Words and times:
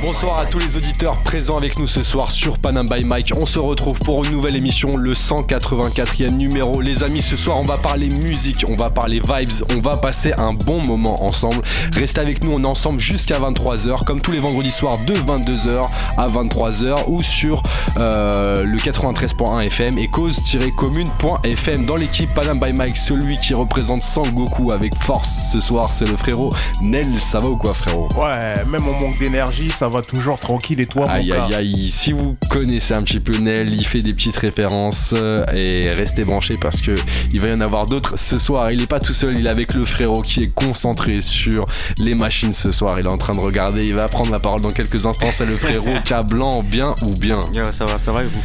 Bonsoir 0.00 0.40
à 0.40 0.46
tous 0.46 0.60
les 0.60 0.76
auditeurs 0.76 1.20
présents 1.24 1.56
avec 1.56 1.76
nous 1.76 1.88
ce 1.88 2.04
soir 2.04 2.30
sur 2.30 2.58
Panam 2.58 2.86
by 2.86 3.02
Mike. 3.02 3.32
On 3.36 3.44
se 3.44 3.58
retrouve 3.58 3.98
pour 3.98 4.24
une 4.24 4.30
nouvelle 4.30 4.54
émission, 4.54 4.96
le 4.96 5.12
184e 5.12 6.30
numéro. 6.36 6.80
Les 6.80 7.02
amis, 7.02 7.20
ce 7.20 7.34
soir 7.34 7.58
on 7.58 7.64
va 7.64 7.78
parler 7.78 8.08
musique, 8.22 8.64
on 8.70 8.76
va 8.76 8.90
parler 8.90 9.20
vibes, 9.20 9.66
on 9.74 9.80
va 9.80 9.96
passer 9.96 10.32
un 10.38 10.54
bon 10.54 10.80
moment 10.80 11.24
ensemble. 11.24 11.62
Restez 11.92 12.20
avec 12.20 12.44
nous, 12.44 12.52
on 12.52 12.62
est 12.62 12.68
ensemble 12.68 13.00
jusqu'à 13.00 13.40
23h, 13.40 14.04
comme 14.04 14.20
tous 14.20 14.30
les 14.30 14.38
vendredis 14.38 14.70
soirs 14.70 14.98
de 15.04 15.14
22h 15.14 15.82
à 16.16 16.26
23h 16.28 17.04
ou 17.08 17.20
sur 17.20 17.60
euh, 17.98 18.62
le 18.62 18.78
93.1 18.78 19.66
FM 19.66 19.98
et 19.98 20.06
cause-commune.fm. 20.06 21.86
Dans 21.86 21.96
l'équipe 21.96 22.32
Panam 22.34 22.60
by 22.60 22.72
Mike, 22.76 22.96
celui 22.96 23.36
qui 23.38 23.52
représente 23.52 24.02
Sangoku 24.02 24.70
avec 24.72 24.96
force 25.00 25.50
ce 25.52 25.58
soir, 25.58 25.90
c'est 25.90 26.08
le 26.08 26.16
frérot 26.16 26.50
Nel. 26.80 27.18
Ça 27.18 27.40
va 27.40 27.48
ou 27.48 27.56
quoi, 27.56 27.74
frérot? 27.74 28.06
Ouais, 28.16 28.64
même 28.64 28.86
en 28.86 29.04
manque 29.04 29.18
d'énergie, 29.18 29.70
ça 29.70 29.87
va 29.88 30.00
toujours 30.00 30.36
tranquille 30.36 30.80
et 30.80 30.86
toi 30.86 31.04
mon 31.08 31.12
Aïe 31.14 31.26
gars 31.26 31.44
aïe 31.46 31.54
aïe, 31.54 31.88
si 31.88 32.12
vous 32.12 32.36
connaissez 32.50 32.94
un 32.94 32.98
petit 32.98 33.20
peu 33.20 33.36
Nel, 33.38 33.72
il 33.72 33.86
fait 33.86 34.00
des 34.00 34.12
petites 34.14 34.36
références 34.36 35.14
euh, 35.16 35.36
et 35.54 35.90
restez 35.92 36.24
branchés 36.24 36.56
parce 36.60 36.80
que 36.80 36.94
il 37.32 37.40
va 37.40 37.48
y 37.48 37.52
en 37.52 37.60
avoir 37.60 37.86
d'autres 37.86 38.18
ce 38.18 38.38
soir. 38.38 38.70
Il 38.72 38.82
est 38.82 38.86
pas 38.86 39.00
tout 39.00 39.12
seul, 39.14 39.38
il 39.38 39.46
est 39.46 39.50
avec 39.50 39.74
le 39.74 39.84
frérot 39.84 40.22
qui 40.22 40.42
est 40.44 40.52
concentré 40.54 41.20
sur 41.20 41.66
les 41.98 42.14
machines 42.14 42.52
ce 42.52 42.72
soir. 42.72 42.98
Il 42.98 43.06
est 43.06 43.12
en 43.12 43.18
train 43.18 43.34
de 43.34 43.40
regarder, 43.40 43.84
il 43.86 43.94
va 43.94 44.08
prendre 44.08 44.30
la 44.30 44.40
parole 44.40 44.60
dans 44.60 44.70
quelques 44.70 45.06
instants. 45.06 45.28
C'est 45.32 45.46
le 45.46 45.56
frérot 45.58 45.98
Cablan, 46.04 46.62
bien 46.62 46.94
ou 47.02 47.18
bien? 47.20 47.38
Ça 47.70 47.84
va, 47.86 47.98
ça 47.98 48.12
va 48.12 48.24
et 48.24 48.26
vous? 48.26 48.40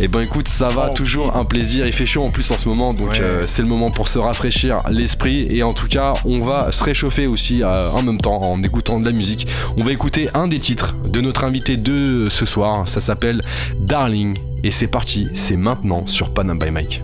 Eh 0.00 0.08
ben 0.08 0.20
écoute, 0.20 0.46
ça 0.48 0.70
va, 0.70 0.90
toujours 0.90 1.36
un 1.36 1.44
plaisir. 1.44 1.86
Il 1.86 1.92
fait 1.92 2.06
chaud 2.06 2.22
en 2.24 2.30
plus 2.30 2.50
en 2.50 2.58
ce 2.58 2.68
moment, 2.68 2.90
donc 2.92 3.08
Ouais. 3.10 3.22
euh, 3.22 3.40
c'est 3.46 3.62
le 3.62 3.68
moment 3.68 3.88
pour 3.88 4.06
se 4.08 4.18
rafraîchir 4.18 4.76
l'esprit. 4.90 5.48
Et 5.50 5.62
en 5.62 5.72
tout 5.72 5.88
cas, 5.88 6.12
on 6.24 6.36
va 6.36 6.70
se 6.72 6.84
réchauffer 6.84 7.26
aussi 7.26 7.62
euh, 7.62 7.72
en 7.94 8.02
même 8.02 8.18
temps 8.20 8.40
en 8.42 8.62
écoutant 8.62 9.00
de 9.00 9.04
la 9.06 9.12
musique. 9.12 9.46
On 9.76 9.82
va 9.84 9.90
écouter 9.92 10.28
un 10.34 10.46
des 10.46 10.58
titres 10.58 10.77
de 11.04 11.20
notre 11.20 11.44
invité 11.44 11.76
de 11.76 12.28
ce 12.28 12.44
soir. 12.44 12.86
Ça 12.88 13.00
s'appelle 13.00 13.40
Darling. 13.78 14.36
Et 14.64 14.70
c'est 14.70 14.88
parti, 14.88 15.28
c'est 15.34 15.56
maintenant 15.56 16.06
sur 16.06 16.30
Panam 16.30 16.58
by 16.58 16.70
Mike. 16.70 17.02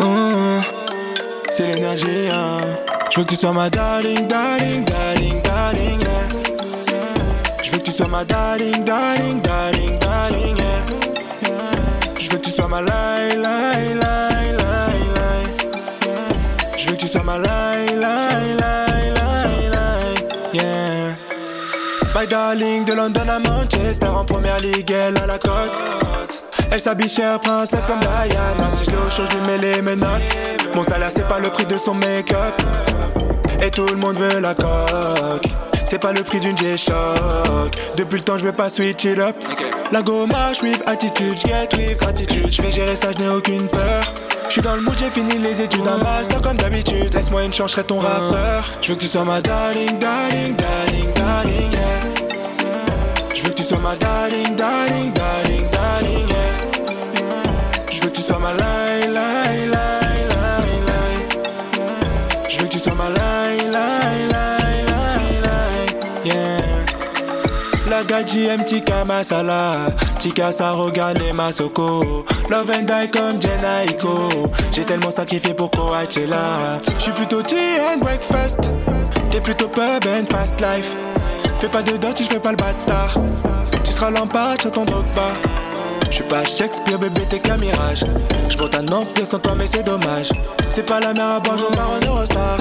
Mmh, 0.00 0.60
c'est 1.50 1.66
l'énergie, 1.66 2.28
hein. 2.30 2.58
Je 3.10 3.20
veux 3.20 3.24
que 3.24 3.30
tu 3.30 3.36
sois 3.36 3.52
ma 3.54 3.70
darling, 3.70 4.26
darling, 4.28 4.84
darling, 4.84 5.40
darling, 5.42 6.00
yeah. 6.00 6.28
Je 7.62 7.70
veux 7.72 7.78
que 7.78 7.84
tu 7.84 7.92
sois 7.92 8.08
ma 8.08 8.24
darling, 8.26 8.84
darling, 8.84 9.40
darling, 9.40 9.98
darling, 9.98 10.56
yeah. 10.58 10.84
Je 12.20 12.30
veux 12.30 12.36
que 12.36 12.44
tu 12.44 12.50
sois 12.50 12.68
ma 12.68 12.82
lie, 12.82 13.36
lie, 13.36 13.94
lie, 13.94 14.52
lie, 14.52 15.08
lie. 15.16 15.48
Je 16.76 16.88
veux 16.88 16.94
que 16.94 17.00
tu 17.00 17.08
sois 17.08 17.22
ma 17.22 17.38
lie, 17.38 17.48
My 22.26 22.30
darling 22.30 22.84
de 22.84 22.92
London 22.92 23.28
à 23.28 23.38
Manchester 23.38 24.08
en 24.08 24.24
première 24.24 24.58
ligue, 24.58 24.90
elle 24.90 25.16
a 25.16 25.26
la 25.26 25.38
cote. 25.38 26.44
Elle 26.72 26.80
s'habille 26.80 27.08
chère, 27.08 27.38
princesse 27.38 27.84
comme 27.86 28.00
Diana. 28.00 28.68
Si 28.74 28.84
je 28.84 28.90
l'ai 28.90 28.96
au 28.96 29.10
chaud, 29.10 29.22
je 29.30 29.36
lui 29.36 29.46
mets 29.46 29.58
les 29.58 29.80
menottes. 29.80 30.22
Mon 30.74 30.82
salaire, 30.82 31.10
c'est 31.14 31.28
pas 31.28 31.38
le 31.38 31.50
prix 31.50 31.66
de 31.66 31.78
son 31.78 31.94
make-up. 31.94 32.60
Et 33.62 33.70
tout 33.70 33.86
le 33.86 33.94
monde 33.94 34.18
veut 34.18 34.40
la 34.40 34.54
coque. 34.54 35.46
C'est 35.84 36.00
pas 36.00 36.12
le 36.12 36.22
prix 36.24 36.40
d'une 36.40 36.58
G-Shock. 36.58 37.76
Depuis 37.96 38.16
le 38.16 38.22
temps, 38.22 38.38
je 38.38 38.44
vais 38.44 38.52
pas 38.52 38.70
switch 38.70 39.04
it 39.04 39.18
up. 39.18 39.36
La 39.92 40.02
go 40.02 40.26
marche 40.26 40.62
with 40.62 40.82
attitude, 40.86 41.38
get 41.46 41.68
with 41.76 41.98
gratitude. 41.98 42.52
Je 42.52 42.60
vais 42.60 42.72
gérer 42.72 42.96
ça, 42.96 43.08
je 43.16 43.22
n'ai 43.22 43.28
aucune 43.28 43.68
peur. 43.68 44.14
Je 44.48 44.52
suis 44.52 44.62
dans 44.62 44.74
le 44.74 44.82
mood, 44.82 44.96
j'ai 44.98 45.10
fini 45.10 45.38
les 45.38 45.62
études, 45.62 45.86
un 45.86 46.02
master 46.02 46.40
comme 46.40 46.56
d'habitude. 46.56 47.14
Laisse-moi 47.14 47.44
une 47.44 47.54
chance, 47.54 47.70
je 47.70 47.76
serai 47.76 47.84
ton 47.84 47.98
rappeur. 47.98 48.64
Je 48.80 48.88
veux 48.88 48.94
que 48.96 49.02
tu 49.02 49.06
sois 49.06 49.24
ma 49.24 49.40
darling, 49.40 49.98
darling, 49.98 50.56
darling, 50.56 51.12
darling, 51.14 51.72
yeah. 51.72 51.95
Darling, 54.56 55.12
darling, 55.12 55.68
darling, 55.70 56.28
yeah. 56.28 57.90
Je 57.90 58.00
veux 58.00 58.08
que 58.08 58.16
tu 58.16 58.22
sois 58.22 58.38
ma 58.38 58.52
lie, 58.52 59.06
lie, 59.06 59.66
lie, 59.66 60.22
lie, 60.32 60.80
lie. 60.88 62.48
Je 62.48 62.60
veux 62.60 62.66
que 62.66 62.72
tu 62.72 62.78
sois 62.78 62.94
ma 62.94 63.08
lie, 63.10 63.58
lie, 63.58 64.26
lie, 64.32 64.82
lie, 64.88 65.40
lie, 65.44 66.32
yeah. 66.32 66.60
La 67.88 68.02
gadji 68.04 68.46
aime 68.46 68.64
Tika 68.64 69.04
Masala 69.04 69.92
Tika 70.18 70.52
Sarogan 70.52 71.16
et 71.22 71.32
Masoko 71.32 72.24
Love 72.50 72.70
and 72.70 72.86
die 72.86 73.08
comme 73.10 73.40
Jenna 73.40 73.84
J'ai 74.72 74.82
tellement 74.84 75.10
sacrifié 75.10 75.54
pour 75.54 75.70
Coachella. 75.70 76.80
J'suis 76.98 77.12
plutôt 77.12 77.42
tea 77.42 77.78
and 77.92 78.00
breakfast. 78.00 78.58
T'es 79.30 79.40
plutôt 79.40 79.68
pub 79.68 80.04
and 80.06 80.26
fast 80.30 80.60
life. 80.60 80.94
Fais 81.60 81.68
pas 81.68 81.82
de 81.82 81.96
dot 81.96 82.16
si 82.16 82.24
j'fais 82.24 82.40
pas 82.40 82.50
le 82.50 82.56
bâtard 82.56 83.18
L'empare 83.98 84.60
sur 84.60 84.70
ton 84.70 84.84
Drogba 84.84 85.32
je 86.08 86.12
suis 86.22 86.24
pas 86.24 86.44
Shakespeare, 86.44 86.98
bébé, 86.98 87.22
t'es 87.28 87.40
qu'un 87.40 87.56
mirage. 87.56 88.04
Je 88.48 88.56
monte 88.56 88.74
un 88.74 88.86
empire 88.88 89.26
sans 89.26 89.38
toi, 89.38 89.54
mais 89.56 89.66
c'est 89.66 89.82
dommage. 89.82 90.30
C'est 90.70 90.84
pas 90.86 91.00
la 91.00 91.12
mer 91.12 91.26
à 91.26 91.40
boire, 91.40 91.58
j'en 91.58 91.70
pars 91.74 91.90
en 91.90 92.06
Eurostar. 92.06 92.58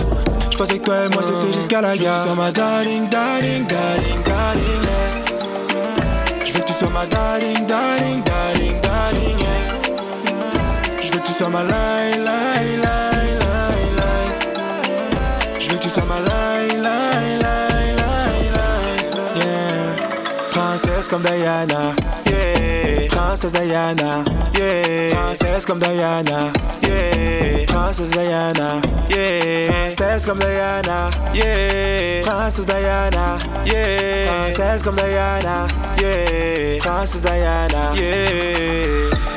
Je 0.49 0.57
pensais 0.57 0.79
que 0.79 0.85
toi 0.85 1.05
et 1.05 1.09
moi 1.09 1.21
c'était 1.23 1.53
jusqu'à 1.53 1.81
la 1.81 1.95
gare. 1.95 2.25
Je 2.25 2.29
veux 2.29 2.35
que 2.35 2.35
tu 2.35 2.35
sois 2.35 2.35
ma 2.35 2.51
darling, 2.51 3.09
darling, 3.09 3.67
darling, 3.67 4.23
darling, 4.25 4.83
yeah. 4.83 5.25
Je 6.45 6.53
veux 6.53 6.59
que 6.59 6.65
tu 6.65 6.73
sois 6.73 6.89
ma 6.89 7.05
darling, 7.05 7.65
darling, 7.65 8.23
darling, 8.23 8.81
darling, 8.81 9.39
yeah. 9.39 9.75
Je 11.03 11.11
veux 11.11 11.19
que 11.19 11.27
tu 11.27 11.33
sois 11.33 11.49
ma 11.49 11.63
lie, 11.63 12.17
lie, 12.17 12.77
lie, 12.77 13.35
lie, 13.39 13.91
lie. 13.97 14.25
Je 15.59 15.69
veux 15.69 15.77
que 15.77 15.83
tu 15.83 15.89
sois 15.89 16.05
ma 16.05 16.19
lie, 16.19 16.34
Diana, 21.25 21.95
yeah. 22.27 23.07
Princesse 23.09 23.51
Diana, 23.51 24.23
yeah. 24.53 25.09
Princesse 25.15 25.65
comme 25.65 25.79
Diana, 25.79 26.53
yeah. 26.83 27.65
Princesse 27.65 28.11
Diana, 28.11 28.81
yeah. 29.09 29.71
Princesse 29.71 30.25
comme 30.25 30.39
Diana, 30.39 31.09
yeah. 31.33 32.21
Princesse 32.23 32.65
Diana, 32.65 33.39
yeah. 33.65 34.27
Princesse 34.27 34.83
comme 34.83 34.95
Diana, 34.95 35.67
yeah. 35.99 36.79
Princesse 36.79 37.21
Diana, 37.21 37.95
yeah. 37.95 39.34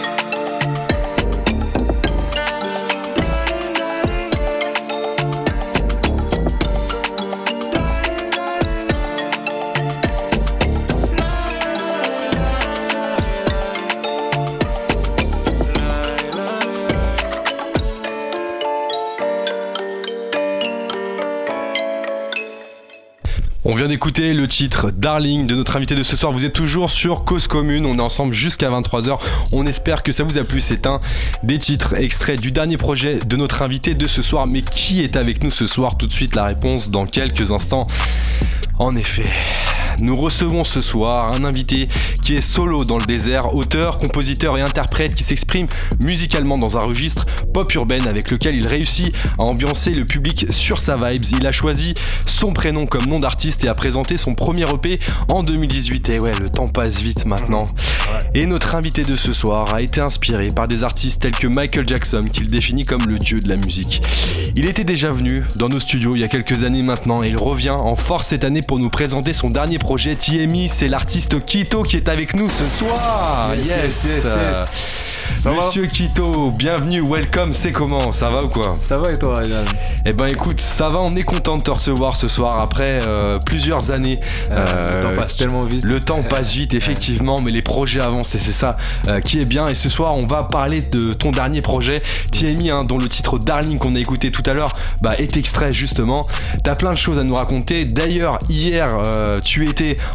Vient 23.88 23.94
d'écouter 23.94 24.34
le 24.34 24.46
titre 24.46 24.90
Darling 24.90 25.46
de 25.46 25.54
notre 25.54 25.76
invité 25.76 25.94
de 25.94 26.02
ce 26.02 26.14
soir. 26.16 26.32
Vous 26.32 26.44
êtes 26.44 26.52
toujours 26.52 26.90
sur 26.90 27.24
Cause 27.24 27.46
Commune. 27.46 27.86
On 27.86 27.96
est 27.96 28.02
ensemble 28.02 28.34
jusqu'à 28.34 28.68
23h. 28.68 29.18
On 29.52 29.66
espère 29.66 30.02
que 30.02 30.12
ça 30.12 30.24
vous 30.24 30.36
a 30.36 30.44
plu. 30.44 30.60
C'est 30.60 30.86
un 30.86 31.00
des 31.42 31.56
titres 31.56 31.98
extraits 31.98 32.38
du 32.38 32.52
dernier 32.52 32.76
projet 32.76 33.18
de 33.18 33.36
notre 33.36 33.62
invité 33.62 33.94
de 33.94 34.06
ce 34.06 34.20
soir. 34.20 34.46
Mais 34.46 34.60
qui 34.60 35.02
est 35.02 35.16
avec 35.16 35.42
nous 35.42 35.50
ce 35.50 35.66
soir? 35.66 35.96
Tout 35.96 36.06
de 36.06 36.12
suite 36.12 36.34
la 36.34 36.44
réponse 36.44 36.90
dans 36.90 37.06
quelques 37.06 37.50
instants. 37.50 37.86
En 38.78 38.94
effet, 38.94 39.30
nous 40.00 40.16
recevons 40.16 40.64
ce 40.64 40.80
soir 40.80 41.32
un 41.34 41.44
invité 41.44 41.88
qui 42.22 42.34
est 42.34 42.40
solo 42.40 42.84
dans 42.84 42.98
le 42.98 43.04
désert, 43.04 43.54
auteur, 43.54 43.98
compositeur 43.98 44.56
et 44.58 44.60
interprète 44.60 45.14
qui 45.14 45.24
s'exprime 45.24 45.66
musicalement 46.00 46.56
dans 46.56 46.78
un 46.78 46.82
registre 46.82 47.26
pop 47.52 47.72
urbaine 47.74 48.06
avec 48.06 48.30
lequel 48.30 48.54
il 48.54 48.66
réussit 48.66 49.14
à 49.38 49.42
ambiancer 49.42 49.90
le 49.90 50.04
public 50.04 50.46
sur 50.50 50.80
sa 50.80 50.96
vibes. 50.96 51.24
Il 51.32 51.46
a 51.46 51.52
choisi 51.52 51.94
son 52.26 52.52
prénom 52.52 52.86
comme 52.86 53.06
nom 53.06 53.18
d'artiste 53.18 53.64
et 53.64 53.68
a 53.68 53.74
présenté 53.74 54.16
son 54.16 54.34
premier 54.34 54.64
EP 54.72 55.00
en 55.30 55.42
2018. 55.42 56.10
Et 56.10 56.20
ouais, 56.20 56.32
le 56.40 56.48
temps 56.48 56.68
passe 56.68 57.02
vite 57.02 57.24
maintenant. 57.26 57.66
Et 58.34 58.46
notre 58.46 58.74
invité 58.74 59.02
de 59.02 59.16
ce 59.16 59.32
soir 59.32 59.74
a 59.74 59.82
été 59.82 60.00
inspiré 60.00 60.48
par 60.48 60.68
des 60.68 60.84
artistes 60.84 61.22
tels 61.22 61.36
que 61.36 61.46
Michael 61.46 61.88
Jackson, 61.88 62.28
qu'il 62.32 62.48
définit 62.48 62.84
comme 62.84 63.06
le 63.06 63.18
dieu 63.18 63.40
de 63.40 63.48
la 63.48 63.56
musique. 63.56 64.02
Il 64.56 64.68
était 64.68 64.84
déjà 64.84 65.12
venu 65.12 65.44
dans 65.56 65.68
nos 65.68 65.80
studios 65.80 66.12
il 66.14 66.20
y 66.20 66.24
a 66.24 66.28
quelques 66.28 66.62
années 66.64 66.82
maintenant 66.82 67.22
et 67.22 67.28
il 67.28 67.36
revient 67.36 67.76
en 67.78 67.96
force 67.96 68.28
cette 68.28 68.44
année 68.44 68.60
pour 68.66 68.78
nous 68.78 68.90
présenter 68.90 69.32
son 69.32 69.50
dernier 69.50 69.78
projet 69.78 69.87
TMI. 69.96 70.68
C'est 70.68 70.88
l'artiste 70.88 71.44
Kito 71.44 71.82
qui 71.82 71.96
est 71.96 72.08
avec 72.08 72.34
nous 72.34 72.48
ce 72.48 72.68
soir. 72.68 73.50
Yes, 73.56 73.66
yes, 73.68 74.04
yes, 74.04 74.24
yes. 74.24 74.68
Ça 75.42 75.50
va 75.50 75.56
Monsieur 75.66 75.86
Kito, 75.86 76.50
bienvenue, 76.50 77.00
welcome, 77.00 77.52
c'est 77.54 77.70
comment? 77.70 78.10
Ça 78.12 78.28
va 78.28 78.42
ou 78.42 78.48
quoi? 78.48 78.76
Ça 78.80 78.98
va 78.98 79.12
et 79.12 79.18
toi, 79.18 79.38
Ryan 79.38 79.64
Eh 80.04 80.12
ben 80.12 80.26
écoute, 80.26 80.60
ça 80.60 80.88
va, 80.88 80.98
on 80.98 81.12
est 81.12 81.22
content 81.22 81.56
de 81.58 81.62
te 81.62 81.70
recevoir 81.70 82.16
ce 82.16 82.28
soir 82.28 82.60
après 82.60 82.98
euh, 83.06 83.38
plusieurs 83.46 83.90
années. 83.90 84.18
Le 84.50 84.56
Euh, 84.58 85.02
temps 85.02 85.14
passe 85.14 85.36
tellement 85.36 85.64
vite. 85.64 85.84
Le 85.84 86.00
temps 86.00 86.22
passe 86.28 86.52
vite, 86.52 86.74
effectivement, 86.74 87.40
mais 87.40 87.50
les 87.52 87.62
projets 87.62 88.00
avancent 88.00 88.34
et 88.34 88.38
c'est 88.38 88.52
ça 88.52 88.76
euh, 89.06 89.20
qui 89.20 89.38
est 89.40 89.44
bien. 89.44 89.68
Et 89.68 89.74
ce 89.74 89.88
soir, 89.88 90.14
on 90.14 90.26
va 90.26 90.44
parler 90.44 90.80
de 90.80 91.12
ton 91.12 91.30
dernier 91.30 91.60
projet, 91.60 92.02
TMI, 92.32 92.70
hein, 92.70 92.84
dont 92.84 92.98
le 92.98 93.08
titre 93.08 93.38
Darling 93.38 93.78
qu'on 93.78 93.94
a 93.94 94.00
écouté 94.00 94.32
tout 94.32 94.42
à 94.46 94.54
l'heure 94.54 94.72
bah, 95.02 95.14
est 95.18 95.36
extrait 95.36 95.72
justement. 95.72 96.26
T'as 96.64 96.74
plein 96.74 96.90
de 96.92 96.98
choses 96.98 97.18
à 97.20 97.24
nous 97.24 97.36
raconter. 97.36 97.84
D'ailleurs, 97.84 98.38
hier, 98.48 98.98
tu 99.44 99.64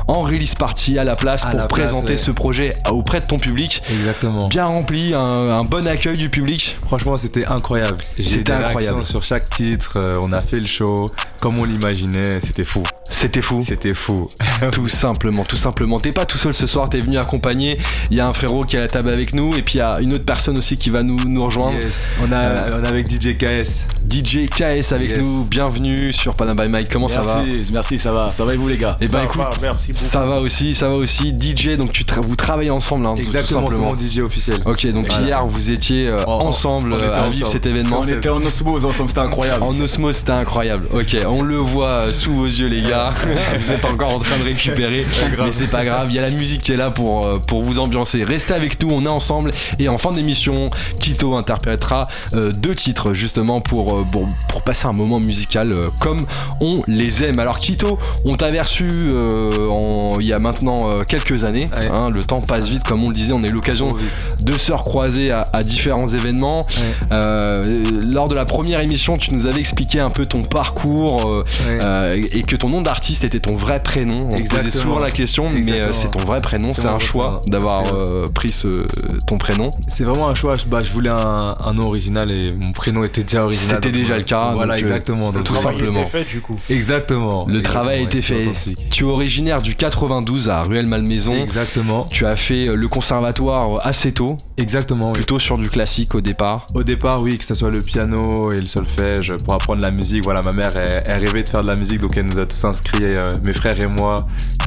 en 0.08 0.22
release 0.22 0.56
party 0.56 0.98
à 1.00 1.04
la 1.04 1.16
place 1.16 1.44
À 1.46 1.50
pour 1.50 1.60
la 1.60 1.68
place, 1.68 1.80
présenter 1.92 2.12
ouais. 2.14 2.18
ce 2.18 2.32
projet 2.32 2.74
auprès 2.90 3.22
de 3.22 3.26
ton 3.26 3.40
public. 3.40 3.82
Exactement. 3.92 4.48
Bien 4.48 4.66
rempli, 4.66 5.14
un, 5.14 5.20
un 5.20 5.64
bon 5.64 5.88
accueil 5.88 6.18
du 6.18 6.30
public. 6.30 6.78
Franchement, 6.86 7.18
c'était 7.18 7.46
incroyable. 7.46 7.98
C'était 8.22 8.52
incroyable. 8.52 9.06
sur 9.06 9.24
chaque 9.24 9.50
titre. 9.50 9.94
euh, 9.98 10.14
on 10.24 10.32
a 10.32 10.42
fait 10.42 10.60
le 10.60 10.68
show 10.68 11.06
comme 11.42 11.60
on 11.60 11.66
l'imaginait. 11.66 12.40
C'était 12.42 12.64
fou. 12.64 12.84
C'était 13.10 13.42
fou. 13.42 13.62
C'était 13.66 13.94
fou. 13.94 14.28
Tout 14.72 14.88
simplement, 14.88 15.44
tout 15.44 15.56
simplement. 15.58 16.00
T'es 16.00 16.12
pas 16.14 16.26
tout 16.26 16.38
seul 16.38 16.54
ce 16.54 16.66
soir, 16.66 16.90
t'es 16.90 17.00
venu 17.02 17.18
accompagner. 17.18 17.78
Il 18.10 18.18
y 18.18 18.20
a 18.22 18.28
un 18.28 18.34
frérot 18.34 18.64
qui 18.64 18.76
est 18.76 18.80
à 18.80 18.84
la 18.84 18.88
table 18.88 19.10
avec 19.10 19.34
nous 19.34 19.54
et 19.56 19.62
puis 19.62 19.76
il 19.76 19.78
y 19.80 19.82
a 19.82 20.00
une 20.00 20.14
autre 20.14 20.24
personne 20.26 20.58
aussi 20.58 20.78
qui 20.78 20.90
va 20.90 21.04
nous, 21.04 21.18
nous 21.28 21.44
rejoindre. 21.44 21.78
Yes. 21.80 22.08
On 22.22 22.32
a, 22.32 22.64
on 22.80 22.84
est 22.84 22.88
avec 22.88 23.08
DJ 23.12 23.38
KS. 23.38 23.84
DJ 24.14 24.48
KS 24.48 24.92
avec 24.92 25.10
Yes. 25.10 25.18
nous, 25.18 25.44
bienvenue 25.46 26.14
sur 26.14 26.36
Panama 26.36 26.66
by 26.66 26.70
Mike. 26.70 26.88
Comment 26.92 27.08
ça 27.08 27.22
va 27.22 27.42
Merci, 27.74 27.98
ça 27.98 28.12
va. 28.12 28.32
Ça 28.32 28.46
va 28.46 28.54
et 28.54 28.58
vous 28.58 28.68
les 28.68 28.78
gars 28.78 28.96
Eh 29.02 29.08
ben 29.08 29.18
Ça 29.18 29.24
écoute, 29.24 29.42
va, 29.42 29.50
merci 29.60 29.92
beaucoup. 29.92 30.06
ça 30.06 30.20
va 30.22 30.40
aussi, 30.40 30.76
ça 30.76 30.88
va 30.90 30.94
aussi. 30.94 31.34
DJ, 31.36 31.78
donc 31.78 31.92
tu 31.94 32.04
tra- 32.04 32.22
vous 32.22 32.36
travaillez 32.36 32.70
ensemble, 32.70 33.08
hein, 33.08 33.16
Exactement, 33.18 33.68
c'est 33.72 33.80
mon 33.82 33.98
DJ 33.98 34.20
officiel. 34.20 34.60
Ok, 34.66 34.86
donc 34.92 35.08
Voilà. 35.08 35.26
hier 35.26 35.48
vous 35.48 35.72
étiez 35.72 36.10
euh, 36.10 36.24
ensemble 36.28 36.94
euh, 36.94 37.16
à 37.24 37.28
vivre 37.28 37.48
cet 37.48 37.66
événement. 37.66 38.02
On 38.02 38.08
était 38.08 38.30
en 38.30 38.38
osmose 38.44 38.86
ensemble, 38.86 39.10
c'était 39.10 39.22
incroyable. 39.22 39.64
En 39.64 39.80
osmose, 39.80 40.16
c'était 40.18 40.32
incroyable. 40.32 40.88
Ok, 40.94 41.18
on 41.26 41.42
le 41.42 41.58
voit 41.58 41.88
euh, 41.88 42.14
sous 42.14 42.36
vos 42.36 42.46
yeux, 42.46 42.68
les 42.68 42.84
gars. 42.84 43.14
vous 43.58 43.72
êtes 43.72 43.84
encore 43.86 44.14
en 44.14 44.20
train 44.20 44.38
de 44.38 44.44
récupérer, 44.44 45.08
mais 45.40 45.52
c'est 45.52 45.72
pas 45.72 45.86
grave. 45.86 46.10
Il 46.12 46.16
y 46.16 46.20
a 46.20 46.22
la 46.22 46.30
musique 46.30 46.62
qui 46.62 46.72
est 46.72 46.78
là 46.78 46.92
pour, 46.92 47.26
euh, 47.26 47.40
pour 47.40 47.64
vous 47.64 47.80
ambiancer. 47.80 48.24
Restez 48.24 48.54
avec 48.54 48.80
nous, 48.80 48.90
on 48.92 49.06
est 49.06 49.10
ensemble. 49.10 49.52
Et 49.80 49.90
en 49.90 49.98
fin 49.98 50.12
d'émission, 50.12 50.70
Kito 51.00 51.34
interprétera 51.36 52.08
euh, 52.36 52.52
deux 52.52 52.76
titres 52.76 53.16
justement 53.16 53.60
pour, 53.60 53.96
euh, 53.96 54.03
pour, 54.12 54.28
pour 54.50 54.62
passer 54.62 54.86
un 54.88 54.94
moment 54.94 55.20
musical 55.20 55.72
euh, 55.72 55.90
comme 56.00 56.26
on 56.62 56.82
les 56.88 57.24
aime. 57.24 57.40
Alors, 57.40 57.60
Kito, 57.60 57.98
on 58.26 58.36
t'a 58.36 58.48
reçu 58.48 58.88
euh, 58.88 59.50
en- 59.72 60.20
il 60.20 60.26
y 60.28 60.34
a 60.34 60.40
maintenant 60.40 60.90
euh, 60.92 60.98
quelques 61.08 61.44
années. 61.44 61.70
Ouais. 61.78 61.88
hein, 61.92 62.10
le 62.10 62.24
temps 62.24 62.42
passe 62.42 62.70
vite, 62.70 62.84
comme 62.84 63.04
on 63.04 63.10
le 63.10 63.16
disait. 63.16 63.34
On 63.34 63.44
a 63.44 63.48
eu 63.48 63.52
l'occasion 63.52 63.88
vite. 63.94 64.46
de 64.46 64.54
se 64.54 64.72
recroiser 64.72 65.32
à, 65.32 65.48
à 65.54 65.64
différents 65.64 66.08
événements. 66.08 66.60
Ouais. 66.60 67.08
Euh, 67.12 67.64
lors 68.10 68.30
de 68.30 68.36
la 68.36 68.46
première 68.46 68.80
émission, 68.82 69.18
tu 69.18 69.34
nous 69.34 69.46
avais 69.48 69.60
expliqué 69.60 70.00
un 70.00 70.10
peu 70.10 70.26
ton 70.26 70.44
parcours 70.44 71.28
euh, 71.28 71.40
Ouais. 71.66 71.80
euh, 71.84 72.22
et 72.34 72.44
que 72.44 72.56
ton 72.56 72.70
nom 72.70 72.82
d'artiste 72.82 73.24
était 73.24 73.40
ton 73.40 73.56
vrai 73.56 73.82
prénom. 73.82 74.26
On 74.26 74.30
te 74.30 74.34
posait 74.36 74.44
Exactement. 74.44 74.72
souvent 74.84 75.00
la 75.00 75.12
question, 75.12 75.50
mais 75.50 75.60
euh, 75.60 75.88
Exactement. 75.88 75.94
c'est 75.94 76.12
ton 76.20 76.26
vrai 76.26 76.42
prénom. 76.42 76.74
C'est 76.74 76.86
un 76.88 77.00
choix 77.00 77.42
d'avoir 77.48 77.84
euh, 77.94 78.26
pris 78.34 78.52
ce, 78.52 78.86
ton 79.28 79.38
prénom. 79.38 79.70
C'est 79.88 80.04
vraiment 80.04 80.30
un 80.30 80.34
choix. 80.36 80.56
Je- 80.56 80.66
Bah, 80.66 80.82
je 80.84 80.92
voulais 80.92 81.10
un, 81.12 81.56
un 81.64 81.74
nom 81.74 81.88
original 81.88 82.32
et 82.32 82.52
mon 82.52 82.72
prénom 82.72 83.04
était 83.04 83.24
déjà 83.24 83.44
original. 83.44 83.80
C'était 83.84 83.92
déjà 83.94 84.14
euh, 84.14 84.18
le 84.18 84.24
cas, 84.24 84.52
Voilà, 84.54 84.76
donc, 84.76 84.84
euh, 84.84 84.88
exactement. 84.88 85.32
Donc, 85.32 85.44
tout 85.46 85.54
Le 85.54 85.60
travail 85.60 85.80
simplement. 85.80 86.02
était 86.02 86.10
fait 86.10 86.24
du 86.26 86.42
coup. 86.42 86.60
Exactement. 86.70 87.46
Le 87.50 87.62
travail 87.62 88.00
a 88.00 88.02
été 88.02 88.22
fait. 88.22 88.48
Tu 88.92 89.04
es 89.04 89.08
originaire 89.08 89.62
du 89.62 89.76
92 89.76 90.50
à 90.50 90.64
Ruelle-Malmaison. 90.64 91.36
Exactement. 91.36 92.02
Tu 92.12 92.26
as 92.26 92.36
fait 92.36 92.68
euh, 92.68 92.76
le 92.76 92.88
conservatoire 92.88 93.70
assez 93.86 94.12
tôt, 94.12 94.36
Exactement. 94.58 95.08
oui. 95.08 95.14
plutôt 95.14 95.40
sur 95.40 95.58
du 95.58 95.70
classique 95.70 96.14
au 96.16 96.22
départ. 96.22 96.66
Au 96.76 96.84
départ, 96.84 97.22
oui, 97.22 97.38
que 97.38 97.46
ce 97.46 97.56
soit 97.56 97.70
le 97.72 97.82
piano 97.82 98.52
et 98.52 98.60
le 98.60 98.68
solfège 98.68 99.34
pour 99.46 99.54
apprendre 99.54 99.82
la 99.82 99.92
musique. 99.92 100.24
Voilà, 100.24 100.42
ma 100.42 100.52
mère, 100.54 100.72
elle, 100.78 101.04
elle 101.08 101.26
rêvait 101.26 101.44
de 101.44 101.50
faire 101.50 101.62
de 101.64 101.68
la 101.70 101.76
musique, 101.76 102.00
donc 102.02 102.18
elle 102.18 102.26
nous 102.26 102.40
a 102.40 102.46
tous 102.46 102.64
inscrits, 102.66 103.00
euh, 103.04 103.34
mes 103.44 103.54
frères 103.54 103.80
et 103.80 103.88
moi, 103.88 104.18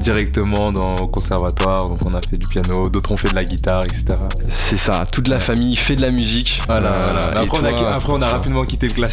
directement 0.03 0.71
dans 0.71 0.97
au 0.97 1.09
conservatoire. 1.09 1.89
Donc 1.89 1.99
on 2.07 2.15
a 2.15 2.21
fait 2.21 2.37
du 2.37 2.47
piano, 2.47 2.89
d'autres 2.89 3.13
ont 3.13 3.17
fait 3.17 3.29
de 3.29 3.35
la 3.35 3.45
guitare, 3.45 3.85
etc. 3.85 4.19
C'est 4.49 4.77
ça, 4.79 5.05
toute 5.11 5.29
la 5.29 5.41
famille 5.41 5.77
fait 5.77 5.95
de 5.97 6.03
la 6.03 6.11
musique. 6.11 6.61
Voilà, 6.67 6.87
Euh, 6.93 7.31
Après, 7.35 7.59
on 7.61 7.65
a, 7.65 7.93
après, 7.95 8.13
on 8.13 8.23
a 8.23 8.27
rapidement 8.29 8.65
quitté 8.65 8.87
le 8.89 8.93
classique. 8.95 9.06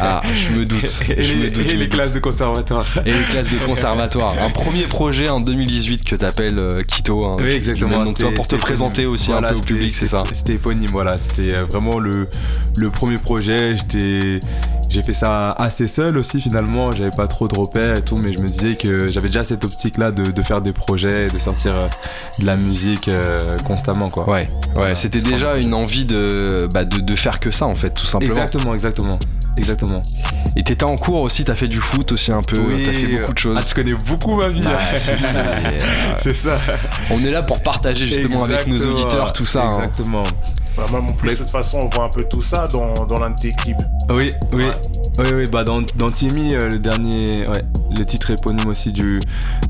Ah, 0.00 0.20
je 0.34 0.50
me 0.52 0.64
doute. 0.64 0.84
et 1.16 1.22
je 1.24 1.34
me 1.34 1.42
les, 1.42 1.48
doute, 1.50 1.58
et 1.66 1.68
je 1.70 1.74
me 1.74 1.80
les 1.80 1.86
doute. 1.86 1.94
classes 1.94 2.12
de 2.12 2.18
conservatoire. 2.20 2.86
Et 3.04 3.12
les 3.12 3.24
classes 3.24 3.50
de 3.50 3.58
conservatoire. 3.58 4.34
Un 4.40 4.50
premier 4.50 4.82
projet 4.86 5.28
en 5.28 5.40
2018 5.40 6.04
que 6.04 6.16
t'appelles 6.16 6.58
euh, 6.58 6.82
Kito. 6.82 7.26
hein, 7.26 7.32
Oui, 7.38 7.50
exactement. 7.52 8.04
que 8.12 8.20
toi, 8.22 8.30
pour 8.34 8.46
te 8.46 8.56
présenter 8.56 9.02
éponyme. 9.02 9.14
aussi 9.14 9.30
Voilà, 9.30 9.48
un 9.48 9.52
peu 9.52 9.58
au 9.58 9.62
public, 9.62 9.94
c'est 9.94 10.06
ça. 10.06 10.22
c'était- 10.32 10.54
éponyme, 10.54 10.90
voilà. 10.92 11.16
C'était 11.18 11.54
euh, 11.54 11.60
vraiment 11.70 11.98
le, 11.98 12.28
le 12.76 12.90
premier 12.90 13.16
projet. 13.16 13.76
J'étais. 13.76 14.40
J'ai 14.90 15.02
fait 15.02 15.12
ça 15.12 15.52
assez 15.52 15.86
seul 15.86 16.16
aussi 16.16 16.40
finalement, 16.40 16.92
j'avais 16.92 17.10
pas 17.10 17.26
trop 17.26 17.46
de 17.46 17.54
repères 17.58 17.98
et 17.98 18.00
tout, 18.00 18.14
mais 18.22 18.32
je 18.32 18.42
me 18.42 18.48
disais 18.48 18.74
que 18.74 19.10
j'avais 19.10 19.26
déjà 19.26 19.42
cette 19.42 19.62
optique-là 19.62 20.12
de, 20.12 20.22
de 20.30 20.42
faire 20.42 20.62
des 20.62 20.72
projets, 20.72 21.26
de 21.26 21.38
sortir 21.38 21.76
euh, 21.76 21.80
de 22.38 22.46
la 22.46 22.56
musique 22.56 23.06
euh, 23.08 23.36
constamment 23.66 24.08
quoi. 24.08 24.26
Ouais, 24.26 24.48
ouais, 24.76 24.94
c'était 24.94 25.20
déjà 25.20 25.58
une 25.58 25.74
envie 25.74 26.06
de, 26.06 26.66
bah, 26.72 26.86
de, 26.86 27.02
de 27.02 27.16
faire 27.16 27.38
que 27.38 27.50
ça 27.50 27.66
en 27.66 27.74
fait, 27.74 27.90
tout 27.90 28.06
simplement. 28.06 28.32
Exactement, 28.32 28.72
exactement, 28.72 29.18
exactement. 29.56 30.02
Et 30.56 30.62
t'étais 30.64 30.84
en 30.84 30.96
cours 30.96 31.20
aussi, 31.22 31.44
t'as 31.44 31.54
fait 31.54 31.68
du 31.68 31.80
foot 31.80 32.10
aussi 32.12 32.32
un 32.32 32.42
peu, 32.42 32.56
t'as 32.72 32.92
fait 32.92 33.16
beaucoup 33.20 33.32
de 33.34 33.38
choses. 33.38 33.56
Ah, 33.60 33.64
tu 33.66 33.74
connais 33.74 33.94
beaucoup 33.94 34.34
ma 34.34 34.48
vie. 34.48 34.62
Ouais, 34.66 34.98
c'est- 36.18 36.34
ça. 36.34 36.58
on 37.10 37.22
est 37.24 37.30
là 37.30 37.42
pour 37.42 37.60
partager 37.60 38.06
justement 38.06 38.44
avec 38.44 38.66
nos 38.66 38.74
Exactement. 38.76 39.00
auditeurs 39.04 39.32
tout 39.32 39.46
ça. 39.46 39.62
hein. 39.64 39.82
Voilà, 40.78 40.92
moi, 40.92 41.00
mon 41.00 41.12
plus, 41.12 41.30
de 41.30 41.34
toute 41.34 41.50
façon, 41.50 41.80
on 41.82 41.88
voit 41.88 42.04
un 42.04 42.08
peu 42.08 42.22
tout 42.30 42.40
ça 42.40 42.68
dans, 42.68 42.92
dans 43.06 43.16
l'un 43.16 43.30
de 43.30 43.34
tes 43.34 43.50
clips. 43.52 43.76
Oui, 44.10 44.30
oui, 44.52 44.64
oui, 45.18 45.24
oui, 45.34 45.44
bah 45.50 45.64
dans, 45.64 45.82
dans 45.96 46.08
Timmy, 46.08 46.54
euh, 46.54 46.68
le 46.68 46.78
dernier, 46.78 47.48
ouais, 47.48 47.64
le 47.96 48.04
titre 48.06 48.30
éponyme 48.30 48.68
aussi 48.68 48.92
du, 48.92 49.18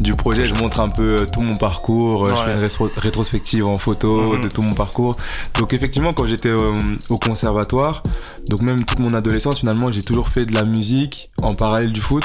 du 0.00 0.12
projet, 0.12 0.46
je 0.46 0.54
montre 0.56 0.80
un 0.80 0.90
peu 0.90 1.22
euh, 1.22 1.24
tout 1.26 1.40
mon 1.40 1.56
parcours, 1.56 2.26
euh, 2.26 2.34
je 2.36 2.42
fais 2.42 2.52
une 2.52 2.62
rétro- 2.62 2.90
rétrospective 2.98 3.66
en 3.66 3.78
photo 3.78 4.34
Mhm. 4.34 4.40
de 4.42 4.48
tout 4.48 4.60
mon 4.62 4.72
parcours. 4.74 5.14
Donc 5.58 5.72
effectivement, 5.72 6.12
quand 6.12 6.26
j'étais 6.26 6.50
euh, 6.50 6.78
au 7.08 7.18
conservatoire, 7.18 8.02
donc 8.50 8.60
même 8.60 8.84
toute 8.84 8.98
mon 8.98 9.14
adolescence, 9.14 9.60
finalement, 9.60 9.90
j'ai 9.90 10.02
toujours 10.02 10.28
fait 10.28 10.44
de 10.44 10.54
la 10.54 10.64
musique 10.64 11.30
en 11.42 11.54
parallèle 11.54 11.92
du 11.92 12.02
foot. 12.02 12.24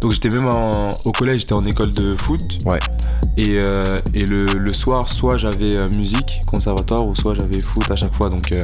Donc 0.00 0.12
j'étais 0.12 0.28
même 0.28 0.46
en- 0.46 0.92
au 1.04 1.12
collège, 1.12 1.40
j'étais 1.42 1.52
en 1.54 1.64
école 1.64 1.92
de 1.92 2.14
foot. 2.16 2.40
Ouais. 2.66 2.78
Et, 3.36 3.58
euh, 3.58 3.82
et 4.14 4.24
le, 4.26 4.44
le 4.46 4.72
soir, 4.72 5.08
soit 5.08 5.36
j'avais 5.38 5.76
euh, 5.76 5.88
musique, 5.96 6.42
conservatoire, 6.46 7.06
ou 7.06 7.14
soit 7.14 7.34
j'avais 7.34 7.58
foot 7.60 7.90
à 7.90 7.96
chaque 7.96 8.14
fois. 8.14 8.28
Donc 8.28 8.52
euh, 8.52 8.62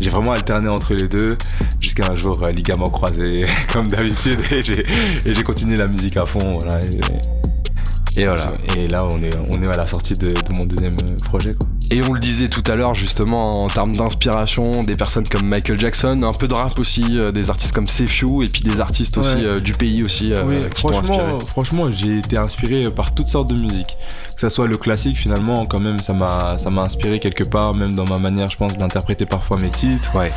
j'ai 0.00 0.10
vraiment 0.10 0.32
alterné 0.32 0.68
entre 0.68 0.94
les 0.94 1.08
deux 1.08 1.36
jusqu'à 1.80 2.10
un 2.10 2.14
jour, 2.16 2.40
euh, 2.46 2.52
ligament 2.52 2.88
croisé, 2.90 3.46
comme 3.72 3.88
d'habitude. 3.88 4.38
Et 4.50 4.62
j'ai 4.62 4.80
et 4.80 5.34
j'ai 5.34 5.42
continué 5.42 5.76
la 5.76 5.88
musique 5.88 6.16
à 6.16 6.26
fond. 6.26 6.58
Voilà, 6.60 6.78
et, 6.80 8.20
Et 8.20 8.26
voilà. 8.26 8.46
et 8.76 8.88
là, 8.88 9.00
on 9.12 9.20
est, 9.22 9.30
on 9.52 9.62
est 9.62 9.66
à 9.66 9.76
la 9.76 9.86
sortie 9.86 10.14
de, 10.14 10.26
de 10.28 10.52
mon 10.58 10.66
deuxième 10.66 10.96
euh, 11.02 11.16
projet. 11.24 11.54
Quoi. 11.58 11.68
Et 11.94 12.00
on 12.08 12.14
le 12.14 12.20
disait 12.20 12.48
tout 12.48 12.62
à 12.68 12.74
l'heure 12.74 12.94
justement 12.94 13.62
en 13.62 13.66
termes 13.66 13.92
d'inspiration, 13.94 14.82
des 14.82 14.94
personnes 14.94 15.28
comme 15.28 15.46
Michael 15.46 15.78
Jackson, 15.78 16.18
un 16.22 16.32
peu 16.32 16.48
de 16.48 16.54
rap 16.54 16.78
aussi, 16.78 17.04
euh, 17.18 17.32
des 17.32 17.50
artistes 17.50 17.74
comme 17.74 17.86
Sefiu 17.86 18.42
et 18.42 18.48
puis 18.48 18.62
des 18.62 18.80
artistes 18.80 19.18
aussi 19.18 19.44
euh, 19.46 19.60
du 19.60 19.72
pays 19.72 20.02
aussi 20.02 20.32
euh, 20.32 20.42
oui, 20.46 20.56
qui 20.74 20.82
t'ont 20.84 20.98
inspiré. 20.98 21.18
franchement, 21.46 21.90
j'ai 21.90 22.16
été 22.16 22.38
inspiré 22.38 22.90
par 22.90 23.12
toutes 23.12 23.28
sortes 23.28 23.50
de 23.52 23.60
musique. 23.60 23.98
Que 24.34 24.40
ça 24.40 24.48
soit 24.48 24.66
le 24.66 24.78
classique, 24.78 25.18
finalement, 25.18 25.66
quand 25.66 25.82
même, 25.82 25.98
ça 25.98 26.14
m'a, 26.14 26.56
ça 26.56 26.70
m'a 26.70 26.80
inspiré 26.82 27.20
quelque 27.20 27.44
part, 27.44 27.74
même 27.74 27.94
dans 27.94 28.04
ma 28.04 28.18
manière, 28.18 28.48
je 28.48 28.56
pense, 28.56 28.78
d'interpréter 28.78 29.26
parfois 29.26 29.58
mes 29.58 29.68
titres, 29.70 30.10
Ouais. 30.18 30.32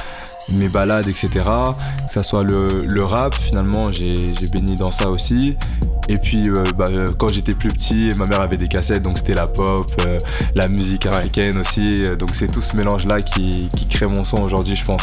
mes 0.50 0.68
balades, 0.68 1.08
etc. 1.08 1.30
Que 1.36 2.12
ça 2.14 2.22
soit 2.22 2.44
le, 2.44 2.84
le 2.86 3.04
rap, 3.06 3.34
finalement, 3.34 3.94
j'ai, 3.94 4.14
j'ai 4.38 4.48
baigné 4.50 4.76
dans 4.76 4.92
ça 4.92 5.10
aussi. 5.10 5.56
Et 6.08 6.18
puis, 6.18 6.50
euh, 6.50 6.64
bah, 6.78 6.86
euh, 6.92 7.08
quand 7.18 7.30
j'étais 7.30 7.56
plus 7.56 7.70
petit, 7.70 8.12
ma 8.18 8.28
mère 8.28 8.42
avait 8.42 8.58
des 8.58 8.68
cassettes, 8.68 9.02
donc 9.02 9.18
c'était 9.18 9.34
la 9.34 9.48
pop, 9.48 9.86
euh, 10.06 10.18
la 10.54 10.68
musique 10.68 11.06
africaine 11.08 11.58
aussi. 11.58 12.06
Euh, 12.06 12.16
Donc 12.16 12.30
c'est 12.36 12.48
tout 12.48 12.62
ce 12.62 12.76
mélange-là 12.76 13.22
qui, 13.22 13.70
qui 13.76 13.88
crée 13.88 14.06
mon 14.06 14.24
son 14.24 14.44
aujourd'hui, 14.44 14.76
je 14.76 14.86
pense. 14.86 15.02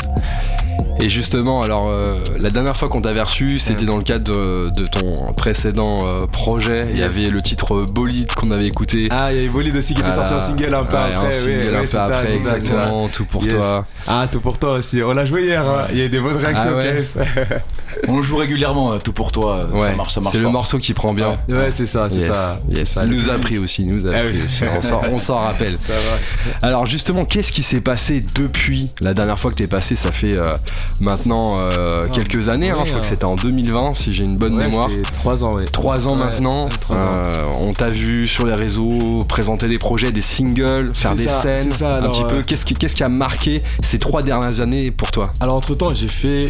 Et 1.01 1.09
justement, 1.09 1.63
alors 1.63 1.89
euh, 1.89 2.19
la 2.39 2.51
dernière 2.51 2.77
fois 2.77 2.89
qu'on 2.89 3.01
t'avait 3.01 3.23
reçu, 3.23 3.59
c'était 3.59 3.85
dans 3.85 3.97
le 3.97 4.03
cadre 4.05 4.33
de, 4.33 4.71
de 4.71 4.85
ton 4.87 5.33
précédent 5.35 5.99
euh, 6.05 6.21
projet. 6.31 6.87
Il 6.93 6.99
y 6.99 7.03
avait 7.03 7.29
le 7.31 7.43
titre 7.43 7.85
Bolide 7.93 8.31
qu'on 8.33 8.51
avait 8.53 8.67
écouté. 8.67 9.09
Ah, 9.11 9.33
il 9.33 9.37
y 9.37 9.41
avait 9.41 9.49
Bolide 9.49 9.77
aussi 9.77 9.95
qui 9.95 10.01
était 10.01 10.11
Voilà. 10.11 10.29
sorti 10.29 10.45
en 10.45 10.47
single 10.59 10.75
un 10.75 10.85
peu 10.85 10.95
Ouais, 10.97 11.03
après. 11.03 11.29
un 11.29 11.33
single 11.33 11.49
oui, 11.49 11.55
un 11.55 11.73
oui, 11.73 11.81
peu 11.81 11.87
c'est 11.87 11.93
ça, 11.97 12.05
après, 12.05 12.27
c'est 12.27 12.39
ça, 12.39 12.39
c'est 12.39 12.49
ça. 12.51 12.57
exactement, 12.57 13.09
tout 13.09 13.25
pour 13.25 13.43
Yes. 13.45 13.55
toi. 13.55 13.85
Ah, 14.07 14.29
tout 14.31 14.41
pour 14.41 14.59
toi 14.59 14.75
aussi. 14.75 15.03
On 15.03 15.13
l'a 15.13 15.25
joué 15.25 15.45
hier, 15.45 15.69
hein. 15.69 15.87
il 15.91 15.99
y 15.99 16.03
a 16.03 16.05
eu 16.05 16.09
des 16.09 16.21
bonnes 16.21 16.37
réactions. 16.37 16.71
Ah 16.73 16.77
ouais. 16.77 17.03
On 18.09 18.17
le 18.17 18.23
joue 18.23 18.37
régulièrement, 18.37 18.99
tout 18.99 19.13
pour 19.13 19.33
toi. 19.33 19.61
Ouais, 19.73 19.91
ça 19.91 19.95
marche, 19.97 20.15
ça 20.15 20.21
marche. 20.21 20.35
c'est 20.35 20.41
le 20.43 20.49
morceau 20.49 20.79
qui 20.79 20.92
prend 20.95 21.13
bien. 21.13 21.29
Ouais. 21.49 21.55
ouais, 21.57 21.69
c'est 21.75 21.87
ça, 21.87 22.09
c'est 22.11 22.19
Yes, 22.21 22.33
ça. 22.33 22.61
yes. 22.71 22.89
Ça, 22.91 23.05
Il 23.05 23.11
le 23.11 23.17
nous 23.17 23.31
a 23.31 23.35
pris 23.35 23.59
aussi, 23.59 23.85
nous 23.85 24.07
a 24.07 24.11
Ah 24.15 24.19
pris 24.21 24.29
oui. 24.33 24.41
aussi. 24.45 24.63
On 25.11 25.19
s'en- 25.19 25.35
rappelle. 25.43 25.79
Ça 25.87 25.95
va. 25.95 26.67
Alors 26.67 26.87
justement, 26.87 27.25
qu'est-ce 27.25 27.53
qui 27.53 27.63
s'est 27.63 27.81
passé 27.81 28.23
depuis 28.37 28.91
la 29.01 29.15
dernière 29.15 29.39
fois 29.39 29.51
que 29.51 29.57
t'es 29.57 29.67
passé? 29.67 29.95
Ça 29.95 30.13
fait 30.13 30.33
euh, 30.37 30.57
maintenant 31.01 31.59
euh, 31.59 32.03
Ah, 32.05 32.09
quelques 32.09 32.49
années. 32.49 32.71
hein, 32.71 32.75
je 32.85 32.91
crois 32.91 33.01
que 33.01 33.07
hein. 33.07 33.09
c'était 33.09 33.25
en 33.25 33.35
2020, 33.37 33.95
si 33.95 34.13
j'ai 34.13 34.25
une 34.25 34.37
bonne 34.37 34.55
mémoire. 34.57 34.89
trois 35.13 35.45
ans, 35.45 35.55
ouais. 35.55 35.65
Trois 35.65 36.09
ans 36.09 36.15
maintenant, 36.17 36.65
ans. 36.67 36.69
Euh, 36.93 37.33
on 37.61 37.73
t'a 37.73 37.91
vu 37.91 38.29
sur 38.29 38.47
les 38.47 38.55
réseaux 38.55 39.21
présenter 39.29 39.69
des 39.69 39.79
projets, 39.79 40.11
des 40.13 40.21
singles, 40.23 40.95
faire 40.95 41.15
des 41.15 41.29
ça, 41.29 41.43
scènes, 41.43 41.73
un 41.83 42.09
petit 42.11 42.25
peu. 42.29 42.43
Qu'est-ce 42.43 42.65
qui, 42.65 42.75
qu'est-ce 42.75 42.95
qui 42.95 43.03
a 43.05 43.09
marqué 43.09 43.63
ces 43.83 43.99
trois 43.99 44.23
dernières 44.23 44.61
années 44.61 44.91
pour 44.91 45.11
toi? 45.11 45.25
Alors 45.41 45.57
entre 45.57 45.75
temps 45.75 45.93
j'ai 45.95 46.09
fait 46.09 46.49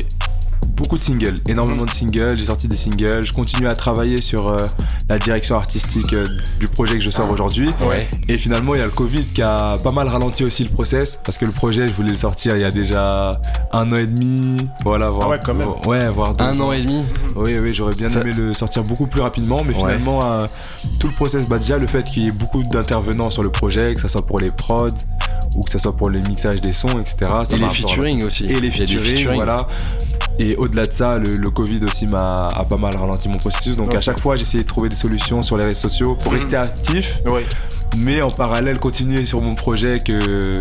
beaucoup 0.68 0.96
de 0.98 1.02
singles, 1.02 1.40
énormément 1.48 1.84
de 1.84 1.90
singles, 1.90 2.38
j'ai 2.38 2.46
sorti 2.46 2.68
des 2.68 2.76
singles, 2.76 3.24
je 3.26 3.32
continue 3.32 3.66
à 3.68 3.74
travailler 3.74 4.20
sur 4.20 4.48
euh, 4.48 4.56
la 5.08 5.18
direction 5.18 5.56
artistique 5.56 6.12
euh, 6.12 6.24
du 6.60 6.66
projet 6.66 6.94
que 6.94 7.00
je 7.00 7.10
sors 7.10 7.30
aujourd'hui. 7.30 7.68
Ouais. 7.88 8.08
Et 8.28 8.36
finalement 8.38 8.74
il 8.74 8.78
y 8.78 8.82
a 8.82 8.86
le 8.86 8.90
Covid 8.90 9.24
qui 9.24 9.42
a 9.42 9.76
pas 9.82 9.90
mal 9.92 10.08
ralenti 10.08 10.44
aussi 10.44 10.64
le 10.64 10.70
process 10.70 11.20
parce 11.24 11.38
que 11.38 11.44
le 11.44 11.52
projet 11.52 11.86
je 11.88 11.92
voulais 11.92 12.10
le 12.10 12.16
sortir 12.16 12.56
il 12.56 12.60
y 12.62 12.64
a 12.64 12.70
déjà 12.70 13.32
un 13.72 13.92
an 13.92 13.96
et 13.96 14.06
demi, 14.06 14.56
voilà, 14.84 15.08
voire, 15.08 15.26
Ah 15.26 15.30
ouais, 15.30 15.38
quand 15.44 15.54
même. 15.54 15.68
ouais, 15.86 16.08
voire 16.08 16.34
deux 16.34 16.44
Un 16.44 16.60
ans. 16.60 16.68
an 16.68 16.72
et 16.72 16.80
demi. 16.82 17.04
Oui, 17.36 17.58
oui, 17.58 17.72
j'aurais 17.72 17.94
bien 17.94 18.08
Ça- 18.08 18.20
aimé 18.20 18.32
le 18.32 18.52
sortir 18.54 18.82
beaucoup 18.82 19.06
plus 19.06 19.20
rapidement, 19.22 19.58
mais 19.66 19.72
Ouais. 19.74 19.78
finalement, 19.98 20.20
euh, 20.24 20.42
tout 21.00 21.06
le 21.08 21.12
process, 21.14 21.46
bah 21.46 21.58
déjà 21.58 21.78
le 21.78 21.86
fait 21.86 22.02
qu'il 22.04 22.24
y 22.24 22.28
ait 22.28 22.32
beaucoup 22.32 22.62
d'intervenants 22.62 23.30
sur 23.30 23.42
le 23.42 23.50
projet, 23.50 23.94
que 23.94 24.00
ce 24.00 24.08
soit 24.08 24.26
pour 24.26 24.38
les 24.40 24.50
prods 24.50 24.88
ou 25.56 25.62
que 25.62 25.70
ce 25.70 25.78
soit 25.78 25.96
pour 25.96 26.08
le 26.10 26.20
mixage 26.20 26.60
des 26.60 26.72
sons, 26.72 26.98
etc. 27.00 27.16
ça 27.44 27.56
Et 27.56 27.58
les 27.58 27.68
featuring 27.68 28.22
aussi. 28.24 28.44
Et 28.46 28.60
les 28.60 28.70
featuring, 28.70 29.02
featuring. 29.16 29.36
voilà. 29.36 29.66
Et 30.38 30.51
au-delà 30.56 30.86
de 30.86 30.92
ça, 30.92 31.18
le, 31.18 31.36
le 31.36 31.50
Covid 31.50 31.80
aussi 31.84 32.06
m'a 32.06 32.48
a 32.48 32.64
pas 32.64 32.76
mal 32.76 32.96
ralenti 32.96 33.28
mon 33.28 33.38
processus. 33.38 33.76
Donc 33.76 33.94
à 33.94 34.00
chaque 34.00 34.20
fois, 34.20 34.36
j'essayais 34.36 34.62
de 34.62 34.68
trouver 34.68 34.88
des 34.88 34.96
solutions 34.96 35.42
sur 35.42 35.56
les 35.56 35.64
réseaux 35.64 35.80
sociaux 35.88 36.14
pour 36.14 36.32
Mhm. 36.32 36.38
rester 36.38 36.56
actif, 36.56 37.18
Oui. 37.30 37.42
mais 38.04 38.22
en 38.22 38.30
parallèle 38.30 38.78
continuer 38.78 39.24
sur 39.26 39.42
mon 39.42 39.54
projet 39.54 39.98
que 39.98 40.60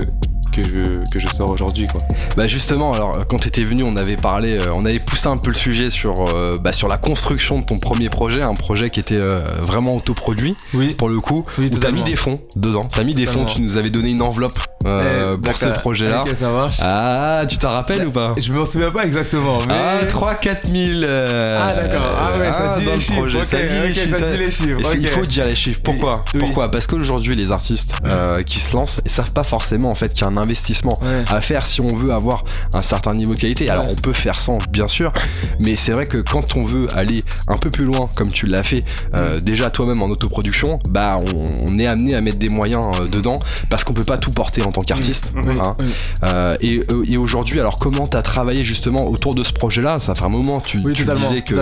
que 0.52 0.64
je, 0.64 1.12
que 1.12 1.20
je 1.20 1.28
sors 1.28 1.50
aujourd'hui, 1.50 1.88
quoi. 1.88 2.00
Bah 2.38 2.48
justement, 2.48 2.92
alors 2.92 3.26
quand 3.28 3.40
t'étais 3.40 3.64
venu, 3.64 3.84
on 3.84 3.96
avait 3.96 4.16
parlé, 4.16 4.58
euh, 4.62 4.74
on 4.74 4.86
avait 4.86 5.00
poussé 5.00 5.28
un 5.28 5.38
peu 5.38 5.50
le 5.50 5.56
sujet 5.56 5.90
sur, 5.90 6.14
euh, 6.34 6.58
bah, 6.58 6.74
sur 6.74 6.88
la 6.88 6.98
construction 6.98 7.60
de 7.60 7.66
ton 7.66 7.80
premier 7.80 8.10
projet, 8.10 8.42
un 8.42 8.54
projet 8.56 8.90
qui 8.90 9.00
était 9.00 9.16
euh, 9.16 9.42
vraiment 9.62 9.96
autoproduit 9.96 10.56
Oui. 10.74 10.94
pour 10.94 11.10
le 11.10 11.20
coup. 11.20 11.46
Oui, 11.58 11.70
où 11.74 11.78
t'as 11.78 11.92
mis 11.92 12.04
des 12.04 12.16
fonds 12.16 12.40
dedans. 12.56 12.84
T'as 12.84 13.04
mis 13.04 13.14
des 13.16 13.26
fonds, 13.26 13.46
tu 13.46 13.62
nous 13.62 13.78
avais 13.78 13.90
donné 13.90 14.10
une 14.10 14.22
enveloppe 14.22 14.58
euh, 14.86 15.38
pour 15.38 15.56
ce 15.58 15.66
projet-là. 15.68 16.22
Ok, 16.24 16.36
ça 16.36 16.52
marche. 16.52 16.78
Ah, 16.82 17.44
tu 17.48 17.58
t'en 17.58 17.70
rappelles 17.72 18.08
ou 18.08 18.12
pas? 18.12 18.34
Je 18.40 18.52
me 18.52 18.64
souviens 18.66 18.92
pas 18.92 19.06
exactement, 19.06 19.58
mais. 19.68 19.74
Ah, 19.80 20.06
3-4 20.06 20.72
000 20.72 21.04
euh, 21.04 21.60
Ah, 21.62 21.76
d'accord. 21.82 22.08
Ah 22.20 22.38
ouais, 22.38 22.52
ça 22.52 22.78
dit 22.80 22.86
les 22.86 22.94
le 22.94 23.00
chiffres. 23.00 23.44
ça 23.46 23.58
dit 23.58 23.96
ça 23.96 24.18
ça- 24.18 24.32
dit 24.32 24.38
les 24.38 24.96
Il 25.02 25.08
faut 25.08 25.26
dire 25.26 25.46
les 25.46 25.56
chiffres. 25.56 25.80
Pourquoi? 25.84 26.24
Oui. 26.34 26.40
Pourquoi? 26.40 26.68
Parce 26.68 26.88
qu'aujourd'hui, 26.88 27.36
les 27.36 27.52
artistes 27.52 27.94
euh, 28.06 28.42
qui 28.44 28.60
se 28.60 28.76
lancent, 28.76 29.02
ils 29.06 29.12
savent 29.12 29.34
pas 29.34 29.44
forcément 29.44 29.92
en 29.92 29.96
fait 29.96 30.14
qu'il 30.14 30.22
y 30.22 30.26
a 30.26 30.28
un 30.28 30.38
investissement 30.42 30.94
Ouais. 31.02 31.24
à 31.32 31.42
faire 31.42 31.66
si 31.66 31.82
on 31.82 31.96
veut 31.96 32.12
avoir 32.12 32.44
un 32.74 32.82
certain 32.82 33.14
niveau 33.14 33.34
de 33.34 33.40
qualité. 33.40 33.70
Alors 33.70 33.88
on 33.90 33.96
peut 33.96 34.14
faire 34.14 34.40
sans, 34.40 34.58
bien 34.70 34.88
sûr, 34.88 35.12
mais 35.60 35.76
c'est 35.76 35.92
vrai 35.92 36.06
que 36.06 36.18
quand 36.18 36.56
on 36.56 36.64
veut 36.66 36.88
aller 36.96 37.24
un 37.48 37.58
peu 37.58 37.70
plus 37.70 37.86
loin, 37.86 38.10
comme 38.16 38.30
tu 38.30 38.46
l'as 38.46 38.64
fait, 38.64 38.84
euh, 39.18 39.40
déjà 39.40 39.70
toi-même 39.70 40.02
en 40.02 40.08
autoproduction, 40.08 40.80
bah 40.90 41.18
on, 41.18 41.46
on 41.72 41.80
est 41.80 41.88
amené 41.88 42.16
à 42.16 42.22
mettre 42.22 42.38
des 42.40 42.50
moyens 42.50 42.86
euh, 43.00 43.08
dedans 43.08 43.40
parce 43.70 43.84
qu'on 43.84 43.94
peut 43.94 44.04
pas 44.04 44.18
tout 44.18 44.32
porter 44.32 44.64
en 44.64 44.72
tant 44.72 44.82
qu'artiste. 44.82 45.32
Oui, 45.36 45.56
hein. 45.64 45.76
oui. 45.80 45.92
Euh, 46.28 46.58
et 46.62 46.82
et 47.08 47.18
aujourd'hui, 47.18 47.60
alors 47.60 47.80
comment 47.80 48.08
t'as 48.08 48.22
travaillé 48.22 48.64
justement 48.64 49.08
autour 49.08 49.36
de 49.36 49.44
ce 49.44 49.54
projet-là? 49.54 50.00
Ça 50.00 50.16
fait 50.16 50.26
un 50.26 50.30
moment, 50.30 50.60
tu, 50.60 50.78
Oui, 50.86 50.94
tu 50.94 51.04
disais 51.04 51.42
que 51.42 51.56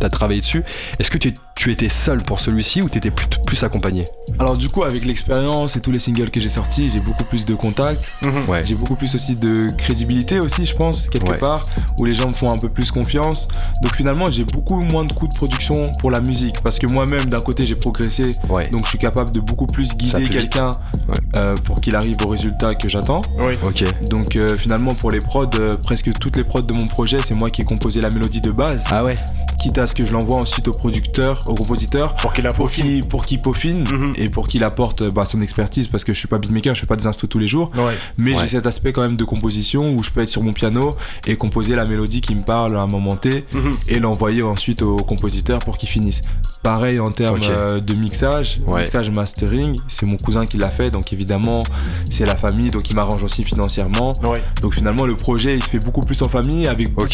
t'as 0.00 0.08
travaillé 0.08 0.40
dessus. 0.40 0.64
Est-ce 0.98 1.10
que 1.10 1.18
tu, 1.18 1.32
tu 1.56 1.70
étais 1.70 1.88
seul 1.88 2.22
pour 2.22 2.40
celui-ci 2.40 2.82
ou 2.82 2.88
t'étais 2.88 3.10
plus, 3.10 3.26
plus 3.46 3.62
accompagné? 3.62 4.04
Alors 4.38 4.56
du 4.56 4.68
coup, 4.68 4.82
avec 4.82 5.04
l'expérience 5.04 5.76
et 5.76 5.80
tous 5.80 5.92
les 5.92 5.98
singles 5.98 6.30
que 6.30 6.40
j'ai 6.40 6.48
sortis, 6.48 6.90
j'ai 6.90 7.00
beaucoup 7.00 7.24
plus 7.24 7.44
de 7.46 7.54
contacts. 7.54 8.08
Ouais. 8.48 8.64
J'ai 8.64 8.74
beaucoup 8.74 8.96
plus 8.96 9.14
aussi 9.14 9.36
de 9.36 9.68
crédibilité 9.78 10.40
aussi, 10.40 10.64
je 10.64 10.74
pense, 10.74 11.08
quelque 11.08 11.30
Ouais. 11.30 11.38
part, 11.38 11.64
où 12.00 12.04
les 12.06 12.14
gens 12.14 12.28
me 12.28 12.32
font 12.34 12.50
un 12.50 12.58
peu 12.58 12.68
plus 12.68 12.90
confiance. 12.90 13.46
Donc 13.82 13.94
finalement, 13.94 14.30
j'ai 14.30 14.44
beaucoup 14.44 14.80
moins 14.80 15.04
de 15.04 15.12
coûts 15.12 15.28
de 15.28 15.34
production 15.34 15.92
pour 16.00 16.10
la 16.10 16.20
musique, 16.20 16.60
parce 16.62 16.78
que 16.78 16.86
moi-même, 16.86 17.26
d'un 17.26 17.40
côté, 17.40 17.66
j'ai 17.66 17.76
progressé, 17.76 18.34
Ouais. 18.48 18.66
donc 18.70 18.84
je 18.84 18.90
suis 18.90 18.98
capable 18.98 19.30
de 19.30 19.40
beaucoup 19.40 19.66
plus 19.66 19.94
guider 19.96 20.28
quelqu'un 20.28 20.70
Ouais. 21.08 21.14
euh, 21.36 21.54
pour 21.64 21.80
qu'il 21.80 21.94
arrive 21.94 22.16
au 22.24 22.28
résultat 22.28 22.74
que 22.74 22.88
j'attends. 22.88 23.20
Oui. 23.38 23.52
Ok. 23.64 23.84
Donc 24.08 24.34
euh, 24.36 24.56
finalement, 24.56 24.94
pour 24.94 25.10
les 25.10 25.18
prods, 25.20 25.48
euh, 25.58 25.74
presque 25.82 26.10
toutes 26.18 26.36
les 26.36 26.44
prods 26.44 26.62
de 26.62 26.72
mon 26.72 26.86
projet, 26.88 27.18
c'est 27.22 27.34
moi 27.34 27.50
qui 27.50 27.62
ai 27.62 27.64
composé 27.64 28.00
la 28.00 28.10
mélodie 28.10 28.40
de 28.40 28.50
base, 28.50 28.82
Ah 28.90 29.04
ouais. 29.04 29.18
Quitte 29.60 29.78
à 29.78 29.86
ce 29.86 29.94
que 29.94 30.04
je 30.04 30.12
l'envoie 30.12 30.36
ensuite 30.36 30.68
au 30.68 30.72
producteur, 30.72 31.42
au 31.46 31.54
compositeur, 31.54 32.14
Pour 32.14 32.32
qu'il 32.32 33.02
pour 33.06 33.24
qu'il 33.26 33.40
peaufine 33.42 33.84
Mhm. 33.90 34.12
et 34.16 34.28
pour 34.28 34.48
qu'il 34.48 34.64
apporte 34.64 35.02
bah, 35.12 35.24
son 35.26 35.42
expertise 35.42 35.88
parce 35.88 36.02
que 36.04 36.12
je 36.14 36.18
suis 36.18 36.28
pas 36.28 36.38
beatmaker, 36.38 36.74
je 36.74 36.80
fais 36.80 36.86
pas 36.86 36.96
des 36.96 37.06
instrus 37.06 37.28
tous 37.28 37.38
les 37.38 37.48
jours, 37.48 37.70
Ouais. 37.76 37.94
mais 38.16 38.32
Ouais. 38.32 38.38
j'ai 38.42 38.48
cet 38.48 38.66
aspect 38.66 38.92
quand 38.92 39.02
même 39.02 39.16
de 39.16 39.24
composition 39.24 39.92
où 39.94 40.02
je 40.02 40.10
peux 40.10 40.20
être 40.22 40.28
sur 40.28 40.42
mon 40.42 40.52
piano 40.52 40.90
et 41.26 41.36
composer 41.36 41.76
la 41.76 41.84
mélodie 41.84 42.20
qui 42.20 42.34
me 42.34 42.42
parle 42.42 42.76
à 42.76 42.80
un 42.80 42.86
moment 42.86 43.16
T 43.16 43.44
Mhm. 43.54 43.70
et 43.88 43.98
l'envoyer 43.98 44.42
ensuite 44.42 44.82
au 44.82 44.96
compositeur 44.96 45.58
pour 45.58 45.76
qu'il 45.76 45.88
finisse. 45.88 46.20
Pareil 46.62 47.00
en 47.00 47.08
termes 47.10 47.40
euh, 47.44 47.80
de 47.80 47.94
mixage, 47.94 48.60
Ouais. 48.66 48.80
mixage 48.82 49.10
mastering, 49.10 49.76
c'est 49.88 50.06
mon 50.06 50.16
cousin 50.16 50.46
qui 50.46 50.56
l'a 50.58 50.70
fait 50.70 50.90
donc 50.90 51.12
évidemment 51.12 51.62
c'est 52.10 52.26
la 52.26 52.36
famille 52.36 52.70
donc 52.70 52.88
il 52.90 52.96
m'arrange 52.96 53.22
aussi 53.24 53.44
financièrement. 53.44 54.12
Ouais. 54.24 54.42
Donc 54.62 54.74
finalement 54.74 55.06
le 55.06 55.16
projet 55.16 55.54
il 55.56 55.62
se 55.62 55.68
fait 55.70 55.78
beaucoup 55.84 56.00
plus 56.02 56.20
en 56.22 56.28
famille 56.28 56.66
avec 56.66 56.92
beaucoup 56.94 57.10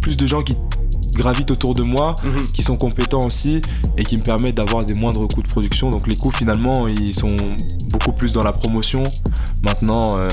plus 0.00 0.16
de 0.16 0.26
gens 0.26 0.40
qui 0.40 0.56
gravitent 1.16 1.50
autour 1.50 1.74
de 1.74 1.82
moi 1.82 2.14
Mhm. 2.24 2.36
qui 2.54 2.62
sont 2.62 2.76
compétents 2.76 3.24
aussi 3.24 3.60
et 3.96 4.02
qui 4.02 4.16
me 4.16 4.22
permettent 4.22 4.56
d'avoir 4.56 4.84
des 4.84 4.94
moindres 4.94 5.26
coûts 5.28 5.42
de 5.42 5.48
production. 5.48 5.90
Donc 5.90 6.06
les 6.06 6.16
coûts 6.16 6.32
finalement 6.32 6.86
ils 6.88 7.14
sont 7.14 7.36
beaucoup 7.90 8.12
plus 8.12 8.32
dans 8.32 8.42
la 8.42 8.52
promotion 8.52 9.02
maintenant 9.62 10.16
euh, 10.16 10.28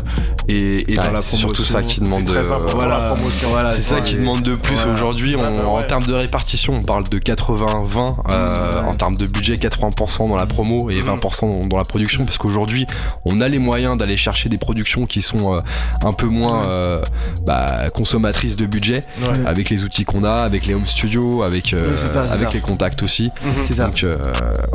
et, 0.48 0.78
et 0.92 0.98
Ouais, 1.00 1.06
dans 1.06 1.12
la 1.12 1.22
c'est 1.22 1.38
promotion. 1.38 1.48
surtout 1.56 1.64
ça 1.64 1.82
qui 1.82 2.00
demande 2.02 2.28
C'est 2.28 2.34
de. 2.34 2.42
Voilà, 2.76 3.72
C'est 3.72 3.82
ça 3.82 4.02
qui 4.02 4.16
et- 4.16 4.18
demande 4.18 4.42
de 4.44 4.56
plus 4.56 4.76
voilà. 4.76 4.92
aujourd'hui. 4.94 5.36
On- 5.36 5.42
Ouais, 5.48 5.64
ouais. 5.64 5.64
En 5.64 5.82
termes 5.84 6.04
de 6.06 6.14
répartition, 6.14 6.74
on 6.74 6.82
parle 6.84 7.08
de 7.10 7.18
80-20. 7.20 8.16
euh, 8.32 8.82
Ouais. 8.82 8.88
En 8.88 8.94
termes 8.94 9.16
de 9.16 9.26
budget, 9.28 9.58
80% 9.58 10.28
dans 10.30 10.36
la 10.36 10.46
promo 10.46 10.90
et 10.90 11.00
20% 11.00 11.62
dans 11.68 11.78
la 11.78 11.84
production. 11.84 12.24
Parce 12.26 12.38
qu'aujourd'hui, 12.38 12.86
on 13.26 13.42
a 13.42 13.48
les 13.48 13.60
moyens 13.60 13.98
d'aller 13.98 14.18
chercher 14.18 14.50
des 14.50 14.58
productions 14.58 15.06
qui 15.06 15.22
sont 15.22 15.54
euh, 15.54 15.60
un 16.04 16.14
peu 16.14 16.28
moins 16.28 16.66
euh, 16.68 17.02
bah, 17.46 17.90
consommatrices 17.94 18.56
de 18.56 18.66
budget. 18.66 19.02
Ouais. 19.22 19.46
Avec 19.46 19.70
les 19.70 19.84
outils 19.84 20.06
qu'on 20.06 20.24
a, 20.24 20.34
avec 20.34 20.67
les 20.68 20.74
home 20.74 20.86
studios, 20.86 21.44
avec, 21.44 21.74
euh, 21.74 21.84
Oui, 21.88 21.98
ça, 21.98 22.24
avec 22.24 22.48
ça. 22.50 22.54
les 22.54 22.60
contacts 22.62 23.02
aussi. 23.04 23.32
Mhm. 23.44 23.52
C'est 23.64 23.74
ça. 23.74 23.86
Donc, 23.86 24.04
euh, 24.04 24.14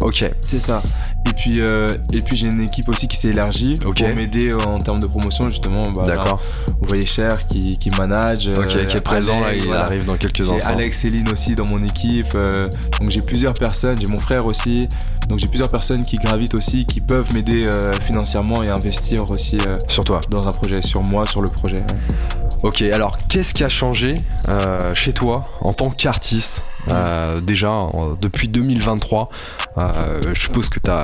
ok. 0.00 0.30
C'est 0.40 0.58
ça. 0.58 0.82
Et 1.28 1.32
puis, 1.34 1.56
euh, 1.60 1.88
et 2.12 2.20
puis 2.20 2.36
j'ai 2.36 2.46
une 2.48 2.60
équipe 2.60 2.88
aussi 2.88 3.08
qui 3.08 3.16
s'est 3.16 3.28
élargie 3.28 3.74
Ok. 3.86 3.98
pour 3.98 4.08
m'aider 4.14 4.52
en 4.54 4.78
termes 4.78 4.98
de 5.00 5.06
promotion 5.06 5.48
justement. 5.48 5.82
Bah, 5.94 6.02
D'accord. 6.06 6.40
vous 6.80 6.88
voyez 6.88 7.06
Cher 7.06 7.46
qui, 7.46 7.76
qui 7.78 7.90
manage. 7.90 8.48
Ok, 8.48 8.74
euh, 8.76 8.84
qui 8.86 8.96
est 8.96 9.00
présent 9.00 9.38
là, 9.40 9.54
il 9.54 9.64
voilà. 9.64 9.84
arrive 9.84 10.04
dans 10.04 10.16
quelques 10.16 10.42
J'ai 10.42 10.52
instants. 10.56 10.70
Alex 10.70 10.98
Céline 10.98 11.28
aussi 11.30 11.54
dans 11.54 11.66
mon 11.66 11.82
équipe. 11.84 12.32
donc 13.00 13.10
j'ai 13.10 13.20
plusieurs 13.22 13.54
personnes, 13.54 13.98
j'ai 14.00 14.06
mon 14.08 14.18
frère 14.18 14.46
aussi. 14.46 14.88
Donc 15.28 15.38
j'ai 15.38 15.48
plusieurs 15.48 15.68
personnes 15.70 16.02
qui 16.02 16.16
gravitent 16.16 16.54
aussi, 16.54 16.84
qui 16.84 17.00
peuvent 17.00 17.32
m'aider 17.32 17.68
financièrement 18.06 18.62
et 18.62 18.68
investir 18.70 19.30
aussi 19.30 19.58
Sur 19.88 20.04
toi. 20.04 20.20
dans 20.30 20.48
un 20.48 20.52
projet, 20.52 20.82
sur 20.82 21.02
moi, 21.02 21.26
sur 21.26 21.40
le 21.42 21.48
projet. 21.48 21.76
ouais. 21.76 22.41
Ok, 22.62 22.82
alors 22.82 23.12
qu'est-ce 23.28 23.52
qui 23.54 23.64
a 23.64 23.68
changé 23.68 24.14
euh, 24.48 24.94
chez 24.94 25.12
toi 25.12 25.48
en 25.62 25.72
tant 25.72 25.90
qu'artiste 25.90 26.64
euh, 26.90 27.40
déjà 27.40 27.86
depuis 28.20 28.48
2023 28.48 29.30
euh, 29.78 30.20
Je 30.32 30.40
suppose 30.40 30.68
que 30.68 30.78
t'as 30.78 31.02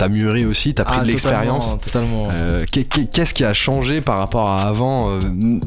as, 0.00 0.08
mûri 0.08 0.46
aussi, 0.46 0.72
t'as 0.74 0.84
pris 0.84 0.96
Ah, 1.00 1.02
de 1.02 1.08
l'expérience. 1.08 1.78
Totalement. 1.80 2.26
totalement. 2.26 2.64
Qu'est- 2.72 2.84
qu'est- 2.84 3.06
Qu'est-ce 3.12 3.34
qui 3.34 3.44
a 3.44 3.52
changé 3.52 4.00
par 4.00 4.18
rapport 4.18 4.50
à 4.52 4.62
avant 4.68 5.18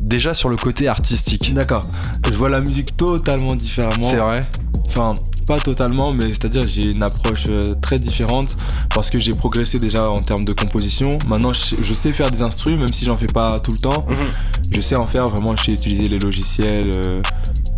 Déjà 0.01 0.33
sur 0.33 0.47
le 0.49 0.55
côté 0.55 0.87
artistique? 0.87 1.53
D'accord. 1.53 1.81
Je 2.25 2.33
vois 2.33 2.49
la 2.49 2.61
musique 2.61 2.95
totalement 2.95 3.55
différemment. 3.55 4.01
C'est 4.09 4.17
vrai? 4.17 4.47
Enfin, 4.87 5.13
pas 5.47 5.57
totalement, 5.59 6.11
mais 6.11 6.27
c'est-à-dire 6.27 6.67
j'ai 6.67 6.91
une 6.91 7.01
approche 7.01 7.45
euh, 7.47 7.73
très 7.81 7.97
différente 7.97 8.57
parce 8.93 9.09
que 9.09 9.17
j'ai 9.17 9.31
progressé 9.31 9.79
déjà 9.79 10.09
en 10.11 10.21
termes 10.21 10.43
de 10.43 10.53
composition. 10.53 11.17
Maintenant, 11.27 11.53
je, 11.53 11.93
sais 11.93 12.11
faire 12.11 12.29
des 12.29 12.41
instrus, 12.41 12.77
même 12.77 12.91
si 12.91 13.05
j'en 13.05 13.17
fais 13.17 13.27
pas 13.27 13.59
tout 13.61 13.71
le 13.71 13.77
temps. 13.77 14.05
Mhm. 14.11 14.31
Je 14.71 14.81
sais 14.81 14.95
en 14.95 15.07
faire 15.07 15.25
vraiment, 15.27 15.55
je 15.55 15.63
sais 15.63 15.71
utiliser 15.71 16.09
les 16.09 16.19
logiciels 16.19 16.91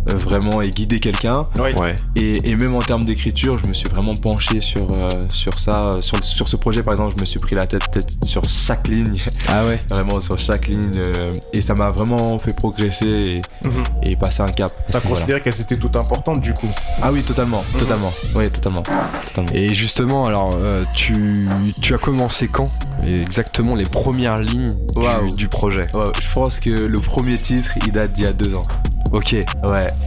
euh, 0.08 0.14
euh, 0.14 0.16
vraiment 0.16 0.62
et 0.62 0.70
guider 0.70 1.00
quelqu'un. 1.00 1.46
Ouais. 1.58 1.78
Ouais. 1.78 1.94
Et, 2.16 2.50
et 2.50 2.56
même 2.56 2.74
en 2.74 2.78
termes 2.80 3.04
d'écriture, 3.04 3.58
je 3.62 3.68
me 3.68 3.74
suis 3.74 3.88
vraiment 3.88 4.14
penché 4.14 4.60
sur, 4.60 4.86
euh, 4.92 5.08
sur 5.30 5.58
ça. 5.58 5.92
Sur, 6.00 6.22
sur 6.24 6.48
ce 6.48 6.56
projet, 6.56 6.82
par 6.82 6.92
exemple, 6.94 7.14
je 7.16 7.20
me 7.20 7.24
suis 7.26 7.38
pris 7.40 7.54
la 7.54 7.66
tête 7.66 7.82
peut-être 7.90 8.24
sur 8.24 8.42
chaque 8.48 8.88
ligne, 8.88 9.18
Ah 9.48 9.64
ouais 9.66 9.80
vraiment 9.90 10.20
sur 10.20 10.38
chaque 10.38 10.68
ligne. 10.68 10.90
euh, 10.96 11.32
et 11.52 11.60
ça 11.60 11.74
m'a 11.74 11.90
vraiment 11.90 12.38
fait 12.38 12.54
progresser 12.56 13.08
et, 13.08 13.40
Mhm. 13.66 13.82
et 14.04 14.16
passer 14.16 14.42
un 14.42 14.46
cap. 14.48 14.72
T'as 14.88 15.00
considéré 15.00 15.40
qu'elles 15.40 15.60
étaient 15.60 15.76
toutes 15.76 15.96
importantes 15.96 16.40
du 16.40 16.52
coup. 16.54 16.68
Ah 17.02 17.12
oui, 17.12 17.22
totalement, 17.22 17.62
totalement. 17.78 18.12
Oui, 18.34 18.50
totalement. 18.50 18.82
totalement. 18.82 19.50
Et 19.52 19.74
justement, 19.74 20.26
alors, 20.26 20.50
euh, 20.56 20.84
tu, 20.96 21.34
tu 21.82 21.94
as 21.94 21.98
commencé 21.98 22.48
quand 22.48 22.68
Exactement 23.06 23.74
les 23.74 23.84
premières 23.84 24.38
lignes 24.38 24.74
du- 25.36 25.48
projet? 25.48 25.82
Ouais, 25.94 26.10
je 26.20 26.32
pense 26.34 26.60
que 26.60 26.70
le 26.70 26.98
premier 27.00 27.36
titre, 27.38 27.70
il 27.86 27.92
date 27.92 28.12
d'il 28.12 28.24
y 28.24 28.26
a 28.26 28.32
deux 28.32 28.54
ans. 28.54 28.62
Ok. 29.12 29.32
Ouais. 29.32 29.44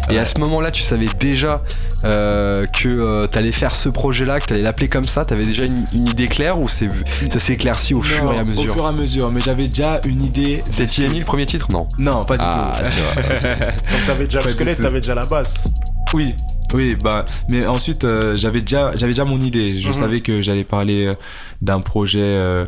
Et 0.10 0.14
ouais. 0.14 0.18
à 0.18 0.26
ce 0.26 0.38
moment-là, 0.40 0.72
tu 0.72 0.84
savais 0.84 1.08
déjà 1.20 1.62
euh, 2.06 2.66
que 2.68 2.88
euh, 2.88 3.28
t'allais 3.28 3.52
faire 3.52 3.76
ce 3.76 3.90
projet-là, 3.90 4.40
que 4.40 4.46
t'allais 4.46 4.62
l'appeler 4.62 4.88
comme 4.88 5.08
ça? 5.08 5.26
T'avais 5.26 5.46
déjà 5.46 5.66
une, 5.66 5.84
une 5.94 6.08
idée 6.08 6.28
claire 6.28 6.60
ou 6.60 6.68
c'est, 6.70 6.88
ça 7.30 7.40
s'est 7.40 7.54
éclairci 7.54 7.94
au 7.94 8.02
fur 8.02 8.32
et 8.34 8.40
à 8.40 8.42
Au 8.42 8.46
mesure? 8.46 8.74
fur 8.76 8.84
et 8.86 8.88
à 8.88 8.92
mesure, 8.94 9.32
mais 9.32 9.42
j'avais 9.42 9.68
déjà 9.68 10.00
une 10.08 10.24
idée. 10.24 10.64
C'est 10.72 10.86
TMI 10.86 11.20
le 11.20 11.26
premier 11.26 11.46
titre? 11.46 11.68
Non. 11.72 11.88
Non, 11.98 12.24
pas 12.26 12.38
du 12.38 12.44
Ah, 12.48 12.72
tout. 12.78 12.96
tu 12.96 13.02
vois. 13.02 13.66
Donc 13.66 14.06
t'avais 14.08 14.24
déjà 14.26 14.40
le 14.42 14.50
squelette, 14.52 14.82
t'avais 14.82 15.02
déjà 15.02 15.16
la 15.16 15.26
base. 15.26 15.54
Oui, 16.14 16.34
oui, 16.74 16.96
bah, 17.02 17.26
mais 17.50 17.66
ensuite 17.68 18.04
euh, 18.04 18.36
j'avais 18.36 18.62
déjà, 18.62 18.92
j'avais 18.96 19.14
déjà 19.14 19.26
mon 19.26 19.40
idée. 19.42 19.80
Je 19.80 19.88
Mhm. 19.88 19.94
savais 19.94 20.22
que 20.22 20.42
j'allais 20.42 20.64
parler 20.64 21.08
euh, 21.08 21.14
d'un 21.62 21.82
projet 21.82 22.20
euh, 22.22 22.66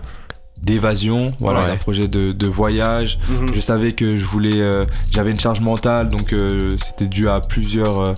d'évasion, 0.64 1.32
voilà, 1.40 1.62
Ouais. 1.62 1.68
d'un 1.68 1.78
projet 1.78 2.08
de, 2.08 2.32
de 2.32 2.48
voyage. 2.48 3.20
Mhm. 3.30 3.48
Je 3.54 3.60
savais 3.60 3.92
que 3.92 4.16
je 4.18 4.26
voulais, 4.26 4.60
euh, 4.62 4.86
j'avais 5.12 5.32
une 5.32 5.40
charge 5.40 5.60
mentale, 5.62 6.10
donc 6.10 6.34
euh, 6.34 6.70
c'était 6.78 7.08
dû 7.08 7.28
à 7.28 7.40
plusieurs, 7.42 8.00
euh, 8.00 8.14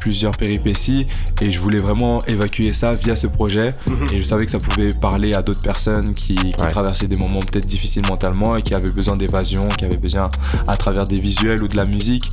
plusieurs 0.00 0.32
péripéties, 0.32 1.06
et 1.40 1.50
je 1.52 1.58
voulais 1.58 1.78
vraiment 1.78 2.20
évacuer 2.26 2.72
ça 2.72 2.94
via 2.94 3.16
ce 3.16 3.26
projet. 3.26 3.74
Mhm. 3.88 4.06
Et 4.12 4.18
je 4.18 4.22
savais 4.24 4.44
que 4.44 4.50
ça 4.50 4.58
pouvait 4.58 4.90
parler 4.90 5.34
à 5.34 5.42
d'autres 5.42 5.62
personnes 5.62 6.14
qui, 6.14 6.34
qui 6.34 6.52
Ouais. 6.60 6.68
traversaient 6.70 7.06
des 7.08 7.16
moments 7.16 7.40
peut-être 7.40 7.66
difficiles 7.66 8.02
mentalement 8.08 8.56
et 8.56 8.62
qui 8.62 8.74
avaient 8.74 8.92
besoin 8.92 9.16
d'évasion, 9.16 9.66
qui 9.76 9.84
avaient 9.84 9.96
besoin, 9.96 10.28
à 10.66 10.76
travers 10.76 11.04
des 11.04 11.20
visuels 11.20 11.62
ou 11.62 11.68
de 11.68 11.76
la 11.76 11.84
musique, 11.84 12.24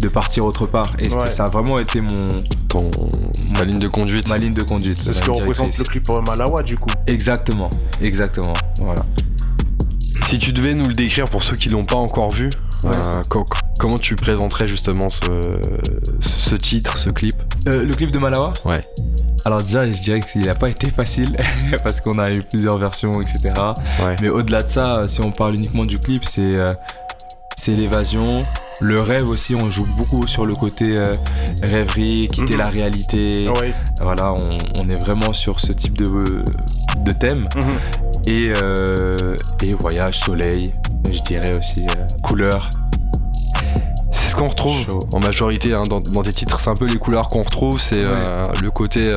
de 0.00 0.08
partir 0.08 0.44
autre 0.46 0.66
part. 0.66 0.92
Et 0.98 1.08
Ouais. 1.12 1.30
ça 1.30 1.44
a 1.44 1.50
vraiment 1.50 1.78
été 1.78 2.00
mon, 2.00 2.28
Ton, 2.68 2.90
ta 3.54 3.64
ligne 3.64 3.78
de 3.78 3.86
conduite 3.88 4.28
ma 4.28 4.36
ligne 4.38 4.52
de 4.52 4.62
conduite. 4.62 5.00
C'est 5.00 5.12
ce 5.12 5.20
que 5.20 5.30
représente 5.30 5.78
le 5.78 5.84
clip 5.84 6.08
Malawa 6.26 6.62
du 6.62 6.76
coup. 6.76 6.90
Exactement, 7.06 7.70
exactement. 8.02 8.52
Voilà. 8.80 9.02
Si 10.26 10.38
tu 10.40 10.52
devais 10.52 10.74
nous 10.74 10.86
le 10.86 10.92
décrire 10.94 11.26
pour 11.26 11.42
ceux 11.44 11.54
qui 11.56 11.68
l'ont 11.68 11.84
pas 11.84 11.94
encore 11.96 12.30
vu, 12.32 12.48
Ouais. 12.86 12.96
euh, 13.16 13.22
co- 13.28 13.46
comment 13.78 13.98
tu 13.98 14.14
présenterais 14.16 14.66
justement 14.68 15.10
ce, 15.10 15.24
ce 16.20 16.54
titre, 16.54 16.96
ce 16.98 17.10
clip 17.10 17.34
Euh, 17.68 17.84
le 17.84 17.94
clip 17.94 18.10
de 18.10 18.18
Malawa 18.18 18.52
Ouais. 18.64 18.84
Alors 19.44 19.62
déjà, 19.62 19.88
je 19.88 19.96
dirais 19.96 20.20
qu'il 20.20 20.46
n'a 20.46 20.54
pas 20.54 20.68
été 20.68 20.90
facile 20.90 21.36
parce 21.84 22.00
qu'on 22.00 22.18
a 22.18 22.30
eu 22.30 22.42
plusieurs 22.42 22.78
versions, 22.78 23.12
etc. 23.20 23.52
Ouais. 24.00 24.16
Mais 24.20 24.28
au-delà 24.30 24.62
de 24.62 24.68
ça, 24.68 25.00
si 25.06 25.20
on 25.22 25.30
parle 25.30 25.54
uniquement 25.54 25.84
du 25.84 25.98
clip, 25.98 26.24
c'est 26.24 26.60
euh, 26.60 26.68
c'est 27.56 27.72
l'évasion. 27.72 28.42
Le 28.80 29.00
rêve 29.00 29.26
aussi, 29.28 29.54
on 29.54 29.70
joue 29.70 29.86
beaucoup 29.96 30.26
sur 30.26 30.44
le 30.46 30.54
côté 30.54 30.96
euh, 30.98 31.16
rêverie, 31.62 32.28
quitter 32.30 32.52
Mhm. 32.54 32.58
la 32.58 32.68
réalité. 32.68 33.48
Ouais. 33.48 33.72
Voilà, 34.02 34.32
on, 34.34 34.56
on 34.74 34.88
est 34.88 35.02
vraiment 35.02 35.32
sur 35.32 35.58
ce 35.60 35.72
type 35.72 35.96
de, 35.96 36.44
de 37.04 37.12
thème. 37.12 37.48
Mhm. 37.56 37.70
Et, 38.26 38.52
euh, 38.62 39.36
et 39.62 39.72
voyage, 39.74 40.18
soleil, 40.18 40.74
je 41.12 41.22
dirais 41.22 41.52
aussi 41.52 41.82
euh, 41.82 42.06
couleur. 42.22 42.70
C'est 44.12 44.28
ce 44.28 44.36
qu'on 44.36 44.48
retrouve 44.48 44.86
en 45.12 45.20
majorité 45.20 45.74
hein, 45.74 45.82
dans, 45.82 46.00
dans 46.00 46.22
tes 46.22 46.32
titres, 46.32 46.58
c'est 46.60 46.70
un 46.70 46.76
peu 46.76 46.86
les 46.86 46.96
couleurs 46.96 47.28
qu'on 47.28 47.42
retrouve, 47.42 47.78
c'est 47.80 47.98
euh, 47.98 48.44
le 48.62 48.70
côté, 48.70 49.16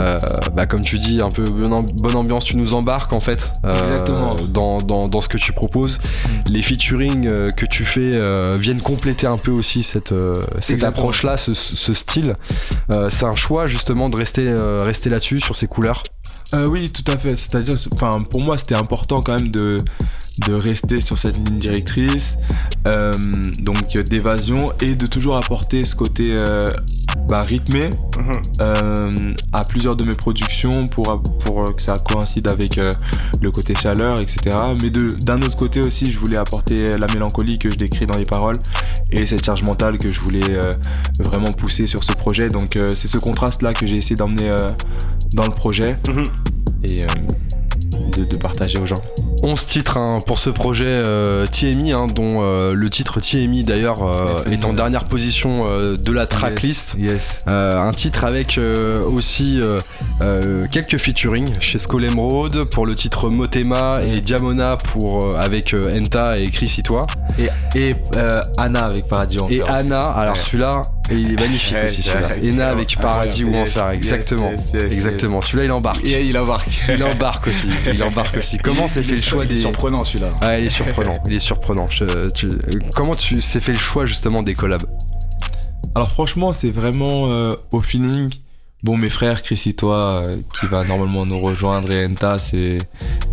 euh, 0.00 0.18
bah, 0.52 0.66
comme 0.66 0.82
tu 0.82 0.98
dis, 0.98 1.22
un 1.22 1.30
peu 1.30 1.44
bonne, 1.44 1.72
amb- 1.72 1.92
bonne 2.02 2.16
ambiance, 2.16 2.44
tu 2.44 2.56
nous 2.56 2.74
embarques 2.74 3.12
en 3.12 3.20
fait. 3.20 3.52
Dans, 4.48 4.78
dans, 4.78 5.08
dans 5.08 5.20
ce 5.20 5.28
que 5.28 5.38
tu 5.38 5.52
proposes. 5.52 5.98
Mm. 5.98 6.52
Les 6.52 6.62
featuring 6.62 7.28
que 7.54 7.66
tu 7.66 7.84
fais 7.84 8.58
viennent 8.58 8.82
compléter 8.82 9.26
un 9.26 9.38
peu 9.38 9.52
aussi 9.52 9.82
cette, 9.82 10.12
cette 10.60 10.84
approche-là, 10.84 11.36
ce, 11.36 11.54
ce 11.54 11.94
style. 11.94 12.34
C'est 13.08 13.24
un 13.24 13.36
choix 13.36 13.66
justement 13.68 14.08
de 14.08 14.16
rester, 14.16 14.46
rester 14.82 15.08
là-dessus, 15.08 15.40
sur 15.40 15.56
ces 15.56 15.66
couleurs? 15.66 16.02
Euh, 16.54 16.68
oui, 16.68 16.90
tout 16.90 17.10
à 17.10 17.16
fait. 17.16 17.36
C'est-à-dire, 17.36 17.74
enfin, 17.94 18.22
pour 18.22 18.40
moi, 18.40 18.56
c'était 18.56 18.76
important 18.76 19.20
quand 19.20 19.34
même 19.34 19.48
de, 19.48 19.78
de 20.46 20.52
rester 20.54 21.00
sur 21.00 21.18
cette 21.18 21.36
ligne 21.36 21.58
directrice, 21.58 22.36
euh, 22.86 23.12
donc 23.60 23.96
d'évasion, 24.08 24.72
et 24.80 24.94
de 24.94 25.06
toujours 25.06 25.36
apporter 25.36 25.82
ce 25.84 25.94
côté 25.94 26.26
euh, 26.28 26.66
bah, 27.28 27.42
rythmé 27.42 27.90
Mhm. 28.18 28.32
euh, 28.62 29.14
à 29.52 29.64
plusieurs 29.64 29.94
de 29.96 30.04
mes 30.04 30.14
productions 30.14 30.82
pour, 30.84 31.22
pour 31.44 31.74
que 31.76 31.82
ça 31.82 31.96
coïncide 31.98 32.48
avec 32.48 32.78
euh, 32.78 32.92
le 33.42 33.50
côté 33.50 33.74
chaleur, 33.74 34.20
etc. 34.20 34.56
Mais 34.82 34.90
d'un 34.90 35.40
autre 35.42 35.56
côté 35.56 35.80
aussi, 35.80 36.10
je 36.10 36.18
voulais 36.18 36.36
apporter 36.38 36.96
la 36.96 37.06
mélancolie 37.12 37.58
que 37.58 37.70
je 37.70 37.76
décris 37.76 38.06
dans 38.06 38.16
les 38.16 38.24
paroles 38.24 38.56
et 39.10 39.26
cette 39.26 39.44
charge 39.44 39.62
mentale 39.62 39.98
que 39.98 40.10
je 40.10 40.20
voulais 40.20 40.48
euh, 40.50 40.74
vraiment 41.20 41.52
pousser 41.52 41.86
sur 41.86 42.04
ce 42.04 42.12
projet. 42.12 42.48
Donc 42.48 42.76
euh, 42.76 42.92
c'est 42.92 43.08
ce 43.08 43.18
contraste-là 43.18 43.74
que 43.74 43.86
j'ai 43.86 43.96
essayé 43.96 44.16
d'emmener 44.16 44.54
dans 45.34 45.44
le 45.46 45.52
projet 45.52 45.98
Mhm. 46.08 46.24
et 46.84 47.02
euh, 47.02 47.06
de, 48.16 48.24
de 48.24 48.36
partager 48.36 48.78
aux 48.78 48.86
gens. 48.86 48.96
11 49.42 49.66
titres 49.66 49.96
hein, 49.98 50.18
pour 50.26 50.38
ce 50.38 50.48
projet 50.50 50.86
euh, 50.86 51.46
TMI, 51.46 51.92
hein, 51.92 52.06
dont 52.12 52.42
euh, 52.50 52.70
le 52.74 52.90
titre 52.90 53.20
TMI 53.20 53.64
d'ailleurs 53.64 54.02
euh, 54.02 54.42
est 54.50 54.64
en 54.64 54.72
dernière 54.72 55.04
position 55.04 55.62
de 55.96 56.12
la 56.12 56.26
tracklist. 56.26 56.96
Yes. 56.98 57.38
Un 57.46 57.90
titre 57.92 58.24
avec 58.24 58.58
aussi 59.12 59.60
quelques 60.70 60.96
featuring 60.98 61.48
chez 61.60 61.78
Skull 61.78 62.04
Emerald 62.04 62.64
pour 62.64 62.86
le 62.86 62.94
titre 62.94 63.28
Motema 63.28 64.00
et 64.06 64.20
Diamona 64.20 64.76
pour, 64.76 65.36
avec 65.38 65.74
Enta 65.74 66.38
et 66.38 66.48
Chris. 66.50 66.66
Et, 67.38 67.48
et 67.78 67.94
euh, 68.16 68.42
Anna 68.58 68.86
avec 68.86 69.06
Paradis 69.08 69.38
Et. 69.50 69.62
Anna, 69.62 70.08
alors 70.08 70.34
Ouais. 70.34 70.40
celui-là, 70.40 70.82
il 71.10 71.32
est 71.32 71.40
magnifique 71.40 71.74
Ouais, 71.74 71.84
aussi 71.84 72.02
celui-là. 72.02 72.28
Ena 72.42 72.68
avec 72.68 72.96
Paradis 73.00 73.44
ou. 73.44 73.54
Enfer, 73.54 73.90
exactement. 73.90 74.48
yes, 74.50 74.72
yes, 74.72 74.82
yes, 74.82 74.92
exactement. 74.92 75.40
Celui-là 75.40 75.64
il 75.64 75.72
embarque. 75.72 76.04
Et 76.04 76.24
il 76.24 76.36
embarque. 76.38 76.68
Il 76.88 77.02
embarque 77.04 77.46
aussi. 77.48 77.68
Il 77.92 78.02
embarque 78.02 78.36
aussi. 78.38 78.58
Comment 78.58 78.86
s'est 78.86 79.02
fait 79.02 79.12
le 79.16 79.20
choix 79.20 79.44
Il 79.44 79.50
est 79.52 79.54
des. 79.54 79.60
surprenant 79.60 80.04
celui-là. 80.04 80.28
Ah, 80.40 80.58
il 80.58 80.66
est 80.66 80.68
surprenant. 80.70 81.14
Il 81.26 81.34
est 81.34 81.38
surprenant. 81.38 81.86
Je- 81.88 82.28
tu- 82.30 82.48
comment 82.94 83.14
tu 83.14 83.40
s'est 83.40 83.60
fait 83.60 83.72
le 83.72 83.78
choix 83.78 84.06
justement 84.06 84.42
des 84.42 84.54
collabs? 84.54 84.84
Alors 85.94 86.10
franchement, 86.10 86.52
c'est 86.52 86.70
vraiment 86.70 87.30
euh, 87.30 87.54
au 87.70 87.80
feeling. 87.80 88.30
Bon, 88.86 88.96
mes 88.96 89.10
frères, 89.10 89.42
Chris 89.42 89.60
et 89.66 89.72
toi, 89.72 90.22
euh, 90.22 90.38
qui 90.60 90.66
va 90.66 90.84
normalement 90.84 91.26
nous 91.26 91.40
rejoindre, 91.40 91.90
et 91.90 92.06
Enta, 92.06 92.38
c'est 92.38 92.78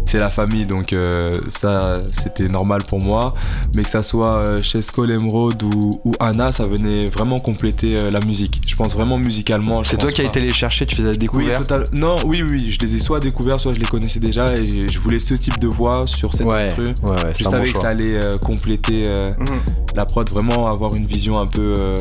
c'est 0.06 0.18
la 0.20 0.30
famille, 0.30 0.66
donc 0.68 0.94
euh, 0.94 1.32
ça, 1.48 1.96
c'était 1.96 2.48
normal 2.48 2.82
pour 2.88 3.04
moi. 3.04 3.34
Mais 3.76 3.84
que 3.84 3.90
ça 3.90 4.02
soit 4.04 4.48
euh, 4.48 4.62
chez 4.64 4.82
Skull 4.84 5.12
Emerald 5.12 5.62
ou, 5.64 5.92
ou 6.06 6.12
Anna, 6.20 6.52
ça 6.52 6.66
venait 6.68 7.06
vraiment 7.06 7.38
compléter 7.38 7.98
euh, 7.98 8.12
la 8.12 8.20
musique. 8.20 8.62
Je 8.68 8.76
pense 8.76 8.94
vraiment 8.96 9.18
musicalement. 9.18 9.82
je 9.84 9.90
C'est 9.92 9.98
toi 9.98 10.12
qui 10.12 10.22
as 10.22 10.26
été 10.26 10.40
les 10.40 10.52
chercher, 10.52 10.86
tu 10.88 10.98
les 11.02 11.08
as 11.08 11.12
Oui, 11.12 11.18
découverts 11.18 11.60
total. 11.60 11.84
Non, 11.94 12.16
oui, 12.26 12.44
oui, 12.48 12.70
je 12.72 12.80
les 12.86 12.96
ai 12.96 13.00
soit 13.00 13.20
découverts, 13.20 13.60
soit 13.60 13.74
je 13.74 13.80
les 13.80 13.86
connaissais 13.88 14.20
déjà, 14.20 14.56
et 14.56 14.88
je 14.92 15.00
voulais 15.00 15.20
ce 15.20 15.34
type 15.36 15.58
de 15.60 15.68
voix 15.68 16.06
sur 16.08 16.34
cette 16.34 16.46
ouais, 16.48 16.64
instru. 16.66 16.86
ouais, 16.86 17.10
ouais, 17.12 17.34
Je 17.36 17.44
bon 17.44 17.50
savais 17.52 17.64
que 17.66 17.70
choix. 17.72 17.82
ça 17.82 17.90
allait 17.90 18.16
euh, 18.24 18.38
compléter 18.38 19.06
euh, 19.08 19.26
Mhm. 19.40 19.62
la 19.96 20.06
prod, 20.06 20.30
vraiment 20.30 20.68
avoir 20.68 20.96
une 20.96 21.06
vision 21.08 21.40
un 21.40 21.48
peu 21.48 21.74
euh, 21.80 21.96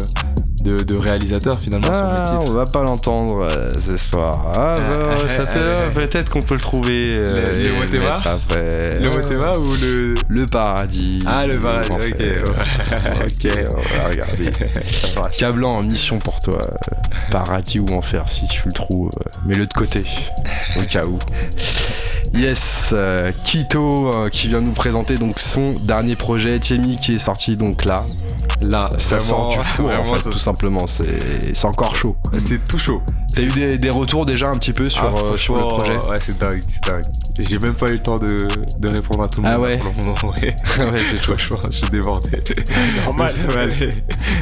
de, 0.63 0.79
de 0.79 0.97
réalisateur 0.97 1.59
finalement 1.61 1.93
sur 1.93 2.05
mes 2.05 2.11
Ah, 2.15 2.39
on 2.47 2.53
va 2.53 2.65
pas 2.67 2.83
l'entendre 2.83 3.49
euh, 3.51 3.71
ce 3.79 3.97
soir. 3.97 4.33
Ah, 4.57 4.73
bah, 4.77 5.17
ça 5.29 5.47
fait 5.47 5.59
euh, 5.61 5.91
peut-être 5.91 6.31
qu'on 6.31 6.41
peut 6.43 6.55
le 6.55 6.61
trouver. 6.61 7.05
euh, 7.09 7.47
Le- 7.55 7.63
le 7.65 7.73
Motema 7.75 8.17
après. 8.25 8.91
Le 8.99 9.11
Motema 9.11 9.53
ou 9.59 9.75
le. 9.83 10.15
Le 10.29 10.47
paradis. 10.47 11.19
Ah, 11.27 11.47
le 11.47 11.59
paradis, 11.61 11.91
ok. 11.91 12.17
fait. 12.17 12.39
ouais. 12.39 12.43
Ok, 13.23 13.69
on 13.75 13.97
va 13.99 14.09
regarder. 14.09 14.53
Cablan 15.39 15.77
en 15.77 15.83
mission 15.83 16.19
pour 16.19 16.39
toi. 16.41 16.59
euh, 16.63 16.97
Paradis 17.31 17.81
ou 17.81 17.87
enfer 17.95 18.25
si 18.29 18.47
tu 18.47 18.63
le 18.67 18.73
trouves. 18.73 19.11
euh, 19.19 19.41
Mets-le 19.47 19.67
de 19.67 19.73
côté. 19.73 20.03
Au 20.79 20.83
cas 20.83 21.05
où. 21.05 21.19
Yes, 22.35 22.91
euh, 22.93 23.31
Kito 23.45 24.09
euh, 24.15 24.29
qui 24.31 24.49
vient 24.49 24.61
nous 24.61 24.73
présenter 24.73 25.17
donc 25.17 25.39
son 25.39 25.73
dernier 25.83 26.17
projet, 26.17 26.59
Tiemi 26.59 26.97
qui 26.97 27.15
est 27.15 27.19
sorti 27.19 27.57
donc 27.57 27.85
là. 27.85 28.05
Là, 28.63 28.89
Ça 28.99 29.21
sort 29.21 29.51
du 29.51 29.59
four 29.59 29.91
en 29.91 30.15
fait, 30.15 30.23
ça- 30.23 30.31
tout 30.31 30.39
simplement. 30.39 30.87
C'est 30.87 31.55
c'est 31.55 31.67
encore 31.67 31.95
chaud. 31.95 32.17
C'est 32.39 32.63
tout 32.65 32.79
chaud. 32.79 33.03
T'as 33.35 33.43
eu 33.43 33.49
des, 33.49 33.79
des 33.79 33.91
retours 33.91 34.25
déjà 34.25 34.49
un 34.49 34.55
petit 34.55 34.73
peu 34.73 34.89
sur, 34.89 35.03
Ah, 35.05 35.13
euh, 35.33 35.37
sur 35.37 35.57
le 35.57 35.61
projet? 35.63 35.97
Ouais, 36.11 36.19
c'est 36.21 36.39
dingue, 36.39 36.61
c'est 36.69 36.85
dingue. 36.87 37.03
J'ai 37.39 37.59
même 37.59 37.75
pas 37.75 37.89
eu 37.89 37.93
le 37.95 38.01
temps 38.01 38.19
de, 38.19 38.47
de 38.79 38.89
répondre 38.89 39.25
à 39.25 39.29
tout 39.29 39.41
le 39.43 39.49
Ah 39.49 39.53
monde. 39.59 39.63
ouais 39.67 39.79
moment, 39.79 40.35
ouais. 40.35 40.55
Ouais, 40.93 41.01
c'est 41.11 41.19
chaud. 41.19 41.37
Franchement, 41.37 41.59
je 41.71 41.77
suis 41.77 41.91
débordé. 41.91 42.43
Normal. 43.07 43.33
Mais 43.37 43.43
ça 43.43 43.55
va 43.55 43.61
aller. 43.63 43.89
Et 43.89 43.95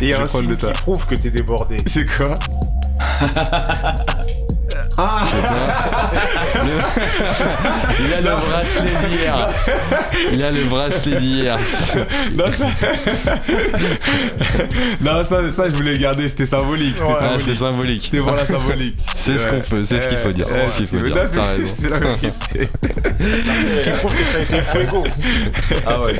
il 0.02 0.08
y 0.08 0.10
Je 0.10 0.16
a 0.16 0.22
un 0.22 0.28
signe 0.28 0.54
qui 0.54 0.66
prouve 0.82 1.06
que 1.06 1.14
t'es 1.14 1.30
débordé. 1.30 1.76
C'est 1.86 2.04
quoi? 2.06 2.38
Ah 5.02 5.22
Il 8.00 8.12
a 8.12 8.20
le 8.20 8.36
bracelet 8.36 8.90
d'hier. 9.08 9.48
Il 10.32 10.42
a 10.42 10.50
le 10.50 10.64
bracelet 10.64 11.16
d'hier. 11.16 11.58
Non, 12.36 12.44
ça... 12.52 12.66
non 15.00 15.24
ça, 15.24 15.50
ça, 15.52 15.68
je 15.70 15.74
voulais 15.74 15.92
le 15.94 15.98
garder, 15.98 16.28
c'était 16.28 16.44
symbolique. 16.46 16.98
C'était 16.98 17.10
Ouais. 17.12 17.18
Symbolique. 17.18 17.42
c'est 17.46 17.54
symbolique. 17.54 18.02
C'était 18.04 18.18
pour 18.20 18.32
la 18.32 18.44
symbolique. 18.44 18.96
C'est 19.16 19.38
ce 19.38 19.46
qu'on 19.46 19.60
peut, 19.60 19.84
c'est 19.84 20.00
ce 20.00 20.08
qu'il 20.08 20.18
faut 20.18 20.32
dire. 20.32 20.46
Ouais, 20.48 20.62
C'est 20.64 20.70
ce 20.70 20.76
qu'il 20.78 20.86
faut 20.86 20.96
mais 20.96 21.10
dire. 21.10 21.16
là, 21.16 21.24
T'as 21.32 21.64
c'est- 21.66 21.88
la 21.90 21.98
vérité. 21.98 22.30
Ce 23.74 23.80
qui 23.82 23.90
prouve 23.90 24.14
que 24.14 24.22
t'as 24.32 24.40
été 24.42 24.62
fuego. 24.62 25.04
ah 25.86 26.00
ouais. 26.02 26.14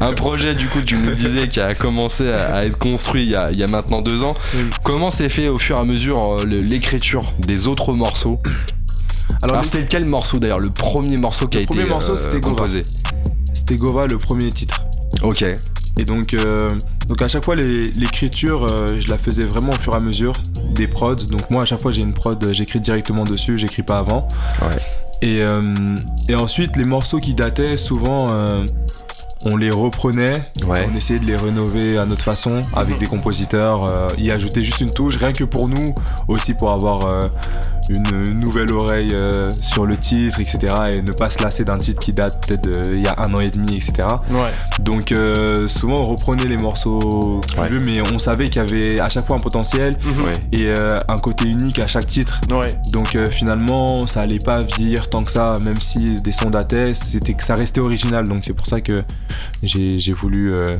Un 0.00 0.12
projet, 0.12 0.54
du 0.54 0.66
coup, 0.68 0.80
tu 0.82 0.96
nous 0.96 1.12
disais, 1.12 1.48
qui 1.48 1.60
a 1.60 1.74
commencé 1.74 2.30
à, 2.30 2.56
à 2.56 2.64
être 2.64 2.78
construit 2.78 3.22
il 3.24 3.30
y 3.30 3.36
a, 3.36 3.50
il 3.50 3.58
y 3.58 3.62
a 3.62 3.66
maintenant 3.68 4.02
deux 4.02 4.22
ans. 4.22 4.34
Comment 4.82 5.10
s'est 5.10 5.28
fait 5.28 5.48
au 5.48 5.58
fur 5.58 5.76
et 5.76 5.80
à 5.80 5.84
mesure 5.84 6.40
euh, 6.40 6.44
l'écriture 6.44 7.32
des 7.38 7.66
autres 7.66 7.92
morceaux? 7.94 8.38
Alors, 9.42 9.64
c'était 9.64 9.84
quel 9.84 10.04
morceau 10.06 10.38
d'ailleurs 10.38 10.60
Le 10.60 10.70
premier 10.70 11.16
morceau 11.16 11.46
qui 11.48 11.58
Le 11.58 11.64
a 11.64 11.66
premier 11.66 11.80
été 11.82 11.88
morceau, 11.90 12.12
euh, 12.12 12.16
c'était 12.16 12.40
Gova. 12.40 12.56
composé? 12.56 12.82
C'était 13.52 13.76
Gova 13.76 14.06
le 14.06 14.18
premier 14.18 14.50
titre. 14.50 14.84
Ok. 15.22 15.44
Et 15.96 16.04
donc, 16.04 16.34
euh, 16.34 16.68
donc 17.08 17.22
à 17.22 17.28
chaque 17.28 17.44
fois, 17.44 17.54
l'écriture, 17.54 18.66
euh, 18.70 18.88
je 18.98 19.08
la 19.08 19.16
faisais 19.16 19.44
vraiment 19.44 19.70
au 19.70 19.76
fur 19.80 19.92
et 19.94 19.96
à 19.96 20.00
mesure 20.00 20.32
des 20.74 20.88
prods. 20.88 21.14
Donc 21.14 21.50
moi, 21.50 21.62
à 21.62 21.64
chaque 21.64 21.80
fois, 21.80 21.92
j'ai 21.92 22.02
une 22.02 22.14
prod, 22.14 22.44
j'écris 22.52 22.80
directement 22.80 23.22
dessus, 23.22 23.58
j'écris 23.58 23.82
pas 23.84 23.98
avant. 23.98 24.26
Ouais. 24.62 24.80
Et, 25.24 25.38
euh, 25.38 25.72
et 26.28 26.34
ensuite, 26.34 26.76
les 26.76 26.84
morceaux 26.84 27.18
qui 27.18 27.32
dataient, 27.32 27.78
souvent, 27.78 28.24
euh, 28.28 28.66
on 29.46 29.56
les 29.56 29.70
reprenait, 29.70 30.50
Ouais. 30.66 30.86
on 30.86 30.94
essayait 30.94 31.18
de 31.18 31.24
les 31.24 31.36
rénover 31.36 31.96
à 31.96 32.04
notre 32.04 32.22
façon, 32.24 32.60
avec 32.74 32.98
des 32.98 33.06
compositeurs, 33.06 33.90
euh, 33.90 34.08
y 34.18 34.30
ajouter 34.30 34.60
juste 34.60 34.82
une 34.82 34.90
touche, 34.90 35.16
rien 35.16 35.32
que 35.32 35.44
pour 35.44 35.70
nous, 35.70 35.94
aussi 36.28 36.52
pour 36.52 36.72
avoir 36.74 37.06
euh, 37.06 37.22
une 37.88 38.40
nouvelle 38.40 38.72
oreille 38.72 39.10
euh, 39.12 39.50
sur 39.50 39.84
le 39.86 39.96
titre, 39.96 40.40
etc. 40.40 40.58
Et 40.96 41.02
ne 41.02 41.12
pas 41.12 41.28
se 41.28 41.42
lasser 41.42 41.64
d'un 41.64 41.76
titre 41.78 42.00
qui 42.02 42.12
date 42.12 42.46
peut-être 42.46 42.88
d'il 42.90 43.00
y 43.02 43.06
a 43.06 43.14
un 43.20 43.32
an 43.34 43.40
et 43.40 43.50
demi, 43.50 43.76
etc. 43.76 44.08
Ouais. 44.32 44.48
Donc 44.80 45.12
euh, 45.12 45.68
souvent 45.68 46.00
on 46.00 46.06
reprenait 46.06 46.46
les 46.46 46.56
morceaux 46.56 47.40
Ouais. 47.58 47.68
mais 47.84 48.00
on 48.12 48.18
savait 48.18 48.48
qu'il 48.48 48.56
y 48.62 48.64
avait 48.64 49.00
à 49.00 49.08
chaque 49.08 49.26
fois 49.26 49.36
un 49.36 49.40
potentiel 49.40 49.92
Mhm. 50.06 50.24
Ouais. 50.24 50.32
et 50.52 50.66
euh, 50.68 50.96
un 51.08 51.18
côté 51.18 51.48
unique 51.48 51.78
à 51.78 51.86
chaque 51.86 52.06
titre. 52.06 52.40
Ouais. 52.50 52.78
Donc 52.92 53.14
euh, 53.16 53.26
finalement 53.30 54.06
ça 54.06 54.22
allait 54.22 54.38
pas 54.38 54.60
vieillir 54.60 55.10
tant 55.10 55.22
que 55.24 55.30
ça, 55.30 55.54
même 55.64 55.76
si 55.76 56.16
des 56.16 56.32
sons 56.32 56.50
dataient, 56.50 56.94
c'était 56.94 57.34
que 57.34 57.44
ça 57.44 57.54
restait 57.54 57.80
original. 57.80 58.26
Donc 58.26 58.44
c'est 58.44 58.54
pour 58.54 58.66
ça 58.66 58.80
que 58.80 59.02
j'ai 59.62 59.98
j'ai 59.98 60.12
voulu 60.12 60.54
euh, 60.54 60.76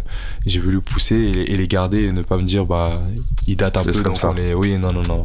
j'ai 0.46 0.60
voulu 0.60 0.80
pousser 0.80 1.16
et, 1.16 1.32
les- 1.34 1.42
et 1.42 1.56
les 1.56 1.68
garder 1.68 2.04
et 2.04 2.12
ne 2.12 2.22
pas 2.22 2.36
me 2.38 2.42
dire 2.44 2.64
bah 2.64 2.94
ils 3.46 3.56
datent 3.56 3.76
un 3.76 3.82
Juste 3.84 3.96
peu 3.98 4.02
comme 4.04 4.12
donc 4.12 4.18
ça. 4.18 4.30
on 4.30 4.34
les 4.34 4.54
oui 4.54 4.78
non 4.78 4.92
non 4.92 5.02
non. 5.06 5.22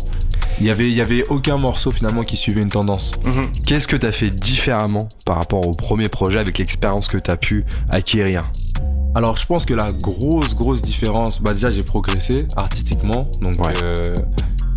Il 0.59 0.65
y 0.67 0.69
avait 0.71 0.85
il 0.85 0.93
y 0.93 1.01
avait 1.01 1.23
aucun 1.29 1.55
morceau 1.57 1.68
finalement 1.77 2.23
qui 2.23 2.37
suivait 2.37 2.61
une 2.61 2.69
tendance. 2.69 3.11
Mhm. 3.25 3.43
Qu'est-ce 3.65 3.87
que 3.87 3.95
t'as 3.95 4.11
fait 4.11 4.29
différemment 4.31 5.07
par 5.25 5.35
rapport 5.37 5.65
au 5.67 5.71
premier 5.71 6.09
projet 6.09 6.39
avec 6.39 6.57
l'expérience 6.57 7.07
que 7.07 7.17
t'as 7.17 7.37
pu 7.37 7.65
acquérir? 7.91 8.49
Alors 9.15 9.37
je 9.37 9.45
pense 9.45 9.65
que 9.65 9.73
la 9.73 9.91
grosse 9.91 10.55
grosse 10.55 10.81
différence, 10.81 11.41
bah 11.41 11.53
déjà 11.53 11.71
j'ai 11.71 11.83
progressé 11.83 12.39
artistiquement, 12.55 13.27
donc 13.41 13.55
Ouais. 13.65 13.73
euh, 13.83 14.15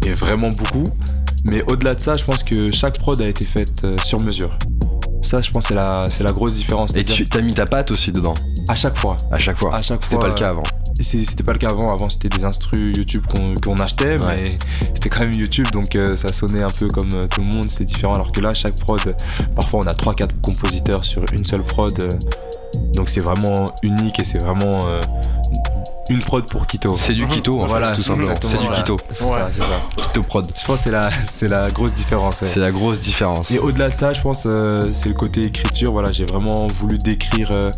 et 0.06 0.12
vraiment 0.14 0.50
beaucoup. 0.50 0.84
Mais 1.44 1.62
au-delà 1.70 1.94
de 1.94 2.00
ça, 2.00 2.16
je 2.16 2.24
pense 2.24 2.42
que 2.42 2.70
chaque 2.70 2.98
prod 2.98 3.20
a 3.20 3.26
été 3.28 3.44
faite 3.44 3.82
euh, 3.84 3.96
sur 4.04 4.20
mesure. 4.22 4.56
Ça, 5.22 5.40
je 5.40 5.50
pense, 5.50 5.66
c'est 5.68 5.74
la, 5.74 6.06
c'est 6.10 6.24
la 6.24 6.32
grosse 6.32 6.54
différence. 6.54 6.94
Et 6.94 7.04
tu 7.04 7.26
t'as 7.26 7.40
mis 7.40 7.54
ta 7.54 7.64
patte 7.66 7.90
aussi 7.90 8.12
dedans, 8.12 8.34
À 8.68 8.74
chaque 8.74 8.98
fois. 8.98 9.16
à 9.30 9.38
chaque 9.38 9.58
fois. 9.58 9.74
À 9.74 9.80
chaque 9.80 10.02
C'était 10.04 10.16
fois. 10.16 10.24
pas 10.24 10.28
le 10.28 10.34
cas 10.34 10.50
avant. 10.50 10.62
C'était 11.00 11.42
pas 11.42 11.52
le 11.52 11.58
cas 11.58 11.70
avant. 11.70 11.90
Avant, 11.90 12.08
c'était 12.10 12.28
des 12.28 12.44
instrus 12.44 12.96
YouTube 12.96 13.24
qu'on 13.26 13.54
qu'on 13.54 13.76
achetait, 13.80 14.20
Ouais. 14.22 14.36
mais 14.42 14.58
c'était 14.94 15.08
quand 15.08 15.20
même 15.20 15.34
YouTube, 15.34 15.66
donc 15.72 15.96
euh, 15.96 16.16
ça 16.16 16.32
sonnait 16.32 16.62
un 16.62 16.68
peu 16.70 16.88
comme 16.88 17.10
euh, 17.14 17.26
tout 17.26 17.40
le 17.40 17.46
monde. 17.46 17.68
C'était 17.68 17.84
différent. 17.84 18.14
Alors 18.14 18.32
que 18.32 18.40
là, 18.40 18.54
chaque 18.54 18.76
prod, 18.76 19.00
parfois, 19.56 19.80
on 19.82 19.86
a 19.86 19.94
3-4 19.94 20.28
compositeurs 20.42 21.04
sur 21.04 21.22
une 21.32 21.44
seule 21.44 21.62
prod. 21.62 21.92
euh, 22.00 22.08
donc 22.94 23.08
c'est 23.10 23.20
vraiment 23.20 23.66
unique 23.82 24.18
et 24.20 24.24
c'est 24.24 24.38
vraiment 24.38 24.80
euh, 24.86 25.00
une 26.08 26.20
prod 26.20 26.44
pour 26.50 26.66
Kito. 26.66 26.96
C'est 26.96 27.12
du 27.12 27.26
Kito, 27.26 27.58
en 27.58 27.62
fait, 27.64 27.68
Voilà, 27.68 27.92
tout 27.94 28.02
simplement. 28.02 28.34
C'est 28.42 28.58
du. 28.60 28.66
Kito. 28.68 28.96
C'est 29.12 29.24
Ouais. 29.24 29.38
ça, 29.38 29.48
c'est 29.52 29.60
ça. 29.60 29.78
Kito 30.08 30.20
prod. 30.22 30.50
Je 30.56 30.64
pense 30.64 30.76
que 30.78 30.82
c'est 30.84 30.90
la, 30.90 31.10
c'est 31.24 31.48
la 31.48 31.68
grosse 31.68 31.94
différence. 31.94 32.40
ouais. 32.42 32.48
C'est 32.48 32.60
la 32.60 32.70
grosse 32.70 33.00
différence. 33.00 33.50
Et 33.50 33.58
au-delà 33.58 33.88
de 33.90 33.94
ça, 33.94 34.12
je 34.12 34.20
pense 34.22 34.44
euh, 34.46 34.88
c'est 34.94 35.08
le 35.08 35.14
côté 35.14 35.42
écriture. 35.42 35.92
Voilà, 35.92 36.12
j'ai 36.12 36.24
vraiment 36.24 36.66
voulu 36.66 36.96
décrire 36.98 37.50
euh, 37.52 37.70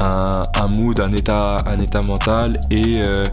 un, 0.00 0.42
un 0.60 0.68
mood, 0.68 1.00
un 1.00 1.12
état, 1.12 1.56
un 1.66 1.78
état 1.78 2.00
mental 2.02 2.60
et, 2.70 2.98
euh, 2.98 3.24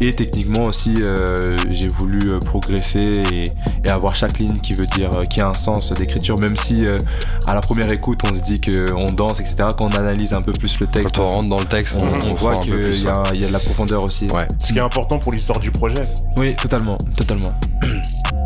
et 0.00 0.12
techniquement 0.12 0.64
aussi, 0.66 0.94
euh, 1.00 1.56
j'ai 1.70 1.88
voulu 1.88 2.18
euh, 2.30 2.38
progresser 2.38 3.22
et, 3.32 3.44
et 3.84 3.90
avoir 3.90 4.14
chaque 4.16 4.38
ligne 4.38 4.58
qui 4.60 4.72
veut 4.74 4.86
dire, 4.86 5.10
qui 5.30 5.40
a 5.40 5.48
un 5.48 5.54
sens 5.54 5.92
d'écriture, 5.92 6.38
même 6.40 6.56
si 6.56 6.84
euh, 6.86 6.98
à 7.46 7.54
la 7.54 7.60
première 7.60 7.90
écoute 7.90 8.20
on 8.30 8.34
se 8.34 8.40
dit 8.42 8.60
qu'on 8.60 9.12
danse, 9.12 9.40
etc. 9.40 9.56
Quand 9.78 9.94
on 9.94 9.98
analyse 9.98 10.32
un 10.32 10.42
peu 10.42 10.52
plus 10.52 10.80
le 10.80 10.86
texte, 10.86 11.16
Quand 11.16 11.24
on 11.24 11.36
rentre 11.36 11.48
dans 11.48 11.60
le 11.60 11.66
texte, 11.66 11.98
on, 12.00 12.06
on, 12.06 12.12
on 12.28 12.32
on 12.32 12.34
voit 12.34 12.56
qu'il 12.58 12.74
y, 12.74 13.08
a- 13.08 13.34
y 13.34 13.44
a 13.44 13.46
de 13.48 13.52
la 13.52 13.58
profondeur 13.60 14.02
aussi. 14.02 14.26
Ouais. 14.32 14.46
Ce 14.58 14.72
qui 14.72 14.78
est 14.78 14.82
important 14.82 15.18
pour 15.18 15.32
l'histoire 15.32 15.58
du 15.58 15.70
projet. 15.70 16.08
Oui, 16.38 16.54
totalement, 16.56 16.98
totalement. 17.16 17.52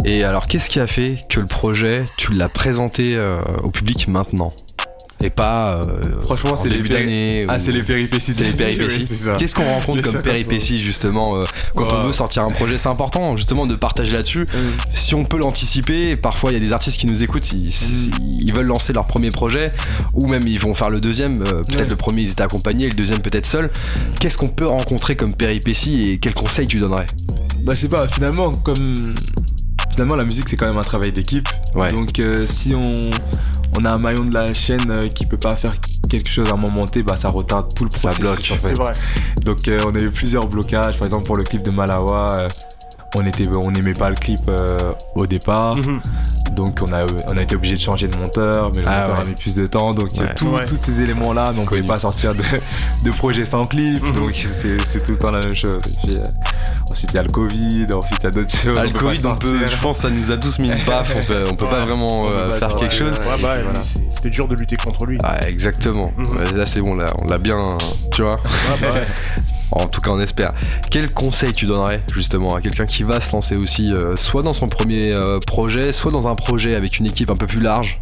Et 0.05 0.23
alors, 0.25 0.47
qu'est-ce 0.47 0.69
qui 0.69 0.79
a 0.81 0.87
fait 0.87 1.25
que 1.29 1.40
le 1.40 1.47
projet, 1.47 2.05
tu 2.16 2.33
l'as 2.33 2.49
présenté 2.49 3.16
euh, 3.16 3.40
au 3.62 3.71
public 3.71 4.07
maintenant? 4.09 4.53
Pas 5.31 5.81
euh, 5.87 6.03
Franchement, 6.23 6.53
en 6.53 6.57
c'est 6.57 6.69
les 6.69 6.83
péri- 6.83 7.45
Ah, 7.49 7.57
ou- 7.57 7.61
c'est 7.61 7.73
les 7.73 7.83
péripéties. 7.83 8.33
C'est 8.35 8.45
les 8.45 8.53
péripéties. 8.53 9.07
Oui. 9.11 9.31
Qu'est-ce 9.39 9.55
qu'on 9.55 9.65
rencontre 9.65 10.03
comme 10.03 10.23
péripéties 10.23 10.81
justement 10.83 11.39
euh, 11.39 11.45
quand 11.75 11.93
on 11.93 12.07
veut 12.07 12.12
sortir 12.12 12.43
un 12.43 12.49
projet? 12.49 12.77
C'est 12.79 12.89
important 12.89 13.37
justement 13.37 13.67
de 13.67 13.75
partager 13.75 14.12
là-dessus. 14.12 14.43
Mm. 14.43 14.57
Si 14.95 15.15
on 15.15 15.25
peut 15.25 15.39
l'anticiper, 15.39 16.17
parfois 16.17 16.51
il 16.51 16.55
y 16.55 16.57
a 16.57 16.61
des 16.61 16.73
artistes 16.73 16.99
qui 16.99 17.07
nous 17.07 17.23
écoutent, 17.23 17.53
ils, 17.53 17.71
ils 18.41 18.53
veulent 18.55 18.67
lancer 18.67 18.93
leur 18.93 19.07
premier 19.07 19.31
projet 19.31 19.71
ou 20.15 20.27
même 20.27 20.47
ils 20.47 20.59
vont 20.59 20.75
faire 20.75 20.91
le 20.91 21.01
deuxième. 21.01 21.35
euh, 21.43 21.62
peut-être 21.62 21.81
Ouais. 21.81 21.87
le 21.87 21.97
premier 21.97 22.23
ils 22.23 22.31
étaient 22.31 22.43
accompagnés, 22.43 22.89
le 22.89 22.95
deuxième 22.95 23.21
peut-être 23.21 23.47
seul. 23.47 23.71
Qu'est-ce 24.21 24.37
qu'on 24.39 24.49
peut 24.49 24.67
rencontrer 24.67 25.17
comme 25.17 25.35
péripéties 25.35 26.11
et 26.11 26.19
quels 26.19 26.35
conseils 26.35 26.67
tu 26.67 26.79
donnerais? 26.79 27.07
Bah 27.61 27.73
je 27.75 27.81
sais 27.81 27.89
pas, 27.89 28.07
finalement 28.09 28.53
comme 28.53 28.95
finalement 29.97 30.17
la 30.17 30.27
musique 30.27 30.47
c'est 30.49 30.57
quand 30.57 30.67
même 30.67 30.77
un 30.77 30.83
travail 30.83 31.11
d'équipe. 31.11 31.49
Ouais. 31.75 31.91
Donc 31.91 32.19
euh, 32.21 32.47
si 32.47 32.75
on 32.75 32.91
on 33.79 33.85
a 33.85 33.91
un 33.93 33.99
maillon 33.99 34.25
de 34.25 34.33
la 34.35 34.53
chaîne 34.55 34.91
euh, 34.91 35.09
qui 35.09 35.25
peut 35.27 35.39
pas 35.39 35.57
faire 35.57 35.73
quelque 36.11 36.29
chose 36.29 36.49
à 36.51 36.53
un 36.53 36.57
moment 36.57 36.85
T, 36.87 37.03
bah 37.03 37.17
ça 37.17 37.29
retarde 37.29 37.75
tout 37.75 37.85
le 37.85 37.91
Ça 37.91 38.09
processus. 38.11 38.21
bloque. 38.21 38.39
en 38.59 38.63
fait. 38.63 38.69
C'est 38.69 38.75
vrai. 38.75 38.93
Donc 39.45 39.67
euh, 39.69 39.79
on 39.87 39.95
a 39.95 39.99
eu 39.99 40.11
plusieurs 40.11 40.47
blocages. 40.49 40.99
Par 40.99 41.07
exemple 41.07 41.25
pour 41.27 41.37
le 41.37 41.45
clip 41.45 41.63
de 41.63 41.71
Malawa, 41.71 42.33
euh, 42.43 42.49
on 43.14 43.23
était 43.25 43.45
on 43.57 43.71
n'aimait 43.71 43.92
pas 43.95 44.11
le 44.11 44.16
clip 44.16 44.40
euh, 44.49 44.66
au 45.14 45.27
départ. 45.27 45.77
Mhm. 45.77 46.01
Donc 46.53 46.79
on 46.81 46.92
a, 46.92 47.05
on 47.33 47.37
a 47.37 47.42
été 47.42 47.55
obligé 47.57 47.75
de 47.75 47.81
changer 47.81 48.09
de 48.09 48.16
monteur, 48.19 48.71
mais 48.75 48.83
le 48.83 48.88
Ah 48.88 49.01
monteur 49.01 49.16
ouais. 49.16 49.23
a 49.23 49.25
mis 49.27 49.35
plus 49.35 49.55
de 49.57 49.66
temps. 49.66 49.92
Donc 49.95 50.11
Ouais. 50.19 50.35
tout- 50.35 50.49
Ouais. 50.49 50.64
tous 50.64 50.77
ces 50.77 51.01
éléments-là, 51.03 51.51
mais 51.55 51.61
on 51.61 51.64
pouvait 51.64 51.83
pas 51.83 51.99
sortir 51.99 52.35
de, 52.35 52.42
de 53.05 53.11
projet 53.16 53.45
sans 53.45 53.66
clip. 53.66 54.03
Mhm. 54.03 54.12
Donc 54.14 54.33
c'est 54.35 54.81
c'est 54.87 55.03
tout 55.05 55.12
le 55.12 55.19
temps 55.19 55.31
la 55.31 55.40
même 55.40 55.55
chose. 55.55 55.79
Et 55.87 56.07
puis, 56.09 56.19
euh, 56.19 56.23
ensuite 56.90 57.11
il 57.12 57.16
y 57.16 57.19
a 57.19 57.23
le 57.23 57.31
Covid, 57.31 57.87
ensuite 57.95 58.19
il 58.21 58.25
y 58.25 58.27
a 58.27 58.31
d'autres 58.31 58.57
choses. 58.57 58.79
Ah, 58.81 58.85
le 58.85 58.90
Covid, 58.92 59.27
on 59.27 59.35
peut, 59.37 59.47
sortir. 59.59 59.69
je 59.71 59.83
pense, 59.83 59.97
que 59.99 60.03
ça 60.03 60.11
nous 60.11 60.31
a 60.31 60.37
tous 60.37 60.59
mis 60.59 60.69
une 60.71 60.85
baffe. 60.87 61.12
On 61.16 61.25
peut, 61.25 61.45
on 61.51 61.55
peut 61.57 61.66
pas 61.66 61.85
vraiment 61.85 62.27
peut 62.27 62.33
euh, 62.35 62.49
pas 62.49 62.69
faire 62.69 62.77
quelque 62.77 62.95
chose. 62.95 63.14
ouais. 63.19 63.27
Ouais, 63.35 63.42
bah, 63.42 63.59
voilà. 63.62 63.81
c'était 64.11 64.31
dur 64.31 64.49
de 64.49 64.55
lutter 64.55 64.77
contre 64.77 65.05
lui. 65.07 65.19
Ah, 65.25 65.47
exactement. 65.49 66.11
Mhm. 66.16 66.57
Là, 66.57 66.66
c'est 66.66 66.81
bon, 66.81 66.95
là, 66.95 67.07
on 67.23 67.27
l'a 67.27 67.38
bien, 67.38 67.77
tu 68.14 68.23
vois. 68.23 68.37
Ouais, 68.37 68.81
bah, 68.81 68.92
ouais. 68.92 69.03
En 69.72 69.87
tout 69.88 70.00
cas, 70.00 70.11
on 70.12 70.20
espère. 70.20 70.52
Quel 70.90 71.12
conseil 71.12 71.52
tu 71.52 71.64
donnerais 71.64 72.02
justement 72.14 72.55
à 72.55 72.61
quelqu'un 72.61 72.87
qui 72.87 73.02
va 73.02 73.20
se 73.20 73.33
lancer 73.33 73.57
aussi, 73.57 73.92
euh, 73.92 74.14
soit 74.16 74.42
dans 74.42 74.52
son 74.52 74.66
premier 74.66 75.12
euh, 75.12 75.38
projet, 75.44 75.92
soit 75.92 76.12
dans 76.12 76.29
un 76.29 76.35
projet 76.35 76.76
avec 76.76 76.98
une 76.98 77.07
équipe 77.07 77.31
un 77.31 77.37
peu 77.37 77.46
plus 77.46 77.61
large? 77.61 77.98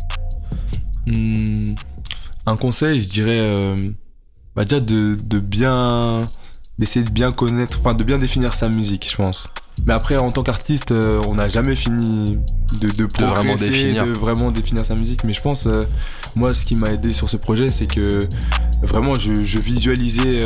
Hmm, 1.06 1.74
un 2.46 2.56
conseil, 2.56 3.00
je 3.00 3.08
dirais, 3.08 3.40
euh, 3.40 3.90
bah 4.54 4.64
déjà 4.64 4.80
de, 4.80 5.16
de 5.22 5.38
bien, 5.38 6.20
d'essayer 6.78 7.04
de 7.04 7.10
bien 7.10 7.32
connaître, 7.32 7.78
enfin 7.80 7.94
de 7.94 8.04
bien 8.04 8.18
définir 8.18 8.52
sa 8.52 8.68
musique, 8.68 9.08
je 9.10 9.16
pense. 9.16 9.50
Mais 9.86 9.92
après, 9.92 10.16
en 10.16 10.30
tant 10.30 10.42
qu'artiste, 10.42 10.94
on 11.26 11.34
n'a 11.34 11.48
jamais 11.48 11.74
fini 11.74 12.38
de, 12.80 12.86
de, 12.86 13.06
De 13.06 13.24
vraiment 13.26 13.56
définir. 13.56 14.06
de 14.06 14.12
vraiment 14.12 14.50
définir 14.52 14.84
sa 14.86 14.94
musique. 14.94 15.24
Mais 15.24 15.32
je 15.32 15.40
pense, 15.40 15.68
moi, 16.36 16.54
ce 16.54 16.64
qui 16.64 16.76
m'a 16.76 16.88
aidé 16.92 17.12
sur 17.12 17.28
ce 17.28 17.36
projet, 17.36 17.68
c'est 17.68 17.86
que 17.86 18.20
vraiment, 18.82 19.14
je, 19.14 19.34
je 19.34 19.58
visualisais 19.58 20.38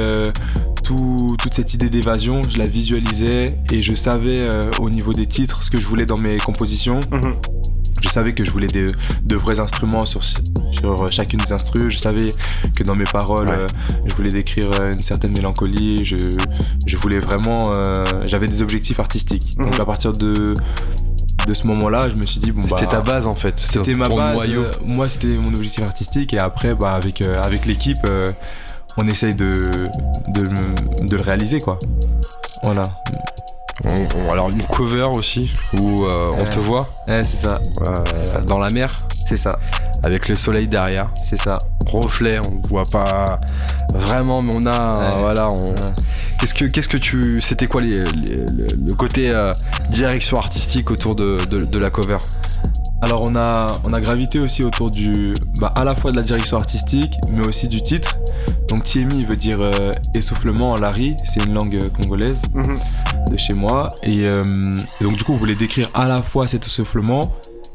tout- 0.96 1.36
toute 1.38 1.52
cette 1.54 1.74
idée 1.74 1.90
d'évasion, 1.90 2.40
je 2.48 2.56
la 2.58 2.66
visualisais 2.66 3.46
et 3.70 3.78
je 3.82 3.94
savais 3.94 4.44
euh, 4.44 4.62
au 4.80 4.88
niveau 4.88 5.12
des 5.12 5.26
titres 5.26 5.62
ce 5.62 5.70
que 5.70 5.78
je 5.78 5.86
voulais 5.86 6.06
dans 6.06 6.16
mes 6.16 6.38
compositions. 6.38 6.98
Mhm. 7.12 7.34
Je 8.00 8.08
savais 8.08 8.32
que 8.32 8.42
je 8.44 8.50
voulais 8.50 8.68
de 8.68 9.36
vrais 9.36 9.58
instruments 9.60 10.04
sur, 10.06 10.22
sur 10.22 11.12
chacune 11.12 11.40
des 11.40 11.52
instrus. 11.52 11.88
Je 11.92 11.98
savais 11.98 12.32
que 12.76 12.84
dans 12.84 12.94
mes 12.94 13.04
paroles, 13.04 13.48
Ouais. 13.48 13.54
euh, 13.58 13.66
je 14.06 14.14
voulais 14.14 14.30
décrire 14.30 14.70
euh, 14.80 14.92
une 14.94 15.02
certaine 15.02 15.32
mélancolie. 15.32 16.04
Je, 16.04 16.16
je 16.86 16.96
voulais 16.96 17.18
vraiment. 17.18 17.70
euh, 17.76 17.94
J'avais 18.24 18.46
des 18.46 18.62
objectifs 18.62 19.00
artistiques. 19.00 19.56
Donc 19.58 19.74
Mhm. 19.74 19.80
à 19.80 19.84
partir 19.84 20.12
de, 20.12 20.54
de 21.46 21.54
ce 21.54 21.66
moment-là, 21.66 22.08
je 22.08 22.14
me 22.14 22.22
suis 22.22 22.40
dit, 22.40 22.52
bon, 22.52 22.62
bah. 22.62 22.76
C'était 22.78 22.92
ta 22.92 23.02
base 23.02 23.26
en 23.26 23.34
fait. 23.34 23.58
C'était 23.58 23.94
ma 23.94 24.08
base. 24.08 24.34
noyau. 24.34 24.62
euh, 24.62 24.70
moi, 24.86 25.08
c'était 25.08 25.34
mon 25.38 25.52
objectif 25.52 25.82
artistique. 25.84 26.32
Et 26.32 26.38
après, 26.38 26.74
bah, 26.76 26.94
avec, 26.94 27.20
euh, 27.20 27.42
avec 27.42 27.66
l'équipe, 27.66 27.98
euh, 28.08 28.26
on 28.98 29.06
essaye 29.06 29.34
de, 29.34 29.48
de, 29.48 30.42
le- 30.42 31.06
de 31.06 31.16
le 31.16 31.22
réaliser, 31.22 31.60
quoi. 31.60 31.78
Voilà. 32.64 32.82
On- 33.84 34.08
on- 34.18 34.30
alors 34.32 34.50
une 34.50 34.64
cover 34.66 35.04
aussi 35.14 35.54
où 35.80 36.04
euh, 36.04 36.18
on 36.36 36.42
Ouais. 36.42 36.50
te 36.50 36.58
voit 36.58 36.88
Ouais, 37.06 37.22
c'est 37.22 37.44
ça. 37.46 37.60
euh, 37.86 38.40
dans 38.44 38.58
la 38.58 38.70
mer 38.70 38.90
C'est 39.28 39.36
ça. 39.36 39.56
avec 40.04 40.28
le 40.28 40.34
soleil 40.34 40.66
derrière, 40.66 41.08
C'est 41.24 41.40
ça. 41.40 41.58
reflet, 41.86 42.40
on 42.40 42.60
voit 42.68 42.82
pas 42.90 43.38
vraiment, 43.94 44.42
mais 44.42 44.52
on 44.54 44.66
a, 44.66 44.72
euh, 44.72 45.14
Ouais. 45.14 45.20
voilà, 45.20 45.50
on. 45.50 45.74
Qu'est-ce 46.40 46.54
que, 46.54 46.64
qu'est-ce 46.66 46.88
que 46.88 46.96
tu. 46.96 47.40
C'était 47.40 47.66
quoi 47.66 47.80
les, 47.80 47.94
les- 47.94 48.44
le, 48.52 48.66
le 48.88 48.94
côté 48.94 49.30
euh, 49.32 49.52
direction 49.90 50.38
artistique 50.38 50.90
autour 50.90 51.14
de, 51.14 51.38
de- 51.46 51.64
de 51.64 51.78
la 51.78 51.90
cover? 51.90 52.18
Alors 53.00 53.22
on 53.22 53.36
a, 53.36 53.80
on 53.84 53.92
a 53.92 54.00
gravité 54.00 54.40
aussi 54.40 54.64
autour 54.64 54.90
du, 54.90 55.32
bah, 55.60 55.72
à 55.76 55.84
la 55.84 55.94
fois 55.94 56.10
de 56.10 56.16
la 56.16 56.22
direction 56.22 56.56
artistique, 56.56 57.14
mais 57.30 57.46
aussi 57.46 57.68
du 57.68 57.80
titre. 57.80 58.16
Donc 58.68 58.82
Tiemi 58.82 59.24
veut 59.24 59.36
dire 59.36 59.60
euh, 59.60 59.92
essoufflement 60.14 60.72
en 60.72 60.76
lari, 60.76 61.14
c'est 61.24 61.44
une 61.44 61.54
langue 61.54 61.76
euh, 61.76 61.88
congolaise 61.90 62.42
Mhm. 62.54 62.74
de 63.30 63.36
chez 63.36 63.54
moi. 63.54 63.94
Et, 64.02 64.24
euh, 64.26 64.76
et 65.00 65.04
donc 65.04 65.16
du 65.16 65.24
coup 65.24 65.32
on 65.32 65.36
voulait 65.36 65.54
décrire 65.54 65.88
à 65.94 66.08
la 66.08 66.22
fois 66.22 66.46
cet 66.48 66.66
essoufflement 66.66 67.20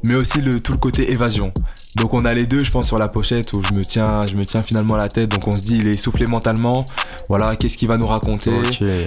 mais 0.03 0.15
aussi 0.15 0.41
le, 0.41 0.59
tout 0.59 0.71
le 0.73 0.77
côté 0.77 1.11
évasion. 1.11 1.51
Donc 1.97 2.13
on 2.15 2.25
a 2.25 2.33
les 2.33 2.47
deux, 2.47 2.63
je 2.63 2.71
pense, 2.71 2.87
sur 2.87 2.97
la 2.97 3.07
pochette 3.07 3.53
où 3.53 3.61
je 3.63 3.73
me 3.73 3.83
tiens, 3.85 4.25
je 4.25 4.35
me 4.35 4.45
tiens 4.45 4.63
finalement 4.63 4.95
la 4.95 5.07
tête. 5.09 5.29
Donc 5.29 5.47
on 5.47 5.55
se 5.55 5.61
dit, 5.63 5.77
il 5.77 5.87
est 5.87 5.97
soufflé 5.97 6.25
mentalement. 6.25 6.85
Voilà, 7.29 7.55
qu'est-ce 7.55 7.77
qu'il 7.77 7.87
va 7.87 7.97
nous 7.97 8.07
raconter 8.07 8.51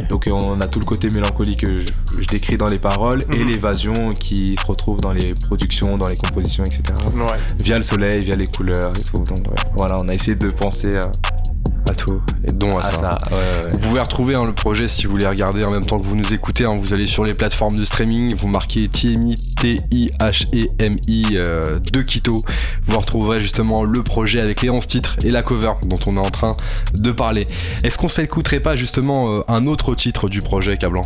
Donc 0.08 0.28
on 0.30 0.60
a 0.60 0.66
tout 0.68 0.78
le 0.78 0.84
côté 0.84 1.10
mélancolique 1.10 1.64
que 1.64 1.80
je, 1.80 1.86
je 2.20 2.26
décris 2.26 2.56
dans 2.56 2.68
les 2.68 2.78
paroles 2.78 3.22
et 3.34 3.38
Mhm. 3.42 3.48
l'évasion 3.48 4.12
qui 4.12 4.56
se 4.56 4.64
retrouve 4.64 5.00
dans 5.00 5.12
les 5.12 5.34
productions, 5.34 5.98
dans 5.98 6.06
les 6.08 6.16
compositions, 6.16 6.62
etc. 6.64 6.82
Ouais. 7.14 7.26
Via 7.62 7.78
le 7.78 7.84
soleil, 7.84 8.22
via 8.22 8.36
les 8.36 8.46
couleurs 8.46 8.92
et 8.96 9.02
tout. 9.02 9.18
Donc 9.24 9.38
ouais, 9.48 9.56
voilà, 9.76 9.96
on 10.02 10.08
a 10.08 10.14
essayé 10.14 10.36
de 10.36 10.50
penser 10.50 10.96
à, 10.96 11.02
À 11.88 11.94
tout. 11.94 12.20
Et 12.48 12.52
dont 12.52 12.76
à, 12.76 12.80
à 12.80 12.90
ça. 12.90 12.96
ça. 12.98 13.18
Ouais, 13.30 13.36
ouais, 13.36 13.66
ouais. 13.66 13.72
Vous 13.74 13.78
pouvez 13.78 14.00
retrouver 14.00 14.34
hein, 14.34 14.44
le 14.44 14.52
projet 14.52 14.88
si 14.88 15.06
vous 15.06 15.12
voulez 15.12 15.26
regarder 15.26 15.64
en 15.64 15.70
même 15.70 15.84
temps 15.84 15.98
que 16.00 16.06
vous 16.06 16.16
nous 16.16 16.34
écoutez. 16.34 16.64
hein. 16.64 16.76
vous 16.80 16.92
allez 16.92 17.06
sur 17.06 17.24
les 17.24 17.34
plateformes 17.34 17.76
de 17.78 17.84
streaming, 17.84 18.34
vous 18.36 18.48
marquez 18.48 18.88
TMI, 18.88 19.36
T-I-H-E-M-I 19.60 21.26
euh, 21.34 21.78
de 21.92 22.02
Quito. 22.02 22.42
Vous 22.86 22.98
retrouverez 22.98 23.40
justement 23.40 23.84
le 23.84 24.02
projet 24.02 24.40
avec 24.40 24.62
les 24.62 24.70
11 24.70 24.86
titres 24.86 25.16
et 25.24 25.30
la 25.30 25.42
cover 25.42 25.72
dont 25.86 25.98
on 26.06 26.16
est 26.16 26.20
en 26.26 26.30
train 26.30 26.56
de 26.94 27.10
parler. 27.10 27.46
Est-ce 27.84 27.98
qu'on 27.98 28.08
s'écouterait 28.08 28.60
pas 28.60 28.74
justement 28.74 29.30
euh, 29.32 29.40
un 29.48 29.66
autre 29.66 29.94
titre 29.94 30.28
du 30.28 30.40
projet 30.40 30.76
Cablan? 30.76 31.02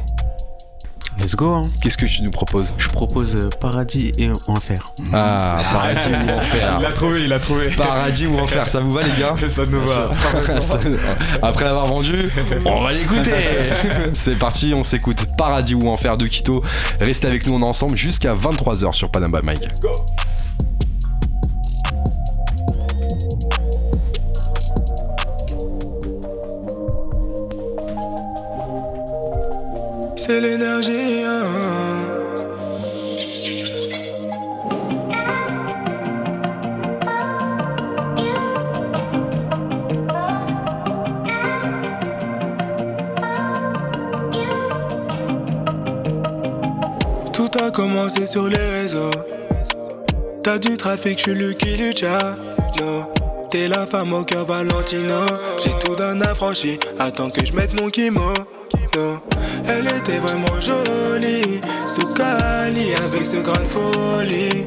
Let's 1.20 1.36
go, 1.36 1.50
hein. 1.50 1.62
Qu'est-ce 1.82 1.98
que 1.98 2.06
tu 2.06 2.22
nous 2.22 2.30
proposes? 2.30 2.74
Je 2.78 2.88
propose 2.88 3.36
euh, 3.36 3.48
Paradis 3.60 4.10
et 4.16 4.30
Enfer. 4.48 4.78
Ah, 5.12 5.58
Paradis 5.72 6.08
ou 6.08 6.30
Enfer 6.30 6.76
Il 6.80 6.86
a 6.86 6.92
trouvé, 6.92 7.24
il 7.24 7.32
a 7.32 7.38
trouvé. 7.38 7.66
Paradis 7.76 8.26
ou 8.26 8.38
Enfer, 8.38 8.66
ça 8.66 8.80
vous 8.80 8.92
va 8.92 9.02
les 9.02 9.20
gars? 9.20 9.34
Ça 9.48 9.66
nous 9.66 9.80
va. 9.84 10.06
Ça- 10.60 10.78
Après 11.42 11.64
l'avoir 11.66 11.86
vendu, 11.86 12.14
on 12.64 12.82
va 12.82 12.92
l'écouter. 12.92 13.32
C'est 14.14 14.38
parti, 14.38 14.72
on 14.74 14.82
s'écoute 14.82 15.26
Paradis 15.36 15.74
ou 15.74 15.88
Enfer 15.88 16.16
de 16.16 16.26
Quito. 16.26 16.62
Restez 17.00 17.26
avec 17.28 17.46
nous, 17.46 17.52
on 17.54 17.60
est 17.60 17.68
ensemble 17.68 17.96
jusqu'à 17.96 18.34
23h 18.34 18.92
sur 18.94 19.10
Panama 19.10 19.40
Mike. 19.42 19.68
C'est 30.22 30.38
l'énergie. 30.38 31.24
hein. 31.24 31.40
Tout 47.32 47.48
a 47.58 47.70
commencé 47.70 48.26
sur 48.26 48.46
les 48.48 48.56
réseaux. 48.58 49.10
T'as 50.42 50.58
du 50.58 50.76
trafic, 50.76 51.16
je 51.16 51.22
suis 51.22 51.34
Lucky 51.34 51.78
Luciano. 51.78 53.10
T'es 53.50 53.68
la 53.68 53.86
femme 53.86 54.12
au 54.12 54.24
cœur 54.24 54.44
Valentino. 54.44 55.24
J'ai 55.64 55.70
tout 55.82 55.96
d'un 55.96 56.20
affranchi. 56.20 56.78
Attends 56.98 57.30
que 57.30 57.42
je 57.44 57.54
mette 57.54 57.80
mon 57.80 57.88
kimono. 57.88 58.34
Elle 58.92 59.86
était 59.86 60.18
vraiment 60.18 60.60
jolie. 60.60 61.60
Sous 61.86 62.06
Cali 62.14 62.94
avec 62.94 63.26
ce 63.26 63.36
grain 63.36 63.60
de 63.60 63.68
folie. 63.68 64.66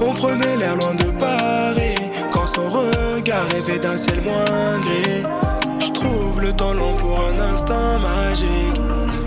On 0.00 0.12
prenait 0.14 0.56
l'air 0.56 0.76
loin 0.76 0.94
de 0.94 1.10
Paris. 1.18 1.96
Quand 2.32 2.46
son 2.46 2.68
regard 2.68 3.46
rêvait 3.52 3.78
d'un 3.78 3.98
ciel 3.98 4.20
moins 4.22 4.78
gris. 4.80 5.22
Je 5.80 5.92
trouve 5.92 6.40
le 6.40 6.52
temps 6.52 6.72
long 6.72 6.94
pour 6.96 7.18
un 7.20 7.38
instant 7.54 7.98
magique. 8.00 8.80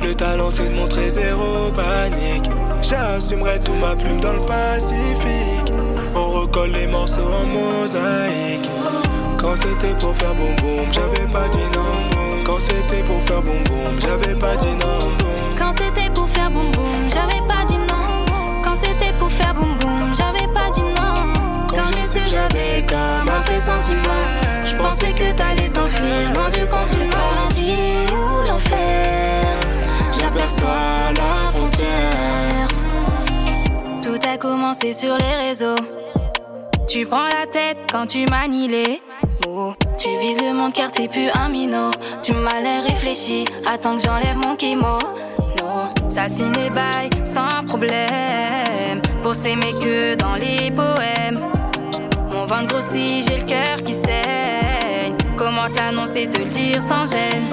Le 0.04 0.16
talent 0.16 0.50
c'est 0.52 0.70
de 0.70 0.76
montrer 0.76 1.10
zéro 1.10 1.72
panique. 1.76 2.50
J'assumerai 2.82 3.60
tout 3.60 3.76
ma 3.76 3.96
plume 3.96 4.20
dans 4.20 4.34
le 4.34 4.46
Pacifique. 4.46 5.72
On 6.16 6.42
recolle 6.42 6.72
les 6.72 6.88
morceaux 6.88 7.22
en 7.22 7.46
mosaïque. 7.46 8.70
Quand 9.40 9.56
c'était 9.56 9.96
pour 10.00 10.16
faire 10.16 10.34
boum 10.36 10.56
boum, 10.58 10.92
j'avais 10.92 11.28
pas 11.32 11.48
dit 11.50 11.60
non. 11.74 12.01
Quand 12.45 12.60
c'était 12.60 13.04
pour 13.04 13.21
faire 13.23 13.41
boum 13.41 13.63
boum, 13.63 13.99
j'avais 13.99 14.36
pas 14.36 14.56
dit 14.56 14.75
non. 14.80 15.12
Quand 15.58 15.71
c'était 15.77 16.10
pour 16.13 16.27
faire 16.30 16.49
boum 16.51 16.71
boum, 16.71 17.10
j'avais 17.10 17.41
pas 17.47 17.63
dit 17.67 17.77
non. 17.77 18.25
Quand 18.63 18.75
c'était 18.75 19.13
pour 19.17 19.32
faire 19.32 19.54
boum 19.54 19.77
boum, 19.80 20.13
j'avais 20.15 20.47
pas 20.54 20.69
dit 20.73 20.82
non. 20.82 21.34
Quand 21.69 21.88
j'ai 21.93 22.06
su, 22.06 22.19
j'avais 22.27 22.84
comme 22.88 23.30
un 23.30 23.41
pressentiment. 23.41 24.23
Je 24.65 24.75
pensais 24.75 25.12
que 25.13 25.32
t'allais 25.34 25.69
t'enfuir 25.69 26.34
loin 26.34 26.49
du 26.49 26.65
continent. 26.67 27.10
Paradis 27.12 28.08
ou 28.12 28.49
l'enfer, 28.49 29.45
J'aperçois 30.19 31.13
la 31.15 31.51
frontière. 31.51 32.67
tout 34.01 34.17
a 34.27 34.38
commencé 34.38 34.93
sur 34.93 35.15
les 35.17 35.47
réseaux. 35.47 35.75
Tu 36.88 37.06
prends 37.06 37.27
la 37.27 37.45
tête 37.51 37.77
quand 37.91 38.08
tu 38.08 38.25
manies 38.25 38.67
les 38.67 39.01
Tu 39.97 40.08
vises 40.19 40.39
le 40.41 40.54
monde 40.54 40.73
car 40.73 40.91
t'es 40.91 41.08
plus 41.08 41.30
un 41.34 41.49
minot. 41.49 41.91
Tu 42.21 42.34
m'as 42.34 42.62
l'air 42.62 42.84
réfléchi, 42.84 43.45
attends 43.65 43.97
que 43.97 44.04
j'enlève 44.04 44.38
mon 44.38 44.56
kimono. 44.56 44.99
Ça 46.10 46.27
signe 46.30 46.51
les 46.54 46.69
bails 46.69 47.10
sans 47.23 47.63
problème. 47.65 49.01
Pour 49.21 49.34
s'aimer 49.36 49.73
que 49.82 50.15
dans 50.15 50.36
les 50.36 50.71
poèmes. 50.71 51.39
Mon 52.34 52.45
ventre 52.45 52.67
grossit, 52.67 53.27
j'ai 53.27 53.38
le 53.38 53.43
cœur 53.43 53.82
qui 53.84 53.93
saigne. 53.93 55.15
Comment 55.38 55.69
te 55.71 55.80
l'annoncer, 55.80 56.27
te 56.27 56.38
le 56.38 56.45
dire 56.45 56.82
sans 56.82 57.06
gêne? 57.06 57.49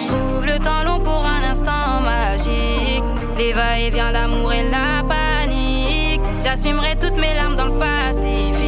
Je 0.00 0.06
trouve 0.06 0.46
le 0.46 0.58
temps 0.58 0.82
long 0.84 1.00
pour 1.00 1.24
un 1.24 1.50
instant 1.50 2.00
magique. 2.04 3.02
Les 3.36 3.52
va-et-vient, 3.52 4.12
l'amour 4.12 4.52
et 4.52 4.64
la 4.70 5.02
panique. 5.06 6.20
J'assumerai 6.42 6.96
toutes 7.00 7.16
mes 7.16 7.34
larmes 7.34 7.56
dans 7.56 7.66
le 7.66 7.78
Pacifique. 7.78 8.61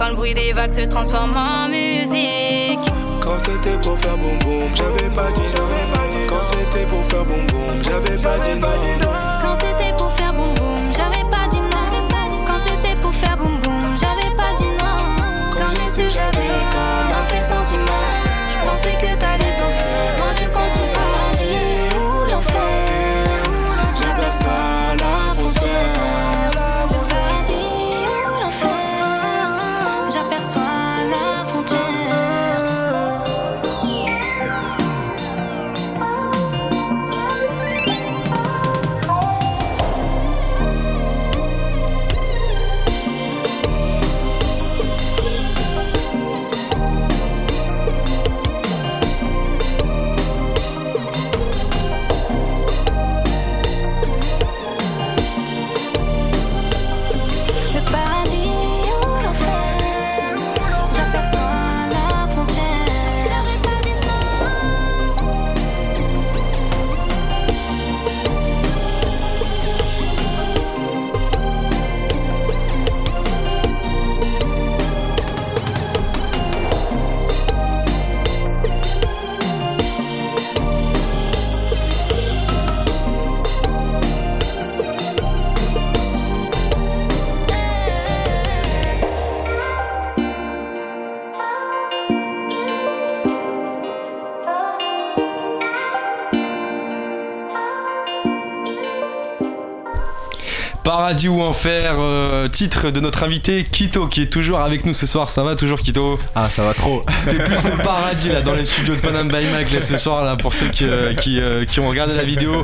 Quand 0.00 0.08
le 0.08 0.14
bruit 0.14 0.32
des 0.32 0.54
vagues 0.54 0.72
se 0.72 0.80
transforme 0.80 1.36
en 1.36 1.68
musique. 1.68 2.80
Quand 3.22 3.38
c'était 3.44 3.76
pour 3.82 3.98
faire 3.98 4.16
boum 4.16 4.38
boum, 4.38 4.74
j'avais 4.74 5.14
pas 5.14 5.30
dit 5.32 5.42
non. 5.54 6.26
Quand 6.26 6.42
c'était 6.50 6.86
pour 6.86 7.04
faire 7.04 7.24
boum 7.24 7.46
boum, 7.48 7.82
j'avais 7.82 8.16
pas 8.16 8.38
dit 8.38 8.58
non. 8.58 9.29
Paradis 101.10 101.28
ou 101.28 101.42
enfer, 101.42 101.96
euh, 101.98 102.46
titre 102.46 102.90
de 102.90 103.00
notre 103.00 103.24
invité 103.24 103.64
Kito 103.64 104.06
qui 104.06 104.22
est 104.22 104.32
toujours 104.32 104.60
avec 104.60 104.84
nous 104.86 104.94
ce 104.94 105.08
soir. 105.08 105.28
Ça 105.28 105.42
va 105.42 105.56
toujours 105.56 105.80
Kito? 105.80 106.16
Ah, 106.36 106.48
ça 106.48 106.62
va 106.62 106.72
trop. 106.72 107.02
C'était 107.24 107.42
plus 107.42 107.60
le 107.64 107.82
paradis 107.82 108.28
là 108.28 108.42
dans 108.42 108.54
les 108.54 108.64
studios 108.64 108.94
de 108.94 109.00
Panam 109.00 109.26
by 109.26 109.44
Mac 109.52 109.72
là, 109.72 109.80
ce 109.80 109.98
soir 109.98 110.24
là 110.24 110.36
pour 110.36 110.54
ceux 110.54 110.68
qui, 110.68 110.84
euh, 110.84 111.12
qui, 111.14 111.40
euh, 111.40 111.64
qui 111.64 111.80
ont 111.80 111.88
regardé 111.88 112.14
la 112.14 112.22
vidéo 112.22 112.62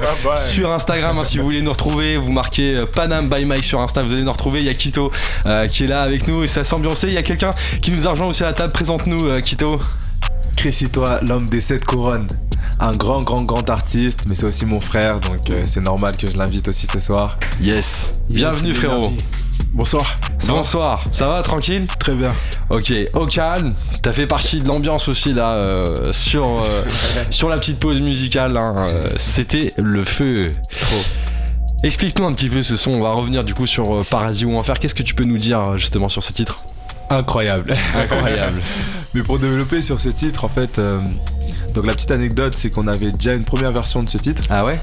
sur 0.52 0.70
Instagram. 0.70 1.18
hein, 1.18 1.24
si 1.24 1.38
vous 1.38 1.44
voulez 1.44 1.61
nous 1.61 1.72
retrouver, 1.72 2.18
vous 2.18 2.30
marquez 2.30 2.76
euh, 2.76 2.87
Panam 2.87 3.28
by 3.28 3.44
Mike 3.44 3.64
sur 3.64 3.80
Insta, 3.80 4.04
vous 4.04 4.12
allez 4.12 4.22
nous 4.22 4.30
retrouver. 4.30 4.61
Il 4.61 4.66
y 4.66 4.70
a 4.70 4.74
Kito 4.74 5.11
euh, 5.46 5.66
qui 5.66 5.82
est 5.82 5.88
là 5.88 6.02
avec 6.02 6.28
nous 6.28 6.44
et 6.44 6.46
ça 6.46 6.62
s'ambiancer. 6.62 7.09
Il 7.09 7.14
y 7.14 7.18
a 7.18 7.24
quelqu'un 7.24 7.50
qui 7.82 7.90
nous 7.90 8.06
a 8.06 8.11
rejoint 8.11 8.28
aussi 8.28 8.44
à 8.44 8.46
la 8.46 8.52
table. 8.52 8.72
Présente-nous 8.72 9.26
euh, 9.26 9.40
Kito. 9.40 9.80
Chris 10.56 10.85
toi, 10.92 11.18
l'homme 11.22 11.46
des 11.46 11.61
sept 11.61 11.85
couronnes. 11.85 12.28
Un 12.78 12.92
grand, 12.92 13.22
grand, 13.22 13.42
grand 13.42 13.68
artiste, 13.70 14.24
mais 14.28 14.34
c'est 14.34 14.44
aussi 14.44 14.66
mon 14.66 14.80
frère, 14.80 15.18
donc 15.20 15.48
euh, 15.50 15.62
c'est 15.64 15.80
normal 15.80 16.14
que 16.16 16.26
je 16.30 16.36
l'invite 16.36 16.68
aussi 16.68 16.86
ce 16.86 16.98
soir. 16.98 17.38
Yes. 17.60 18.10
Bienvenue 18.28 18.74
frérot. 18.74 19.12
Bonsoir. 19.72 20.14
Bonsoir. 20.46 21.02
Ça 21.10 21.26
va 21.26 21.42
tranquille? 21.42 21.86
Très 21.98 22.14
bien. 22.14 22.28
Ok, 22.70 22.92
au 23.14 23.24
calme, 23.26 23.72
t'as 24.02 24.12
fait 24.12 24.26
partie 24.26 24.60
de 24.60 24.68
l'ambiance 24.68 25.08
aussi 25.08 25.32
là 25.32 25.54
euh, 25.54 26.12
sur, 26.12 26.44
euh, 26.62 26.82
sur 27.30 27.48
la 27.48 27.56
petite 27.56 27.78
pause 27.80 28.00
musicale. 28.00 28.56
hein, 28.58 28.74
C'était 29.16 29.72
le 29.78 30.02
feu. 30.02 30.52
Explique-nous 31.82 32.26
un 32.26 32.32
petit 32.32 32.48
peu 32.50 32.62
ce 32.62 32.76
son. 32.76 32.90
On 32.92 33.02
va 33.02 33.12
revenir 33.12 33.42
du 33.42 33.54
coup 33.54 33.66
sur 33.66 34.04
Paradis 34.06 34.44
ou 34.44 34.54
Enfer. 34.54 34.78
Qu'est-ce 34.78 34.94
que 34.94 35.02
tu 35.02 35.14
peux 35.14 35.24
nous 35.24 35.38
dire 35.38 35.78
justement 35.78 36.08
sur 36.08 36.22
ce 36.22 36.32
titre? 36.32 36.56
Incroyable. 37.10 37.74
Incroyable. 37.94 38.60
mais 39.14 39.22
pour 39.22 39.38
développer 39.38 39.80
sur 39.80 40.00
ce 40.00 40.08
titre, 40.08 40.44
en 40.44 40.48
fait, 40.48 40.78
euh, 40.78 41.00
donc 41.76 41.84
la 41.84 41.92
petite 41.92 42.10
anecdote, 42.10 42.54
c'est 42.56 42.70
qu'on 42.70 42.86
avait 42.86 43.12
déjà 43.12 43.34
une 43.34 43.44
première 43.44 43.70
version 43.70 44.02
de 44.02 44.08
ce 44.08 44.16
titre. 44.16 44.44
Ah 44.48 44.64
ouais? 44.64 44.78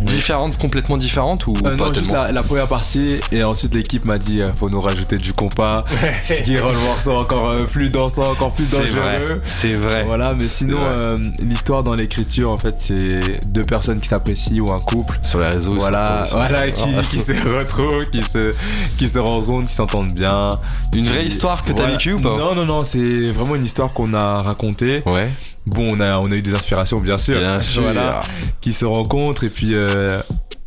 Différente, 0.00 0.58
complètement 0.58 0.96
différente 0.96 1.46
ou 1.46 1.54
Euh, 1.64 1.76
pas 1.76 1.86
non, 1.88 1.94
juste 1.94 2.10
la, 2.10 2.32
la 2.32 2.42
première 2.42 2.66
partie, 2.66 3.20
et 3.30 3.44
ensuite 3.44 3.72
l'équipe 3.74 4.04
m'a 4.04 4.18
dit 4.18 4.42
euh, 4.42 4.48
faut 4.56 4.68
nous 4.68 4.80
rajouter 4.80 5.16
du 5.16 5.32
compas, 5.32 5.84
ce 6.24 6.42
qui 6.42 6.58
rend 6.58 6.72
le 6.72 6.78
morceau 6.78 7.12
encore 7.12 7.48
euh, 7.50 7.64
plus 7.64 7.88
dansant, 7.90 8.32
encore 8.32 8.52
plus 8.52 8.70
dangereux. 8.70 9.40
c'est 9.44 9.74
vrai. 9.74 10.04
Voilà, 10.04 10.34
mais 10.34 10.44
sinon, 10.44 10.78
euh, 10.80 11.18
l'histoire 11.38 11.84
dans 11.84 11.94
l'écriture, 11.94 12.50
en 12.50 12.58
fait, 12.58 12.74
c'est 12.78 13.40
deux 13.48 13.62
personnes 13.62 14.00
qui 14.00 14.08
s'apprécient 14.08 14.64
ou 14.64 14.72
un 14.72 14.80
couple. 14.80 15.18
Sur 15.22 15.38
les 15.38 15.46
réseaux. 15.48 15.72
Voilà, 15.78 16.26
voilà, 16.32 16.70
qui, 16.72 16.84
qui 17.10 17.18
se 17.20 17.32
retrouvent, 17.58 18.06
qui 18.10 18.22
se, 18.22 18.50
qui 18.98 19.08
se 19.08 19.18
rencontrent, 19.20 19.68
qui 19.68 19.74
s'entendent 19.74 20.12
bien. 20.12 20.58
Une 20.96 21.08
vraie 21.08 21.26
histoire 21.26 21.62
que 21.62 21.68
t'as 21.72 21.82
Voilà. 21.82 21.92
vécue 21.92 22.14
ou 22.14 22.18
pas 22.20 22.36
Non, 22.36 22.54
non, 22.56 22.64
non, 22.66 22.82
c'est 22.84 23.30
vraiment 23.30 23.54
une 23.54 23.64
histoire 23.64 23.92
qu'on 23.92 24.14
a 24.14 24.42
racontée. 24.42 25.02
Ouais, 25.06 25.30
Bon, 25.64 25.92
on 25.96 26.00
a, 26.00 26.18
on 26.18 26.28
a 26.32 26.34
eu 26.34 26.42
des 26.42 26.54
inspirations, 26.56 26.98
bien 26.98 27.16
sûr. 27.16 27.38
bien 27.38 27.60
sûr. 27.60 27.82
Voilà, 27.82 28.20
qui 28.60 28.72
se 28.72 28.84
rencontrent 28.84 29.44
et 29.44 29.48
puis 29.48 29.74
euh, 29.94 30.22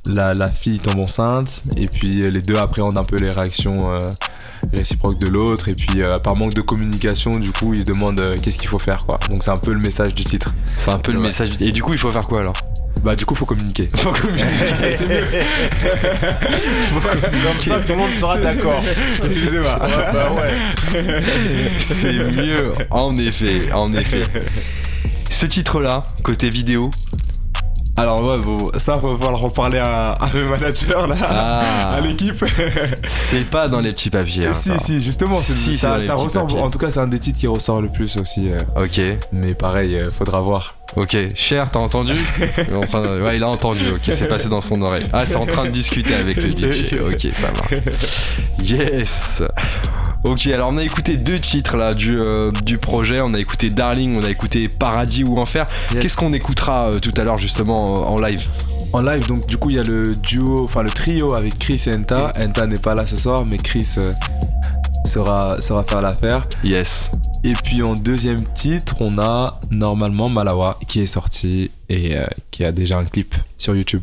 la, 0.07 0.33
la 0.33 0.47
fille 0.51 0.79
tombe 0.79 0.99
enceinte 0.99 1.63
et 1.77 1.88
puis 1.88 2.21
euh, 2.21 2.29
les 2.29 2.41
deux 2.41 2.55
appréhendent 2.57 2.97
un 2.99 3.03
peu 3.03 3.17
les 3.17 3.31
réactions 3.31 3.77
euh, 3.83 3.99
réciproques 4.73 5.19
de 5.19 5.27
l'autre 5.29 5.69
et 5.69 5.73
puis 5.73 6.01
euh, 6.01 6.19
par 6.19 6.35
manque 6.35 6.53
de 6.53 6.61
communication 6.61 7.31
du 7.33 7.51
coup 7.51 7.73
ils 7.73 7.81
se 7.81 7.85
demandent 7.85 8.21
euh, 8.21 8.38
qu'est-ce 8.41 8.57
qu'il 8.57 8.67
faut 8.69 8.79
faire 8.79 8.99
quoi. 8.99 9.17
Donc 9.29 9.43
c'est 9.43 9.51
un 9.51 9.57
peu 9.57 9.73
le 9.73 9.79
message 9.79 10.13
du 10.15 10.23
titre. 10.23 10.53
C'est 10.65 10.91
un 10.91 10.99
peu 10.99 11.11
le 11.11 11.17
Ouais. 11.19 11.25
message. 11.25 11.49
Et 11.59 11.71
du 11.71 11.81
coup, 11.81 11.93
il 11.93 11.99
faut 11.99 12.11
faire 12.11 12.27
quoi 12.27 12.41
alors? 12.41 12.53
Bah 13.03 13.15
du 13.15 13.25
coup 13.25 13.35
faut 13.35 13.45
communiquer. 13.45 13.88
Faut 13.97 14.11
communiquer. 14.11 14.45
c'est 14.97 15.07
mieux. 15.07 15.23
Comme 17.43 17.59
ça, 17.61 17.79
tout 17.85 17.91
le 17.93 17.97
monde 17.97 18.11
sera 18.19 18.38
d'accord. 18.38 18.81
Je 19.23 19.49
sais 19.49 19.61
pas. 19.61 19.79
bah 20.13 20.31
ouais. 20.33 21.71
C'est 21.79 22.13
mieux, 22.13 22.73
en 22.89 23.15
effet, 23.17 23.71
en 23.73 23.91
effet. 23.91 24.21
Ce 25.29 25.45
titre-là, 25.45 26.05
côté 26.23 26.49
vidéo, 26.49 26.89
Alors 27.97 28.21
ouais 28.25 28.38
bon 28.43 28.58
ça 28.77 28.97
va 28.97 29.10
falloir 29.17 29.43
en 29.45 29.49
parler 29.49 29.77
à, 29.79 30.12
à 30.13 30.29
mes 30.34 30.43
managers 30.43 30.88
là, 31.08 31.15
Ah. 31.29 31.91
à 31.95 32.01
l'équipe. 32.01 32.43
c'est 33.08 33.45
pas 33.49 33.69
dans 33.69 33.79
les 33.79 33.91
petits 33.91 34.10
papiers. 34.10 34.47
hein, 34.47 34.53
si 34.53 34.69
si 34.79 34.99
justement 34.99 35.38
c'est- 35.38 35.53
Si, 35.53 35.77
ça, 35.77 35.95
ressort. 36.15 36.47
papiers. 36.47 36.60
En 36.62 36.69
tout 36.69 36.77
cas 36.77 36.91
c'est 36.91 36.99
un 36.99 37.08
des 37.08 37.19
titres 37.19 37.39
qui 37.39 37.47
ressort 37.47 37.81
le 37.81 37.88
plus 37.89 38.17
aussi. 38.17 38.49
euh, 38.51 38.58
Ok, 38.81 38.99
mais 39.31 39.53
pareil 39.53 39.95
euh, 39.95 40.05
faudra 40.12 40.41
voir. 40.41 40.75
ok. 40.97 41.15
Cher, 41.36 41.69
t'as 41.69 41.79
entendu? 41.79 42.13
Il 42.58 42.73
est 42.73 42.77
en 42.77 42.81
train 42.81 43.01
de- 43.01 43.21
Ouais, 43.21 43.38
il 43.38 43.43
a 43.43 43.47
entendu. 43.47 43.89
Ok, 43.91 44.01
c'est 44.01 44.27
passé 44.27 44.49
dans 44.49 44.62
son 44.62 44.81
oreille. 44.81 45.05
Ah, 45.13 45.25
c'est 45.25 45.38
en 45.38 45.45
train 45.45 45.63
de 45.65 45.69
discuter 45.69 46.15
avec 46.15 46.36
le 46.36 46.49
DJ. 46.51 46.99
Ok, 47.05 47.29
ça 47.34 47.47
marche. 47.55 47.81
Yes. 48.63 49.41
Ok, 50.25 50.47
alors 50.47 50.71
on 50.73 50.77
a 50.77 50.83
écouté 50.83 51.17
deux 51.17 51.39
titres 51.39 51.77
là 51.77 51.93
du, 51.93 52.17
euh, 52.17 52.51
du 52.63 52.79
projet. 52.79 53.21
On 53.21 53.35
a 53.35 53.39
écouté 53.39 53.69
Darling, 53.69 54.17
on 54.17 54.25
a 54.25 54.29
écouté 54.31 54.67
Paradis 54.67 55.23
ou 55.23 55.38
Enfer. 55.38 55.67
Yes. 55.91 56.01
Qu'est-ce 56.01 56.17
qu'on 56.17 56.33
écoutera 56.33 56.88
euh, 56.88 56.99
tout 56.99 57.11
à 57.15 57.23
l'heure 57.23 57.38
justement 57.38 57.93
euh, 57.93 57.99
en 57.99 58.19
live? 58.19 58.43
En 58.91 59.01
live, 59.01 59.27
donc 59.27 59.45
du 59.45 59.57
coup, 59.57 59.69
il 59.69 59.75
y 59.75 59.79
a 59.79 59.83
le 59.83 60.15
duo, 60.15 60.63
enfin 60.63 60.81
le 60.81 60.89
trio 60.89 61.35
avec 61.35 61.59
Chris 61.59 61.83
et 61.85 61.95
Enta. 61.95 62.31
Enta 62.39 62.65
n'est 62.65 62.79
pas 62.79 62.95
là 62.95 63.05
ce 63.05 63.17
soir, 63.17 63.45
mais 63.45 63.57
Chris 63.57 63.88
sera, 65.05 65.61
sera 65.61 65.83
faire 65.83 66.01
l'affaire. 66.01 66.47
Yes. 66.63 67.11
Et 67.43 67.53
puis 67.53 67.83
en 67.83 67.93
deuxième 67.93 68.41
titre, 68.55 68.95
on 69.01 69.19
a 69.19 69.59
normalement 69.69 70.27
Malawa 70.27 70.75
qui 70.88 71.01
est 71.01 71.05
sorti 71.05 71.69
et 71.88 72.15
qui 72.49 72.65
a 72.65 72.71
déjà 72.71 72.97
un 72.97 73.05
clip 73.05 73.35
sur 73.57 73.75
YouTube. 73.75 74.01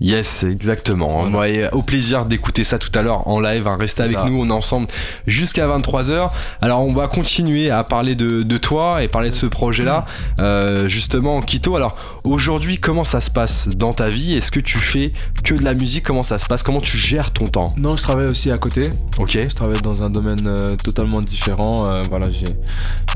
Yes, 0.00 0.44
exactement. 0.44 1.26
Voilà. 1.28 1.38
Ouais, 1.38 1.68
au 1.72 1.82
plaisir 1.82 2.24
d'écouter 2.24 2.64
ça 2.64 2.78
tout 2.78 2.90
à 2.94 3.02
l'heure 3.02 3.28
en 3.28 3.38
live. 3.40 3.68
hein. 3.68 3.76
Restez 3.78 4.02
avec 4.02 4.16
ça. 4.16 4.24
nous, 4.24 4.38
on 4.40 4.48
est 4.48 4.52
ensemble 4.52 4.86
jusqu'à 5.26 5.66
23h. 5.66 6.30
Alors, 6.62 6.86
on 6.86 6.94
va 6.94 7.06
continuer 7.06 7.70
à 7.70 7.84
parler 7.84 8.14
de, 8.14 8.40
de 8.40 8.58
toi 8.58 9.02
et 9.02 9.08
parler 9.08 9.30
de 9.30 9.34
ce 9.34 9.44
projet-là. 9.46 10.06
Euh, 10.40 10.88
justement, 10.88 11.40
Kito, 11.40 11.76
alors 11.76 11.96
aujourd'hui, 12.24 12.76
comment 12.78 13.04
ça 13.04 13.20
se 13.20 13.30
passe 13.30 13.68
dans 13.68 13.92
ta 13.92 14.08
vie? 14.08 14.34
Est-ce 14.34 14.50
que 14.50 14.60
tu 14.60 14.78
fais 14.78 15.12
que 15.44 15.52
de 15.54 15.62
la 15.64 15.74
musique? 15.74 16.04
Comment 16.04 16.22
ça 16.22 16.38
se 16.38 16.46
passe? 16.46 16.62
Comment 16.62 16.80
tu 16.80 16.96
gères 16.96 17.30
ton 17.32 17.46
temps? 17.46 17.74
Non, 17.76 17.96
je 17.96 18.02
travaille 18.02 18.26
aussi 18.26 18.50
à 18.50 18.56
côté. 18.58 18.88
Ok. 19.18 19.32
Je 19.32 19.54
travaille 19.54 19.80
dans 19.82 20.02
un 20.02 20.08
domaine 20.08 20.46
euh, 20.46 20.76
totalement 20.76 21.18
différent. 21.18 21.86
Euh, 21.86 22.02
voilà, 22.08 22.26
j'ai 22.30 22.46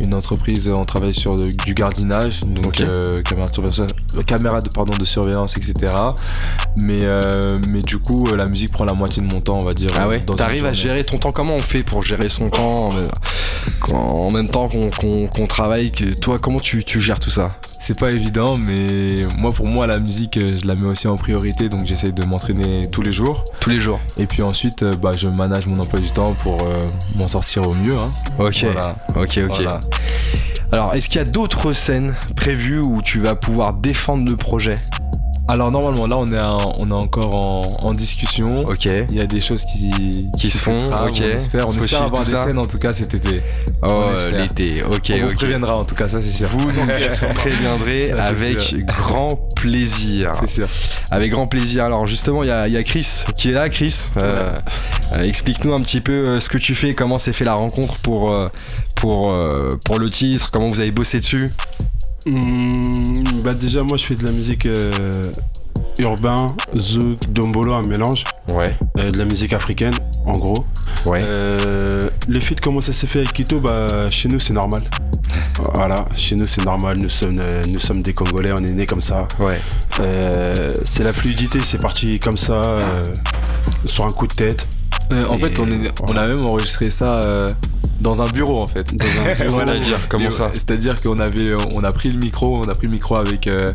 une 0.00 0.14
entreprise, 0.14 0.70
on 0.76 0.84
travaille 0.84 1.14
sur 1.14 1.36
de- 1.36 1.50
du 1.64 1.72
gardinage, 1.72 2.40
donc 2.40 2.80
euh, 2.80 3.14
caméra, 3.22 3.46
de 3.48 3.54
surveillance, 3.54 3.90
caméra 4.26 4.60
de, 4.60 4.68
pardon, 4.68 4.96
de 4.98 5.04
surveillance, 5.04 5.56
etc. 5.56 5.92
Mais, 6.76 7.00
euh, 7.04 7.58
mais 7.68 7.82
du 7.82 7.98
coup, 7.98 8.26
euh, 8.32 8.36
la 8.36 8.46
musique 8.46 8.72
prend 8.72 8.84
la 8.84 8.94
moitié 8.94 9.22
de 9.22 9.32
mon 9.32 9.40
temps, 9.40 9.58
on 9.62 9.64
va 9.64 9.72
dire. 9.72 9.90
Ah 9.96 10.04
euh, 10.06 10.08
ouais 10.08 10.20
T'arrives 10.36 10.66
à 10.66 10.72
gérer 10.72 11.04
ton 11.04 11.18
temps 11.18 11.30
Comment 11.32 11.54
on 11.54 11.60
fait 11.60 11.84
pour 11.84 12.04
gérer 12.04 12.28
son 12.28 12.48
temps 12.50 12.90
quand- 13.80 13.94
en 13.96 14.30
même 14.30 14.48
temps 14.48 14.68
qu'on 14.68 15.46
travaille 15.46 15.92
que, 15.92 16.14
Toi, 16.18 16.38
comment 16.40 16.58
tu, 16.60 16.82
tu 16.84 17.00
gères 17.00 17.20
tout 17.20 17.30
ça? 17.30 17.48
C'est 17.80 17.98
pas 17.98 18.10
évident, 18.12 18.56
mais 18.56 19.26
moi, 19.36 19.50
pour 19.52 19.66
moi, 19.66 19.86
la 19.86 19.98
musique, 19.98 20.38
je 20.40 20.66
la 20.66 20.74
mets 20.74 20.86
aussi 20.86 21.06
en 21.06 21.16
priorité, 21.16 21.68
donc 21.68 21.84
j'essaie 21.84 22.12
de 22.12 22.24
m'entraîner 22.26 22.82
tous 22.90 23.02
les 23.02 23.12
jours. 23.12 23.44
Tous 23.60 23.68
les 23.70 23.78
jours 23.78 24.00
Et 24.16 24.26
puis 24.26 24.42
ensuite, 24.42 24.82
bah, 25.02 25.12
je 25.16 25.28
manage 25.28 25.66
mon 25.66 25.76
emploi 25.76 26.00
du 26.00 26.10
temps 26.10 26.34
pour 26.34 26.56
euh, 26.64 26.78
m'en 27.16 27.28
sortir 27.28 27.68
au 27.68 27.74
mieux. 27.74 27.96
hein. 27.98 28.04
Ok. 28.38 28.62
Voilà. 28.64 28.96
Ok, 29.16 29.38
ok. 29.44 29.50
Voilà. 29.50 29.80
Alors, 30.72 30.94
est-ce 30.94 31.08
qu'il 31.08 31.18
y 31.18 31.22
a 31.22 31.26
d'autres 31.26 31.72
scènes 31.74 32.14
prévues 32.34 32.80
où 32.80 33.02
tu 33.02 33.20
vas 33.20 33.34
pouvoir 33.34 33.74
défendre 33.74 34.28
le 34.28 34.36
projet? 34.36 34.76
Alors 35.46 35.70
normalement, 35.70 36.06
là, 36.06 36.16
on 36.18 36.26
est, 36.28 36.40
on 36.80 36.90
est 36.90 37.02
encore 37.04 37.34
en, 37.34 37.60
en 37.88 37.92
discussion. 37.92 38.54
Ok. 38.66 38.86
Il 38.86 39.14
y 39.14 39.20
a 39.20 39.26
des 39.26 39.40
choses 39.40 39.64
qui, 39.66 40.28
Qui 40.38 40.48
se 40.48 40.56
font, 40.58 40.86
ok. 40.86 40.94
On 40.96 41.36
espère, 41.36 41.68
on 41.68 41.76
espère 41.76 42.02
avoir 42.02 42.24
des 42.24 42.32
ça. 42.32 42.44
scènes 42.44 42.58
en 42.58 42.64
tout 42.64 42.78
cas 42.78 42.92
cet 42.94 43.12
été. 43.14 43.42
Oh, 43.82 44.06
l'été. 44.30 44.82
Ok, 44.82 45.12
on 45.22 45.28
vous 45.28 45.34
préviendra 45.34 45.76
en 45.78 45.84
tout 45.84 45.94
cas, 45.94 46.08
ça 46.08 46.22
c'est 46.22 46.30
sûr. 46.30 46.48
Vous 46.48 46.72
nous 46.72 46.86
préviendrez 47.34 48.10
Ça, 48.10 48.24
avec 48.24 48.58
sûr. 48.60 48.78
grand 48.86 49.38
plaisir. 49.54 50.32
C'est 50.40 50.48
sûr. 50.48 50.68
Avec 51.10 51.30
grand 51.30 51.46
plaisir. 51.46 51.84
Alors 51.84 52.06
justement, 52.06 52.42
il 52.42 52.48
y 52.48 52.52
a, 52.52 52.66
il 52.66 52.72
y 52.72 52.78
a 52.78 52.82
Chris 52.82 53.06
qui 53.36 53.48
est 53.48 53.52
là. 53.52 53.68
Chris, 53.68 53.94
euh, 54.16 54.50
euh, 55.14 55.22
explique-nous 55.22 55.74
un 55.74 55.82
petit 55.82 56.00
peu 56.00 56.12
euh, 56.12 56.40
ce 56.40 56.48
que 56.48 56.56
tu 56.58 56.74
fais, 56.74 56.94
comment 56.94 57.18
s'est 57.18 57.34
fait 57.34 57.44
la 57.44 57.54
rencontre 57.54 57.98
pour, 57.98 58.32
euh, 58.32 58.48
pour, 58.94 59.36
pour 59.84 59.98
le 59.98 60.08
titre, 60.08 60.50
comment 60.50 60.68
vous 60.70 60.80
avez 60.80 60.90
bossé 60.90 61.18
dessus. 61.20 61.50
Hmm, 62.26 62.82
bah 63.44 63.52
déjà 63.52 63.82
moi 63.82 63.96
je 63.98 64.06
fais 64.06 64.14
de 64.14 64.24
la 64.24 64.30
musique 64.32 64.64
euh, 64.66 64.90
urbain, 65.98 66.46
zouk, 66.76 67.18
dombolo, 67.30 67.74
un 67.74 67.82
mélange, 67.82 68.24
Ouais. 68.48 68.74
euh, 68.98 69.10
de 69.10 69.18
la 69.18 69.24
musique 69.26 69.52
africaine 69.52 69.92
en 70.24 70.32
gros. 70.32 70.64
Ouais. 71.06 71.20
Euh, 71.28 72.08
le 72.28 72.40
feat 72.40 72.60
comment 72.62 72.80
ça 72.80 72.92
s'est 72.94 73.06
fait 73.06 73.18
avec 73.20 73.32
Kito? 73.34 73.60
Bah 73.60 74.08
chez 74.08 74.28
nous 74.28 74.40
c'est 74.40 74.54
normal. 74.54 74.80
Voilà, 75.74 76.04
chez 76.16 76.34
nous 76.34 76.46
c'est 76.46 76.64
normal, 76.64 76.98
nous 76.98 77.08
sommes, 77.08 77.40
euh, 77.42 77.62
nous 77.72 77.78
sommes 77.80 78.02
des 78.02 78.12
Congolais, 78.12 78.52
on 78.52 78.58
est 78.64 78.72
nés 78.72 78.86
comme 78.86 79.00
ça. 79.00 79.28
Ouais. 79.38 79.60
Euh, 80.00 80.74
c'est 80.84 81.04
la 81.04 81.12
fluidité, 81.12 81.60
c'est 81.64 81.78
parti 81.80 82.18
comme 82.18 82.36
ça, 82.36 82.54
euh, 82.54 83.04
sur 83.86 84.04
un 84.04 84.10
coup 84.10 84.26
de 84.26 84.34
tête. 84.34 84.66
Euh, 85.12 85.24
en 85.26 85.34
Et 85.34 85.38
fait, 85.40 85.58
on, 85.60 85.70
est, 85.70 85.92
on 86.02 86.16
a 86.16 86.26
même 86.26 86.42
enregistré 86.44 86.90
ça 86.90 87.20
euh, 87.22 87.52
dans 88.00 88.22
un 88.22 88.26
bureau 88.26 88.60
en 88.62 88.66
fait. 88.66 88.94
Dans 88.94 89.04
un 89.04 89.34
bureau. 89.44 89.60
C'est-à-dire, 89.60 90.08
comment 90.08 90.26
Et- 90.26 90.30
ça 90.30 90.50
C'est-à-dire 90.52 91.00
qu'on 91.00 91.18
avait, 91.18 91.54
on 91.72 91.80
a 91.80 91.92
pris 91.92 92.10
le 92.10 92.18
micro, 92.18 92.58
on 92.58 92.68
a 92.68 92.74
pris 92.74 92.86
le 92.86 92.92
micro 92.92 93.16
avec 93.16 93.46
euh, 93.46 93.68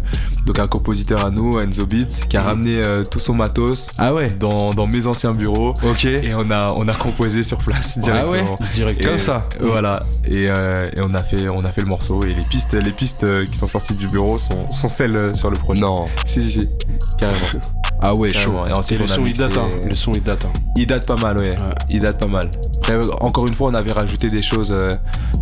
donc 0.46 0.60
un 0.60 0.68
compositeur 0.68 1.26
à 1.26 1.30
nous, 1.32 1.60
Enzo 1.60 1.86
Beats, 1.86 2.26
qui 2.30 2.38
a 2.38 2.42
ramené 2.42 2.78
euh, 2.78 3.04
tout 3.04 3.20
son 3.20 3.34
matos 3.34 3.90
Ah 3.98 4.14
ouais. 4.14 4.28
dans, 4.30 4.70
dans 4.72 4.88
mes 4.88 5.08
anciens 5.08 5.32
bureaux 5.32 5.74
Ok. 5.84 6.06
et 6.06 6.34
on 6.38 6.50
a, 6.52 6.74
on 6.78 6.88
a 6.88 6.94
composé 6.94 7.44
sur 7.44 7.58
place 7.60 7.98
directement. 7.98 8.56
Ah 8.62 8.66
Direct. 8.74 9.02
Et- 9.02 9.06
Comme 9.06 9.20
ça. 9.20 9.40
Voilà. 9.60 10.04
Et, 10.26 10.48
euh, 10.50 10.86
et 10.98 11.02
on 11.02 11.14
a 11.14 11.24
fait, 11.24 11.46
on 11.52 11.64
a 11.66 11.72
fait 11.72 11.82
le 11.82 11.88
morceau 11.88 12.20
et 12.24 12.34
les 12.34 12.48
pistes, 12.50 12.74
les 12.74 12.92
pistes 12.92 13.26
qui 13.46 13.58
sont 13.58 13.68
sorties 13.68 13.96
du 13.96 14.08
bureau 14.08 14.38
sont, 14.38 14.72
sont 14.72 14.88
celles 14.88 15.36
sur 15.36 15.50
le 15.50 15.58
projet. 15.58 15.82
Non. 15.82 16.06
Si 16.26 16.42
si 16.42 16.52
si, 16.52 16.70
carrément. 17.18 17.40
Ah 18.02 18.14
ouais, 18.14 18.32
chaud. 18.32 18.54
Et 18.92 18.98
le 18.98 19.08
son, 19.08 19.26
il 19.26 19.34
date, 19.34 19.58
hein. 19.58 19.70
Le 19.90 19.96
son, 19.96 20.12
il 20.14 20.24
date. 20.24 20.46
hein. 20.46 20.54
Il 20.78 20.88
date 20.88 21.06
pas 21.06 21.18
mal, 21.18 21.38
ouais. 21.38 21.56
Il 21.90 22.00
date 22.00 22.18
pas 22.20 22.28
mal. 22.28 22.50
Après, 22.78 22.94
euh, 22.94 23.06
encore 23.20 23.46
une 23.48 23.54
fois, 23.54 23.70
on 23.70 23.74
avait 23.74 23.92
rajouté 23.92 24.30
des 24.30 24.42
choses 24.42 24.72
euh, 24.72 24.94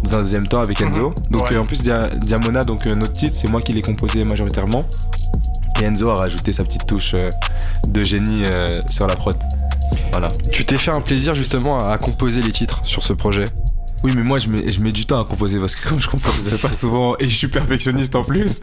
dans 0.04 0.16
un 0.16 0.20
deuxième 0.20 0.48
temps 0.48 0.62
avec 0.62 0.82
Enzo. 0.82 1.14
Donc, 1.30 1.50
Ouais. 1.50 1.56
euh, 1.56 1.62
en 1.62 1.66
plus, 1.66 1.82
Dia- 1.84 2.10
Diamona, 2.16 2.64
donc 2.64 2.88
euh, 2.88 2.96
notre 2.96 3.14
titre, 3.14 3.36
c'est 3.40 3.48
moi 3.50 3.62
qui 3.62 3.74
l'ai 3.74 3.82
composé 3.84 4.24
majoritairement. 4.24 4.84
Et 5.82 5.86
Enzo 5.86 6.10
a 6.10 6.16
rajouté 6.16 6.52
sa 6.52 6.64
petite 6.64 6.88
touche 6.88 7.14
euh, 7.14 7.30
de 7.88 8.04
génie 8.04 8.46
euh, 8.46 8.82
sur 8.90 9.06
la 9.06 9.16
prod. 9.16 9.38
Voilà. 10.12 10.30
Tu 10.52 10.64
t'es 10.64 10.78
fait 10.78 10.90
un 10.92 11.02
plaisir 11.02 11.36
justement 11.36 11.78
à 11.78 11.96
composer 12.00 12.42
les 12.42 12.52
titres 12.52 12.80
sur 12.84 13.04
ce 13.04 13.14
projet? 13.14 13.46
Oui, 14.04 14.12
mais 14.16 14.22
moi, 14.22 14.38
je 14.38 14.48
mets, 14.50 14.72
je 14.72 14.80
mets 14.80 14.92
du 14.92 15.06
temps 15.06 15.20
à 15.22 15.26
composer 15.26 15.60
parce 15.60 15.76
que 15.76 15.88
comme 15.90 16.00
je 16.00 16.08
compose 16.08 16.50
pas 16.62 16.72
souvent 16.72 17.16
et 17.20 17.26
je 17.26 17.36
suis 17.36 17.48
perfectionniste 17.48 18.16
en 18.16 18.24
plus. 18.24 18.62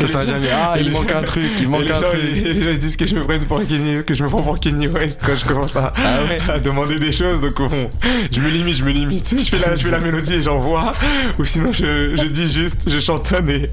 Ça 0.00 0.08
sera 0.08 0.26
jamais. 0.26 0.48
Ah, 0.52 0.74
il 0.80 0.90
manque 0.90 1.12
un 1.12 1.22
truc, 1.22 1.44
il 1.58 1.64
Et 1.64 1.66
manque 1.66 1.90
un 1.90 2.00
truc. 2.00 2.18
ils- 2.34 2.42
les 2.44 2.64
gens, 2.64 2.70
ils 2.70 2.78
disent 2.78 2.96
que 2.96 3.04
je 3.06 3.14
me 3.14 3.20
prenne 3.22 3.44
pour 3.44 3.64
Kenny, 3.66 4.02
que 4.04 4.14
je 4.14 4.24
me 4.24 4.28
prends 4.30 4.40
pour 4.42 4.58
Kenny 4.58 4.88
West 4.88 5.20
quand 5.24 5.36
je 5.36 5.44
commence 5.44 5.76
à, 5.76 5.92
Ah 5.96 6.20
à 6.54 6.58
demander 6.58 6.98
des 6.98 7.12
choses. 7.12 7.40
Donc 7.42 7.56
bon, 7.58 7.90
je 8.32 8.40
me 8.40 8.48
limite, 8.48 8.76
je 8.76 8.84
me 8.84 8.90
limite. 8.90 9.28
Je 9.36 9.44
fais 9.54 9.58
la, 9.58 9.76
je 9.76 9.82
fais 9.84 9.90
la 9.90 9.98
mélodie 10.00 10.34
et 10.34 10.42
j'envoie. 10.42 10.94
Ou 11.38 11.44
sinon 11.44 11.72
je, 11.74 12.16
je 12.16 12.24
dis 12.26 12.50
juste, 12.50 12.78
je 12.88 12.98
chantonne 12.98 13.50
et, 13.50 13.64
et 13.64 13.70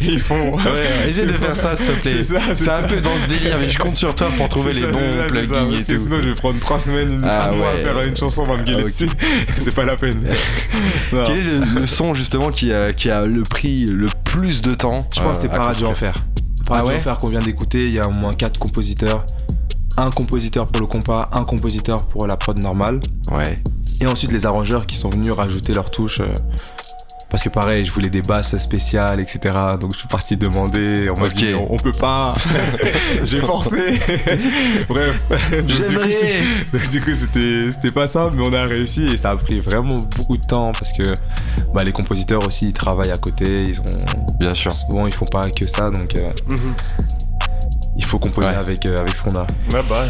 ils 0.00 0.20
font. 0.20 0.50
Ouais, 0.52 1.08
essaie 1.08 1.26
de 1.26 1.32
faire 1.32 1.48
pas- 1.48 1.54
ça, 1.56 1.74
s'il 1.76 1.86
te 1.86 1.92
plaît. 2.00 2.22
C'est 2.54 2.68
un 2.70 2.82
peu 2.82 3.00
dans 3.00 3.18
ce 3.18 3.28
délire, 3.28 3.58
mais 3.60 3.68
je 3.68 3.78
compte 3.78 3.96
sur 3.96 4.14
toi 4.14 4.28
pour 4.36 4.48
trouver 4.48 4.72
les 4.72 4.80
ça, 4.82 4.86
bons 4.86 5.26
plugins 5.28 5.70
et 5.72 5.84
tout. 5.84 5.96
Sinon, 6.00 6.16
je 6.22 6.28
vais 6.28 6.34
prendre 6.34 6.60
3 6.60 6.78
semaines, 6.78 7.12
une, 7.12 7.24
Ah 7.24 7.50
un 7.50 7.56
mois 7.56 7.72
ouais. 7.72 7.80
à 7.80 7.82
faire 7.82 8.02
une 8.06 8.16
chanson, 8.16 8.44
on 8.46 8.52
va 8.52 8.56
me 8.58 8.64
gueuler 8.64 8.84
dessus. 8.84 9.08
C'est 9.58 9.74
pas 9.74 9.84
la 9.84 9.96
peine. 9.96 10.22
Non. 11.12 11.22
Quel 11.24 11.38
est 11.38 11.42
le, 11.42 11.80
le 11.80 11.86
son 11.86 12.14
justement 12.14 12.50
qui 12.50 12.72
a, 12.72 12.92
qui 12.92 13.10
a 13.10 13.22
le 13.24 13.42
prix 13.42 13.84
le 13.86 14.06
plus 14.24 14.62
de 14.62 14.74
temps 14.74 15.06
Je 15.14 15.20
pense 15.20 15.36
que 15.36 15.42
c'est 15.42 15.48
euh, 15.48 15.54
à 15.54 15.58
Paradis 15.58 15.84
Enfer. 15.84 16.14
Paradis 16.66 16.84
Ah 16.84 16.88
ouais 16.88 16.96
Enfer 16.96 17.18
qu'on 17.18 17.28
vient 17.28 17.40
d'écouter, 17.40 17.80
il 17.82 17.92
y 17.92 18.00
a 18.00 18.08
au 18.08 18.12
moins 18.12 18.34
4 18.34 18.58
compositeurs. 18.58 19.24
Un 19.96 20.10
compositeur 20.10 20.66
pour 20.66 20.80
le 20.80 20.86
compas, 20.88 21.28
un 21.32 21.44
compositeur 21.44 22.04
pour 22.06 22.26
la 22.26 22.36
prod 22.36 22.60
normale. 22.60 23.00
Ouais. 23.30 23.62
Et 24.00 24.06
ensuite 24.06 24.32
les 24.32 24.44
arrangeurs 24.44 24.86
qui 24.86 24.96
sont 24.96 25.08
venus 25.10 25.32
rajouter 25.32 25.72
leurs 25.72 25.90
touches. 25.90 26.20
Parce 27.30 27.42
que 27.42 27.48
pareil, 27.48 27.82
je 27.82 27.90
voulais 27.90 28.10
des 28.10 28.22
basses 28.22 28.56
spéciales, 28.58 29.18
etc. 29.20 29.54
Donc 29.80 29.92
je 29.92 29.98
suis 29.98 30.08
parti 30.08 30.36
demander. 30.36 31.08
On 31.10 31.20
m'a 31.20 31.26
Ok. 31.26 31.34
dit 31.34 31.54
on, 31.54 31.72
on 31.74 31.76
peut 31.76 31.92
pas. 31.92 32.34
J'ai 33.24 33.40
forcé. 33.40 33.76
Bref. 34.88 35.20
Donc, 35.30 35.66
du 35.66 35.74
coup, 35.74 35.82
J'aimerais. 35.88 36.88
du 36.90 37.00
coup, 37.02 37.14
c'était 37.14 37.72
c'était 37.72 37.90
pas 37.90 38.06
ça, 38.06 38.30
mais 38.34 38.42
on 38.46 38.52
a 38.52 38.62
réussi 38.64 39.04
et 39.04 39.16
ça 39.16 39.30
a 39.30 39.36
pris 39.36 39.60
vraiment 39.60 39.98
beaucoup 40.16 40.36
de 40.36 40.44
temps 40.46 40.72
parce 40.72 40.92
que 40.92 41.14
bah, 41.74 41.82
les 41.82 41.92
compositeurs 41.92 42.46
aussi 42.46 42.66
ils 42.68 42.72
travaillent 42.72 43.10
à 43.12 43.18
côté. 43.18 43.64
Ils 43.64 43.80
ont 43.80 43.84
Bien 44.38 44.54
sûr. 44.54 44.70
souvent 44.72 45.06
ils 45.06 45.14
font 45.14 45.26
pas 45.26 45.50
que 45.50 45.66
ça, 45.66 45.90
donc 45.90 46.14
euh, 46.16 46.30
il 47.96 48.04
faut 48.04 48.18
composer 48.18 48.48
Ouais. 48.50 48.54
avec 48.56 48.86
euh, 48.86 48.98
avec 48.98 49.14
ce 49.14 49.22
qu'on 49.22 49.34
a. 49.36 49.46
Ouais, 49.72 49.82
bah. 49.88 50.04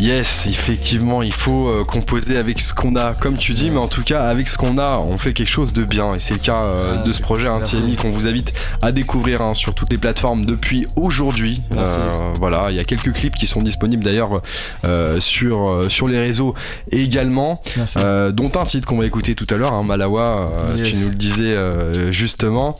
Yes, 0.00 0.46
effectivement, 0.48 1.22
il 1.22 1.32
faut 1.32 1.68
euh, 1.68 1.84
composer 1.84 2.36
avec 2.36 2.60
ce 2.60 2.74
qu'on 2.74 2.96
a, 2.96 3.14
comme 3.14 3.36
tu 3.36 3.52
dis, 3.52 3.70
mais 3.70 3.78
en 3.78 3.86
tout 3.86 4.02
cas, 4.02 4.22
avec 4.22 4.48
ce 4.48 4.58
qu'on 4.58 4.76
a, 4.76 4.98
on 4.98 5.18
fait 5.18 5.32
quelque 5.32 5.48
chose 5.50 5.72
de 5.72 5.84
bien. 5.84 6.12
Et 6.14 6.18
c'est 6.18 6.34
le 6.34 6.40
cas 6.40 6.62
euh, 6.62 6.92
Ah, 6.94 6.98
de 6.98 7.12
ce 7.12 7.22
projet 7.22 7.44
merci. 7.48 7.76
Intiemi 7.76 7.94
qu'on 7.96 8.10
vous 8.10 8.26
invite 8.26 8.52
à 8.82 8.90
découvrir 8.92 9.40
hein, 9.40 9.54
sur 9.54 9.72
toutes 9.72 9.92
les 9.92 9.98
plateformes 9.98 10.44
depuis 10.44 10.86
aujourd'hui. 10.96 11.62
Euh, 11.76 12.32
voilà, 12.40 12.70
il 12.70 12.76
y 12.76 12.80
a 12.80 12.84
quelques 12.84 13.12
clips 13.12 13.36
qui 13.36 13.46
sont 13.46 13.60
disponibles 13.62 14.02
d'ailleurs 14.02 14.42
euh, 14.84 15.20
sur, 15.20 15.68
euh, 15.72 15.88
sur 15.88 16.08
les 16.08 16.18
réseaux 16.18 16.54
également, 16.90 17.54
euh, 17.98 18.32
dont 18.32 18.50
un 18.60 18.64
titre 18.64 18.86
qu'on 18.88 18.98
va 18.98 19.06
écouter 19.06 19.34
tout 19.36 19.46
à 19.50 19.56
l'heure, 19.56 19.72
hein, 19.72 19.84
Malawa, 19.84 20.46
Yes. 20.76 20.88
tu 20.88 20.96
nous 20.96 21.08
le 21.08 21.14
disais 21.14 21.54
euh, 21.54 22.10
justement. 22.10 22.74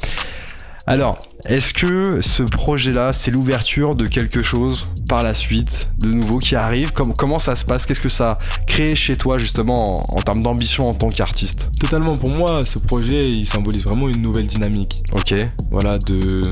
Alors, 0.87 1.19
est-ce 1.47 1.73
que 1.73 2.21
ce 2.21 2.43
projet-là, 2.43 3.15
c'est 3.15 3.31
l'ouverture 3.31 3.95
de 3.95 4.07
quelque 4.07 4.43
chose 4.43 4.85
par 5.09 5.23
la 5.23 5.33
suite, 5.33 5.89
de 6.01 6.09
nouveau 6.09 6.39
qui 6.39 6.57
arrive 6.57 6.93
Comme- 6.93 7.15
Comment 7.15 7.39
ça 7.39 7.57
se 7.57 7.65
passe 7.65 7.87
Qu'est-ce 7.87 8.01
que 8.01 8.11
ça 8.11 8.37
crée 8.67 8.95
chez 8.95 9.17
toi, 9.17 9.39
justement, 9.39 9.95
en, 9.95 10.19
en 10.19 10.23
termes 10.23 10.43
d'ambition 10.43 10.87
en 10.87 10.93
tant 10.93 11.09
qu'artiste 11.09 11.71
Totalement. 11.81 12.19
Pour 12.19 12.31
moi, 12.31 12.67
ce 12.67 12.79
projet 12.79 13.29
il 13.31 13.47
symbolise 13.47 13.85
vraiment 13.85 14.09
une 14.11 14.21
nouvelle 14.21 14.47
dynamique. 14.47 15.03
Ok, 15.13 15.35
voilà, 15.71 15.99
de, 15.99 16.43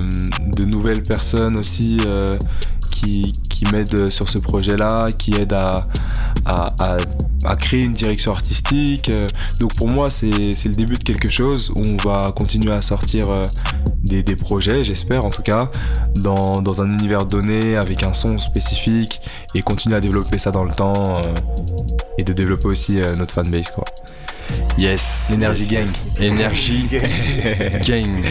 de 0.57 0.65
nouvelles 0.65 1.03
personnes 1.03 1.59
aussi 1.59 1.99
euh, 2.07 2.39
qui, 3.03 3.33
qui 3.51 3.65
m'aident 3.73 4.09
sur 4.11 4.29
ce 4.29 4.39
projet-là, 4.39 5.11
qui 5.13 5.35
aident 5.35 5.53
à, 5.55 5.89
à, 6.45 6.75
à- 6.79 6.97
à 7.45 7.57
créer 7.57 7.83
une 7.83 7.93
direction 7.93 8.31
artistique. 8.31 9.11
Donc 9.59 9.75
pour 9.75 9.89
moi, 9.89 10.11
c'est 10.11 10.31
le 10.31 10.75
début 10.75 10.95
de 10.95 11.03
quelque 11.03 11.29
chose 11.29 11.73
où 11.75 11.83
on 11.83 11.97
va 12.09 12.31
continuer 12.31 12.73
à 12.73 12.81
sortir 12.81 13.29
euh, 13.31 13.43
des, 14.05 14.23
des 14.23 14.37
projets, 14.37 14.85
j'espère 14.85 15.25
en 15.27 15.31
tout 15.31 15.43
cas, 15.43 15.69
dans, 16.23 16.57
dans 16.61 16.83
un 16.85 16.93
univers 16.99 17.25
donné, 17.25 17.77
avec 17.77 18.05
un 18.05 18.13
son 18.13 18.39
spécifique, 18.39 19.21
et 19.57 19.63
continuer 19.63 19.97
à 19.97 20.01
développer 20.01 20.39
ça 20.39 20.53
dans 20.53 20.63
le 20.63 20.71
temps. 20.71 20.93
euh, 21.19 21.35
et 22.19 22.25
de 22.25 22.33
développer 22.35 22.69
aussi 22.69 23.01
euh, 23.01 23.17
notre 23.17 23.35
fanbase 23.35 23.71
quoi. 23.71 23.85
yes. 24.79 25.29
L'énergie 25.31 25.63
yes, 25.65 25.71
gang. 25.71 25.81
yes. 25.81 26.05
Énergie 26.21 26.87
gang. 27.89 28.23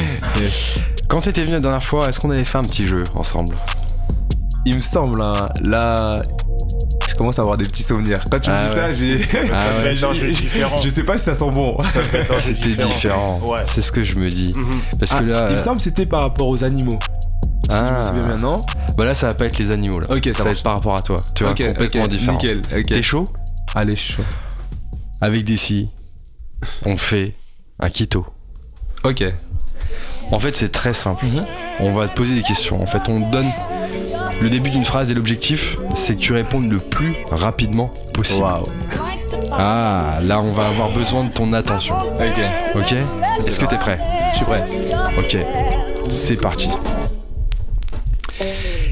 Quand 1.10 1.20
t'étais 1.22 1.42
venu 1.42 1.54
la 1.54 1.60
dernière 1.60 1.84
fois, 1.84 2.08
est-ce 2.08 2.20
qu'on 2.20 2.32
avait 2.32 2.44
fait 2.44 2.60
un 2.60 2.64
petit 2.64 2.86
jeu 2.86 3.04
ensemble? 3.16 3.56
Il 4.66 4.76
me 4.76 4.82
semble, 4.82 5.22
hein, 5.22 5.50
là, 5.64 6.18
je 7.10 7.16
commence 7.16 7.40
à 7.40 7.42
avoir 7.42 7.58
des 7.58 7.66
petits 7.66 7.82
souvenirs. 7.84 8.22
Quand 8.30 8.40
tu 8.40 8.50
Ah 8.52 8.62
me 8.64 8.68
dis 8.68 8.70
ouais. 8.70 8.76
ça, 8.76 8.94
j'ai. 8.94 9.52
Ah 9.54 9.84
ouais. 9.84 10.82
Je 10.84 10.90
sais 10.90 11.04
pas 11.04 11.18
si 11.18 11.24
ça 11.26 11.34
sent 11.34 11.50
bon. 11.52 11.78
C'était 12.40 12.84
différent. 12.86 13.36
Ouais. 13.48 13.62
C'est 13.66 13.82
ce 13.82 13.92
que 13.92 14.04
je 14.04 14.16
me 14.18 14.30
dis. 14.30 14.54
Mhm. 14.56 14.70
Parce 15.00 15.12
que 15.12 15.18
Ah, 15.18 15.22
là, 15.22 15.48
il 15.50 15.56
me 15.56 15.60
semble 15.60 15.78
que 15.78 15.84
c'était 15.84 16.06
par 16.06 16.22
rapport 16.22 16.48
aux 16.48 16.64
animaux. 16.64 17.00
Si 17.70 17.76
je 17.78 17.82
Ah. 17.84 17.98
me 17.98 18.02
souviens 18.02 18.24
bien, 18.24 18.38
non 18.38 18.62
bah 18.98 19.06
là, 19.06 19.14
ça 19.14 19.28
va 19.28 19.34
pas 19.34 19.46
être 19.46 19.58
les 19.58 19.72
animaux. 19.72 20.00
Là. 20.00 20.08
Ok, 20.10 20.26
ça 20.26 20.34
ça 20.34 20.40
va 20.40 20.46
marche. 20.50 20.58
être 20.58 20.64
par 20.64 20.74
rapport 20.76 20.96
à 20.98 21.02
toi. 21.02 21.16
Tu 21.34 21.44
vois, 21.44 21.54
complètement 21.56 22.08
différent. 22.08 22.34
Nickel, 22.34 22.62
ok. 22.78 22.86
T'es 22.88 23.02
chaud? 23.02 23.24
Allez, 23.74 23.96
je 23.96 24.02
suis 24.02 24.14
chaud. 24.16 24.24
Avec 25.22 25.44
des 25.46 25.56
si, 25.58 25.90
on 26.86 26.98
fait 26.98 27.36
un 27.80 27.90
kito. 27.90 28.26
Ok. 29.06 29.24
En 30.32 30.40
fait, 30.40 30.56
c'est 30.56 30.70
très 30.72 30.94
simple. 30.94 31.26
Mhm. 31.26 31.46
On 31.80 31.94
va 31.94 32.08
te 32.10 32.16
poser 32.16 32.36
des 32.36 32.42
questions. 32.42 32.82
En 32.82 32.86
fait, 32.86 33.02
on 33.08 33.22
te 33.22 33.32
donne 33.32 33.50
le 34.42 34.50
début 34.50 34.70
d'une 34.70 34.86
phrase 34.86 35.12
et 35.12 35.14
l'objectif, 35.14 35.78
c'est 35.96 36.16
que 36.16 36.20
tu 36.20 36.34
répondes 36.34 36.70
le 36.70 36.80
plus 36.80 37.16
rapidement 37.30 37.94
possible. 38.14 38.46
Ah, 39.52 40.20
là, 40.24 40.40
on 40.40 40.52
va 40.52 40.68
avoir 40.68 40.90
besoin 40.90 41.24
de 41.26 41.32
ton 41.32 41.54
attention. 41.54 41.96
Ok. 41.96 42.42
Ok 42.76 42.96
Est-ce 43.46 43.60
que 43.60 43.66
t'es 43.66 43.78
prêt? 43.78 44.00
Je 44.32 44.38
suis 44.38 44.46
prêt. 44.46 44.64
Ok. 45.18 45.38
C'est 46.10 46.38
parti. 46.38 46.70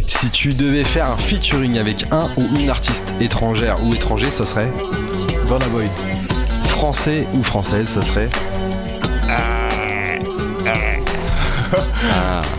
Si 0.07 0.29
tu 0.29 0.53
devais 0.53 0.83
faire 0.83 1.09
un 1.09 1.17
featuring 1.17 1.77
avec 1.79 2.05
un 2.11 2.29
ou 2.37 2.43
une 2.59 2.69
artiste 2.69 3.13
étrangère 3.19 3.83
ou 3.83 3.93
étranger, 3.93 4.29
ce 4.31 4.45
serait? 4.45 4.69
Burna 5.47 5.65
Boy. 5.67 5.87
français 6.67 7.25
ou 7.33 7.43
française, 7.43 7.87
ce 7.89 8.01
serait? 8.01 8.29
Ah. 9.27 9.69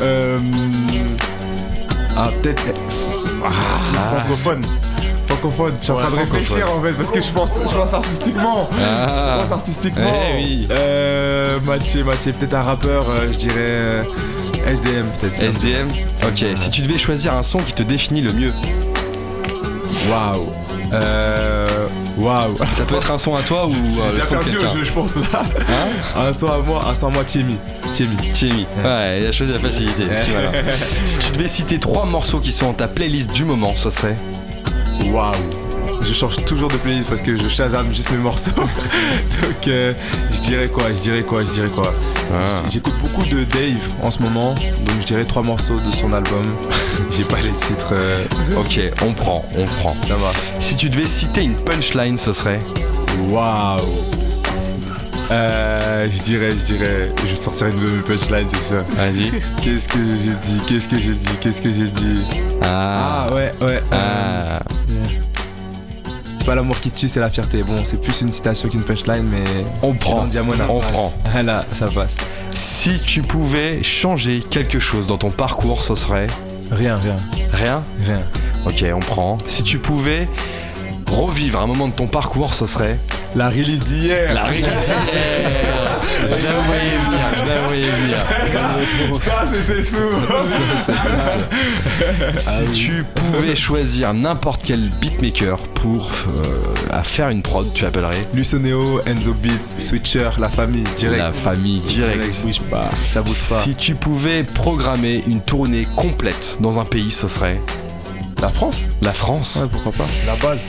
Euh. 0.03 0.38
Ah, 2.16 2.30
peut-être. 2.42 2.64
Ah, 3.44 4.20
francophone. 4.20 4.62
Francophone. 5.28 5.74
Je 5.78 5.82
suis 5.84 5.92
en 5.92 5.96
train 5.96 6.11
de 6.11 6.16
réfléchir 6.16 6.66
en 6.76 6.82
fait 6.82 6.92
parce 6.92 7.11
que 7.11 7.20
je 7.20 7.30
pense, 7.30 7.61
je 7.68 7.74
pense 7.76 7.94
artistiquement. 7.94 8.68
Ah. 8.80 9.06
Je 9.14 9.42
pense 9.42 9.52
artistiquement. 9.52 10.11
Eh 10.32 10.36
oui. 10.36 10.68
Euh. 10.70 11.58
Mathieu, 11.64 12.04
Mathieu, 12.04 12.32
peut-être 12.32 12.54
un 12.54 12.62
rappeur, 12.62 13.06
euh, 13.08 13.32
je 13.32 13.38
dirais. 13.38 13.54
euh, 13.58 14.02
SDM 14.66 15.06
peut-être. 15.20 15.42
SDM 15.42 15.88
Ok. 16.26 16.44
Si 16.56 16.70
tu 16.70 16.82
devais 16.82 16.98
choisir 16.98 17.34
un 17.34 17.42
son 17.42 17.58
qui 17.58 17.72
te 17.72 17.82
définit 17.82 18.20
le 18.20 18.32
mieux, 18.32 18.52
Waouh. 20.11 20.52
Euh. 20.92 21.66
Waouh. 22.21 22.57
ça 22.73 22.85
peut 22.85 22.97
être 22.97 23.11
un 23.11 23.18
son 23.18 23.35
à 23.35 23.43
toi 23.43 23.66
ou 23.66 23.71
J'ai 23.91 24.01
euh, 24.01 24.27
perdu 24.29 24.57
au 24.57 24.61
quelqu'un 24.61 24.75
jeu, 24.75 24.85
je 24.85 24.93
pense 24.93 25.16
là. 25.16 25.23
Hein 25.68 25.89
Un 26.16 26.33
son 26.33 26.49
à 26.49 26.59
moi, 26.59 26.87
un 26.87 26.95
son 26.95 27.09
à 27.09 27.11
moi, 27.11 27.25
Timmy. 27.25 27.57
Timmy. 27.93 28.16
Timmy. 28.33 28.66
Ouais, 28.85 29.18
il 29.21 29.27
a 29.27 29.33
choisi 29.33 29.53
la 29.53 29.61
facilité. 29.61 30.05
Si 31.07 31.18
tu 31.18 31.33
devais 31.33 31.49
citer 31.49 31.79
trois 31.79 32.05
morceaux 32.05 32.39
qui 32.41 32.53
sont 32.53 32.66
dans 32.66 32.73
ta 32.75 32.89
playlist 32.89 33.31
du 33.33 33.45
moment, 33.45 33.75
ce 33.77 33.91
serait 33.91 34.16
Waouh. 35.07 35.33
Je 36.03 36.12
change 36.14 36.36
toujours 36.44 36.68
de 36.70 36.76
playlist 36.76 37.09
parce 37.09 37.20
que 37.22 37.36
je 37.36 37.48
shazam 37.48 37.92
juste 37.92 38.11
mes 38.11 38.16
morceaux. 38.18 38.51
Donc 38.57 39.68
euh, 39.68 39.92
je 40.32 40.40
dirais 40.40 40.68
quoi 40.68 40.84
Je 40.92 40.98
dirais 41.01 41.22
quoi 41.22 41.42
Je 41.44 41.53
dirais 41.53 41.68
quoi 41.68 41.92
Ah. 42.32 42.62
J'écoute 42.68 42.94
beaucoup 43.03 43.24
de 43.24 43.44
Dave 43.44 43.76
en 44.03 44.11
ce 44.11 44.20
moment, 44.22 44.55
donc 44.55 44.96
je 45.01 45.07
dirais 45.07 45.24
trois 45.24 45.42
morceaux 45.42 45.78
de 45.78 45.90
son 45.92 46.12
album. 46.12 46.44
J'ai 47.12 47.24
pas 47.24 47.40
les 47.40 47.51
titres. 47.51 47.90
euh, 47.92 48.24
Ok, 48.57 48.80
on 49.07 49.12
prend, 49.12 49.44
on 49.57 49.66
prend. 49.66 49.94
ça 50.07 50.14
va. 50.16 50.32
Si 50.61 50.76
tu 50.76 50.88
devais 50.88 51.07
citer 51.07 51.42
une 51.42 51.55
punchline, 51.57 52.16
ce 52.18 52.32
serait 52.32 52.61
Waouh. 53.28 53.80
Euh, 55.32 56.09
je 56.11 56.22
dirais, 56.22 56.51
je 56.51 56.74
dirais, 56.74 57.12
je 57.28 57.36
sortirai 57.36 57.70
une 57.70 57.78
nouvelle 57.80 58.03
punchline, 58.03 58.48
c'est 58.51 58.68
sûr. 58.74 58.82
Vas-y. 58.96 59.30
Qu'est-ce 59.62 59.86
que 59.88 59.98
j'ai 60.18 60.34
dit 60.34 60.61
Qu'est-ce 60.66 60.88
que 60.88 60.98
j'ai 61.01 61.14
dit 61.14 61.36
Qu'est-ce 61.40 61.62
que 61.62 61.72
j'ai 61.72 61.88
dit? 61.90 62.22
Ah. 62.62 63.26
Ah 63.28 63.34
ouais, 63.34 63.53
ouais. 63.61 63.80
euh, 63.92 64.59
Ah. 64.59 64.61
C'est 66.41 66.47
pas 66.47 66.55
l'amour 66.55 66.80
qui 66.80 66.91
tue, 66.91 67.07
c'est 67.07 67.20
la 67.20 67.28
fierté. 67.28 67.62
Bon, 67.62 67.84
c'est 67.84 68.01
plus 68.01 68.22
une 68.22 68.32
citation 68.32 68.70
qu'une 68.70 68.82
punchline, 68.82 69.24
mais. 69.24 69.45
On 69.82 69.93
prend. 69.93 70.24
Diamona. 70.26 70.64
On 70.70 70.80
prend. 70.80 71.12
Ah 71.34 71.43
là, 71.43 71.66
ça 71.74 71.84
passe. 71.86 72.16
Si 72.55 72.99
tu 73.05 73.20
pouvais 73.20 73.82
changer 73.82 74.43
quelque 74.49 74.78
chose 74.78 75.07
dans 75.07 75.18
ton 75.18 75.28
parcours, 75.30 75.82
ce 75.82 75.95
serait 75.95 76.28
Rien, 76.70 76.97
rien, 76.97 77.16
rien. 77.53 77.82
rien. 78.07 78.20
Ok, 78.64 78.82
on 78.91 79.01
prend. 79.01 79.36
Si 79.49 79.62
tu 79.62 79.76
pouvais 79.76 80.30
revivre 81.12 81.61
un 81.61 81.66
moment 81.66 81.88
de 81.88 81.94
ton 81.94 82.06
parcours, 82.06 82.54
ce 82.54 82.66
serait 82.66 82.98
La 83.36 83.48
release 83.48 83.84
d'hier. 83.84 84.32
la 84.34 84.44
release 84.46 84.62
d'hier. 84.62 84.70
Je 86.22 86.26
la 86.46 86.52
voyais 86.61 86.98
venir, 87.06 87.20
je 87.34 87.44
la 87.48 87.58
voyais 87.66 87.84
venir. 87.84 88.18
Ça, 89.18 89.44
c'était 89.46 89.82
sourd. 89.82 90.00
Si 92.38 92.64
tu 92.72 93.04
pouvais 93.14 93.54
choisir 93.54 94.14
n'importe 94.14 94.62
quel 94.64 94.90
beatmaker 95.00 95.58
pour 95.74 96.11
euh, 96.28 96.64
à 96.90 97.02
faire 97.02 97.28
une 97.30 97.42
prod, 97.42 97.66
tu 97.74 97.84
appellerais 97.84 98.26
Luconeo, 98.34 99.00
Enzo 99.06 99.34
Beats, 99.34 99.78
Switcher, 99.80 100.30
la 100.38 100.48
famille, 100.48 100.84
direct. 100.98 101.18
la 101.18 101.32
famille 101.32 101.80
direct. 101.80 102.32
Ça 102.32 102.42
bouge 102.42 102.61
pas. 102.70 102.90
Ça 103.08 103.22
bouge 103.22 103.42
pas. 103.48 103.62
Si 103.64 103.74
tu 103.74 103.94
pouvais 103.94 104.44
programmer 104.44 105.22
une 105.26 105.40
tournée 105.40 105.86
complète 105.96 106.58
dans 106.61 106.78
un 106.78 106.84
pays, 106.84 107.11
ce 107.11 107.28
serait 107.28 107.61
La 108.41 108.49
France 108.49 108.86
la 109.03 109.12
France. 109.12 109.57
Ouais, 109.61 109.68
pourquoi 109.70 109.93
pas. 109.93 110.07
La 110.26 110.34
base. 110.36 110.61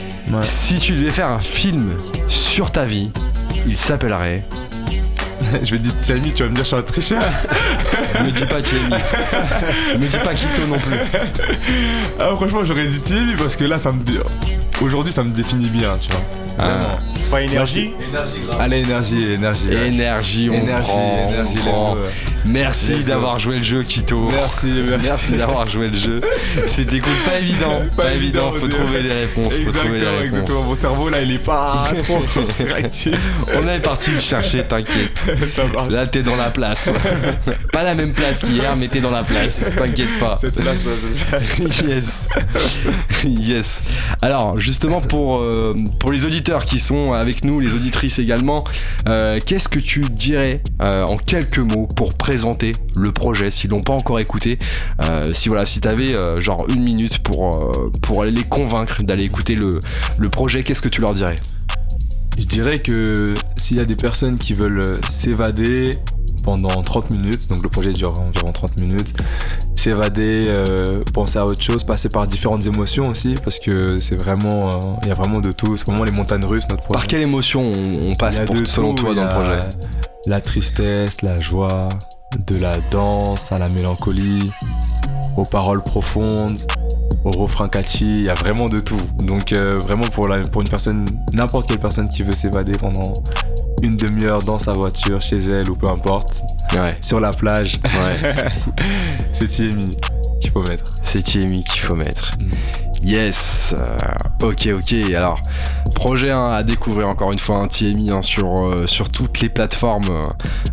Si 0.42 0.78
tu 0.78 0.92
devais 0.92 1.10
faire 1.10 1.28
un 1.28 1.38
film 1.40 1.92
sur 2.28 2.70
ta 2.70 2.84
vie, 2.84 3.10
il 3.66 3.76
s'appellerait. 3.76 4.44
je 5.62 5.72
vais 5.74 5.78
te 5.78 5.82
dire, 5.82 5.92
Jamie, 6.06 6.32
tu 6.32 6.42
vas 6.42 6.48
me 6.50 6.54
dire, 6.54 6.64
je 6.64 6.68
suis 6.68 6.76
un 6.76 6.82
tricheur. 6.82 7.22
Me 8.24 8.30
dis 8.30 8.44
pas 8.44 8.60
Thierry. 8.62 8.84
Me 9.98 10.06
dis 10.06 10.16
pas 10.18 10.34
Kito 10.34 10.66
non 10.68 10.78
plus. 10.78 10.96
Ah, 12.20 12.30
franchement, 12.36 12.64
j'aurais 12.64 12.86
dit 12.86 13.00
Timmy 13.00 13.34
parce 13.36 13.56
que 13.56 13.64
là, 13.64 13.78
ça 13.78 13.90
me. 13.92 14.02
dé- 14.02 14.20
Aujourd'hui, 14.80 15.12
ça 15.12 15.22
me 15.22 15.30
définit 15.30 15.68
bien, 15.68 15.96
tu 16.00 16.08
vois. 16.10 16.20
Vraiment. 16.58 16.98
Pas 17.30 17.42
énergie. 17.42 17.90
Allez, 18.60 18.80
énergie, 18.80 19.32
énergie. 19.32 19.68
ouais. 19.68 19.88
Énergie, 19.88 20.48
on 20.50 20.54
Énergie, 20.54 20.88
prend, 20.88 21.24
on 21.26 21.32
énergie, 21.32 21.54
let's 21.56 21.64
prend. 21.64 21.96
Merci 22.44 23.04
d'avoir 23.04 23.38
joué 23.38 23.58
le 23.58 23.62
jeu, 23.62 23.82
Kito. 23.82 24.28
Merci, 24.30 24.66
merci. 24.88 25.04
Merci 25.04 25.32
d'avoir 25.38 25.66
joué 25.66 25.88
le 25.88 25.98
jeu. 25.98 26.20
C'était 26.66 26.98
cool, 26.98 27.12
pas 27.24 27.38
évident, 27.38 27.82
pas, 27.96 28.02
Pas 28.04 28.12
évident. 28.14 28.50
Faut 28.52 28.66
trouver 28.66 29.02
des 29.02 29.12
réponses, 29.12 29.54
faut 29.60 29.70
trouver 29.70 30.00
des 30.00 30.04
Exactement, 30.06 30.18
réponses. 30.18 30.24
exactement. 30.40 30.62
Mon 30.62 30.74
cerveau, 30.74 31.08
là, 31.08 31.22
il 31.22 31.30
est 31.32 31.38
pas 31.44 31.88
trop 31.98 32.22
réactif. 32.58 33.14
On 33.54 33.68
est 33.68 33.78
parti 33.78 34.10
le 34.10 34.18
chercher, 34.20 34.64
t'inquiète. 34.64 35.22
Là, 35.90 36.06
t'es 36.06 36.22
dans 36.22 36.36
la 36.36 36.50
place. 36.50 36.90
pas 37.72 37.82
la 37.82 37.94
même 37.94 38.12
place 38.12 38.40
qu'hier, 38.42 38.74
mais 38.76 38.88
t'es 38.88 39.00
dans 39.00 39.10
la 39.10 39.22
place. 39.22 39.70
T'inquiète 39.76 40.18
pas. 40.18 40.36
Cette 40.36 40.54
place, 40.54 40.84
là, 40.84 41.38
yes. 41.88 42.28
yes. 43.24 43.82
Alors, 44.20 44.58
justement, 44.58 45.00
pour, 45.00 45.38
euh, 45.40 45.74
pour 46.00 46.10
les 46.12 46.24
auditeurs 46.24 46.64
qui 46.64 46.78
sont 46.78 47.12
avec 47.12 47.44
nous, 47.44 47.60
les 47.60 47.74
auditrices 47.74 48.18
également, 48.18 48.64
euh, 49.08 49.38
qu'est-ce 49.44 49.68
que 49.68 49.78
tu 49.78 50.00
dirais 50.00 50.60
euh, 50.82 51.04
en 51.04 51.16
quelques 51.18 51.58
mots 51.58 51.86
pour 51.96 52.10
présenter 52.14 52.31
le 52.96 53.12
projet 53.12 53.50
s'ils 53.50 53.70
l'ont 53.70 53.82
pas 53.82 53.92
encore 53.92 54.20
écouté. 54.20 54.58
Euh, 55.04 55.32
Si 55.32 55.48
voilà, 55.48 55.64
si 55.64 55.80
t'avais 55.80 56.14
euh, 56.14 56.40
genre 56.40 56.66
une 56.74 56.82
minute 56.82 57.18
pour, 57.18 57.56
euh, 57.56 57.90
pour 58.02 58.22
aller 58.22 58.32
les 58.32 58.44
convaincre 58.44 59.02
d'aller 59.02 59.24
écouter 59.24 59.54
le, 59.54 59.80
le 60.18 60.28
projet, 60.28 60.62
qu'est-ce 60.62 60.82
que 60.82 60.88
tu 60.88 61.00
leur 61.00 61.14
dirais? 61.14 61.36
Je 62.38 62.44
dirais 62.46 62.80
que 62.80 63.34
s'il 63.58 63.76
y 63.76 63.80
a 63.80 63.84
des 63.84 63.96
personnes 63.96 64.38
qui 64.38 64.54
veulent 64.54 64.98
s'évader 65.06 65.98
pendant 66.44 66.82
30 66.82 67.10
minutes, 67.10 67.48
donc 67.50 67.62
le 67.62 67.68
projet 67.68 67.92
dure 67.92 68.18
environ 68.18 68.52
30 68.52 68.80
minutes, 68.80 69.14
s'évader, 69.76 70.44
euh, 70.48 71.02
penser 71.12 71.38
à 71.38 71.46
autre 71.46 71.62
chose, 71.62 71.84
passer 71.84 72.08
par 72.08 72.26
différentes 72.26 72.66
émotions 72.66 73.08
aussi, 73.08 73.34
parce 73.42 73.58
que 73.58 73.96
c'est 73.98 74.16
vraiment, 74.16 74.58
euh, 74.58 74.96
il 75.02 75.08
y 75.08 75.10
a 75.10 75.14
vraiment 75.14 75.40
de 75.40 75.52
tout, 75.52 75.76
c'est 75.76 75.86
vraiment 75.86 76.04
les 76.04 76.12
montagnes 76.12 76.44
russes 76.44 76.68
notre 76.68 76.82
projet. 76.82 76.98
Par 76.98 77.06
quelle 77.06 77.22
émotion 77.22 77.70
on, 78.00 78.14
passe 78.14 78.40
pour, 78.40 78.56
selon 78.66 78.94
toi 78.94 79.14
dans 79.14 79.24
le 79.24 79.28
projet? 79.28 79.68
La 80.26 80.40
tristesse, 80.40 81.22
la 81.22 81.36
joie, 81.38 81.88
de 82.46 82.56
la 82.58 82.74
danse 82.90 83.50
à 83.52 83.58
la 83.58 83.68
mélancolie, 83.70 84.50
aux 85.36 85.44
paroles 85.44 85.82
profondes, 85.82 86.58
au 87.24 87.30
refrain 87.30 87.68
catchy, 87.68 88.04
il 88.04 88.22
y 88.22 88.30
a 88.30 88.34
vraiment 88.34 88.66
de 88.66 88.78
tout. 88.78 88.96
Donc 89.24 89.52
euh, 89.52 89.78
vraiment 89.80 90.06
pour, 90.08 90.28
la, 90.28 90.40
pour 90.42 90.62
une 90.62 90.68
personne, 90.68 91.04
n'importe 91.32 91.68
quelle 91.68 91.78
personne 91.78 92.08
qui 92.08 92.22
veut 92.22 92.32
s'évader 92.32 92.72
pendant 92.72 93.12
une 93.82 93.96
demi-heure 93.96 94.42
dans 94.42 94.58
sa 94.58 94.72
voiture, 94.72 95.20
chez 95.20 95.38
elle 95.38 95.70
ou 95.70 95.74
peu 95.76 95.88
importe, 95.90 96.42
Ouais, 96.74 96.96
sur 97.02 97.20
la 97.20 97.32
plage, 97.32 97.78
ouais. 97.84 98.32
c'est 99.34 99.46
TMI 99.46 99.90
qu'il 100.40 100.50
faut 100.50 100.62
mettre. 100.62 100.84
C'est 101.04 101.22
TMI 101.22 101.64
qu'il 101.64 101.80
faut 101.80 101.94
mettre. 101.94 102.30
Mm. 102.38 102.50
Yes. 103.02 103.74
euh, 103.78 103.96
ok, 104.42 104.68
ok. 104.74 104.94
Alors, 105.14 105.40
projet 105.90 106.30
hein, 106.30 106.46
à 106.46 106.62
découvrir 106.62 107.08
encore 107.08 107.32
une 107.32 107.38
fois 107.38 107.58
un 107.58 107.68
TMI 107.68 108.10
hein, 108.10 108.22
sur, 108.22 108.54
euh, 108.54 108.86
sur 108.86 109.08
toutes 109.08 109.40
les 109.40 109.48
plateformes. 109.48 110.22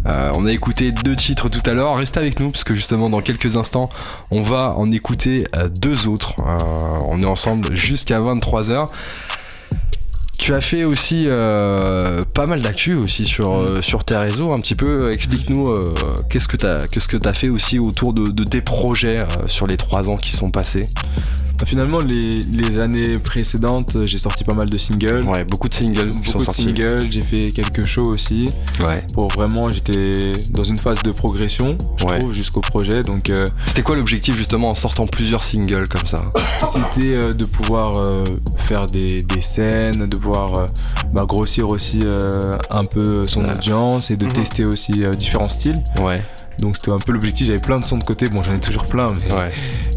Euh, 0.08 0.32
on 0.36 0.46
a 0.46 0.52
écouté 0.52 0.92
deux 0.92 1.16
titres 1.16 1.50
tout 1.50 1.62
à 1.70 1.74
l'heure. 1.74 1.96
Restez 1.96 2.20
avec 2.20 2.40
nous 2.40 2.52
parce 2.52 2.64
que 2.64 2.74
justement 2.74 3.10
dans 3.10 3.22
quelques 3.22 3.58
instants, 3.58 3.90
on 4.32 4.42
va 4.42 4.74
en 4.76 4.92
écouter 4.92 5.48
euh, 5.56 5.70
deux 5.70 6.08
autres. 6.08 6.36
On 7.06 7.22
est 7.22 7.26
ensemble 7.26 7.76
jusqu'à 7.76 8.20
23h. 8.20 8.88
Tu 10.40 10.56
as 10.56 10.62
fait 10.62 10.86
aussi 10.86 11.28
pas 11.28 12.46
mal 12.48 12.62
d'actu 12.62 12.96
aussi 12.96 13.26
sur, 13.26 13.84
sur 13.84 14.06
tes 14.06 14.16
réseaux. 14.16 14.54
Un 14.54 14.62
petit 14.62 14.74
peu, 14.74 15.12
explique-nous 15.12 15.74
qu'est-ce 16.30 16.48
que 16.48 16.56
tu 16.56 16.66
as, 16.66 16.88
que 16.88 17.28
as 17.28 17.34
fait 17.34 17.50
aussi 17.50 17.78
autour 17.78 18.14
de, 18.14 18.44
tes 18.46 18.62
projets 18.62 19.20
sur 19.48 19.68
les 19.68 19.76
trois 19.76 20.08
ans 20.10 20.16
qui 20.16 20.32
sont 20.32 20.50
passés. 20.50 20.88
Bah, 21.60 21.66
Finalement, 21.66 22.00
les, 22.00 22.42
les 22.42 22.80
années 22.80 23.20
précédentes, 23.20 23.98
j'ai 24.06 24.18
sorti 24.18 24.44
pas 24.44 24.54
mal 24.54 24.70
de 24.70 24.78
singles. 24.78 25.24
Ouais, 25.28 25.44
beaucoup 25.44 25.68
de 25.68 25.74
singles 25.74 26.14
Beaucoup 26.26 26.46
de 26.46 26.52
singles, 26.52 27.08
j'ai 27.12 27.22
fait 27.22 27.52
quelques 27.52 27.86
shows 27.86 28.08
aussi. 28.08 28.50
Ouais. 28.80 28.98
Pour 29.14 29.28
vraiment, 29.28 29.70
j'étais 29.70 30.32
dans 30.52 30.64
une 30.64 30.78
phase 30.78 31.04
de 31.04 31.12
progression, 31.12 31.78
je 31.98 32.06
Ouais. 32.06 32.20
trouve, 32.20 32.34
jusqu'au 32.34 32.62
projet. 32.62 33.04
Donc, 33.04 33.30
euh, 33.30 33.46
C'était 33.66 33.82
quoi 33.84 33.96
l'objectif 33.98 34.36
justement 34.38 34.70
en 34.70 34.76
sortant 34.76 35.06
plusieurs 35.06 35.44
singles 35.44 35.88
comme 35.90 36.08
ça? 36.08 36.32
C'était 36.66 37.16
euh, 37.16 37.34
de 37.34 37.46
pouvoir 37.46 37.98
euh, 38.00 38.24
faire 38.58 38.86
des, 38.88 39.22
des 39.22 39.42
scènes, 39.42 40.08
de 40.08 40.18
pouvoir 40.18 40.56
euh, 40.58 40.68
bah, 41.14 41.26
grossir 41.28 41.68
aussi 41.70 42.00
euh, 42.04 42.30
un 42.72 42.84
peu 42.84 43.26
son 43.26 43.44
Ouais. 43.44 43.54
audience 43.54 44.12
et 44.12 44.18
de 44.18 44.26
Mhm. 44.26 44.32
tester 44.34 44.66
aussi 44.66 45.04
euh, 45.04 45.12
différents 45.12 45.50
styles. 45.50 45.82
Ouais, 46.02 46.18
Donc 46.60 46.76
c'était 46.78 46.92
un 46.92 46.98
peu 47.00 47.12
l'objectif. 47.14 47.48
J'avais 47.48 47.60
plein 47.60 47.80
de 47.80 47.86
sons 47.86 47.98
de 47.98 48.04
côté. 48.04 48.28
Bon, 48.30 48.42
j'en 48.42 48.54
ai 48.56 48.60
toujours 48.60 48.86
plein, 48.86 49.08
mais 49.28 49.34
ouais. 49.34 49.50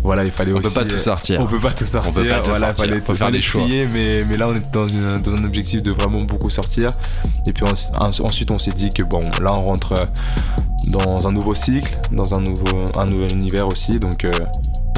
voilà, 0.03 0.25
il 0.25 0.31
fallait 0.31 0.53
On 0.53 0.57
aussi. 0.57 0.63
peut 0.65 0.71
pas 0.71 0.85
tout 0.85 0.95
euh, 0.95 0.99
sortir. 0.99 1.41
On 1.41 1.47
peut 1.47 1.59
pas 1.59 1.73
tout 1.73 1.85
sortir. 1.85 2.13
peut 2.13 2.29
pas 2.29 2.41
tout 2.41 2.51
voilà, 2.51 2.67
sortir. 2.69 2.85
fallait 2.85 3.01
Faut 3.01 3.07
faire 3.15 3.27
fallait 3.27 3.39
des 3.39 3.43
choix. 3.43 3.67
mais, 3.93 4.23
mais 4.29 4.37
là 4.37 4.49
on 4.49 4.55
est 4.57 4.73
dans, 4.73 4.87
une- 4.87 5.19
dans 5.19 5.35
un 5.35 5.45
objectif 5.45 5.83
de 5.83 5.93
vraiment 5.93 6.19
beaucoup 6.19 6.51
sortir. 6.51 6.93
Et 7.47 7.53
puis 7.53 7.65
en- 7.65 8.05
en- 8.05 8.25
ensuite 8.27 8.51
on 8.51 8.59
s'est 8.59 8.71
dit 8.73 8.91
que 8.91 9.03
bon, 9.03 9.21
là 9.43 9.53
on 9.57 9.63
rentre 9.63 9.93
euh, 9.93 10.05
dans 10.93 11.27
un 11.27 11.33
nouveau 11.33 11.55
cycle, 11.55 11.99
dans 12.13 12.35
un 12.35 12.41
nouveau, 12.41 12.85
un 12.97 13.07
nouvel 13.07 13.33
univers 13.33 13.67
aussi. 13.67 13.99
Donc 13.99 14.25
euh, 14.25 14.31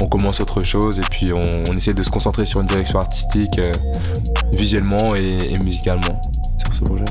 on 0.01 0.07
commence 0.07 0.39
autre 0.41 0.61
chose 0.61 0.99
et 0.99 1.03
puis 1.09 1.31
on, 1.33 1.41
on 1.69 1.75
essaie 1.77 1.93
de 1.93 2.03
se 2.03 2.09
concentrer 2.09 2.45
sur 2.45 2.59
une 2.61 2.67
direction 2.67 2.99
artistique, 2.99 3.57
euh, 3.59 3.71
visuellement 4.53 5.15
et, 5.15 5.37
et 5.51 5.57
musicalement 5.59 6.21
sur 6.57 6.73
ce 6.73 6.81
projet. 6.83 7.05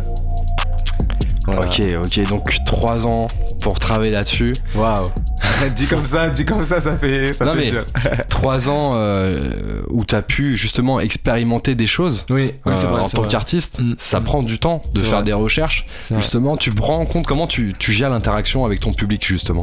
Voilà. 1.47 1.67
Ok, 1.67 1.83
ok, 2.05 2.29
donc 2.29 2.45
trois 2.65 3.07
ans 3.07 3.27
pour 3.63 3.79
travailler 3.79 4.13
là-dessus. 4.13 4.55
Waouh. 4.77 5.11
dit 5.75 5.87
comme 5.87 6.05
ça, 6.07 6.31
dit 6.31 6.45
comme 6.45 6.63
ça, 6.63 6.81
ça 6.81 6.97
fait, 6.97 7.33
ça 7.33 7.45
Non, 7.45 7.53
fait 7.55 7.59
mais- 7.67 7.71
dur. 7.71 7.85
Ans 8.69 8.93
euh, 8.95 9.51
où 9.89 10.05
tu 10.05 10.15
as 10.15 10.21
pu 10.23 10.57
justement 10.57 11.01
expérimenter 11.01 11.75
des 11.75 11.87
choses. 11.87 12.25
Oui, 12.31 12.53
oui, 12.67 12.73
euh, 12.73 12.75
vrai. 12.75 13.01
en 13.01 13.09
tant 13.09 13.23
qu'artiste, 13.25 13.81
Mm. 13.81 13.95
ça 13.99 14.21
prend 14.21 14.43
du 14.43 14.59
temps 14.59 14.81
de 14.93 15.01
faire 15.03 15.13
vrai. 15.15 15.23
des 15.23 15.33
recherches. 15.33 15.85
Justement, 16.15 16.57
tu 16.57 16.71
prends 16.71 16.99
en 17.01 17.07
compte 17.07 17.25
comment 17.27 17.47
tu, 17.47 17.73
tu 17.79 17.91
gères 17.93 18.11
l'interaction 18.11 18.65
avec 18.67 18.81
ton 18.81 18.93
public 18.93 19.25
justement? 19.27 19.63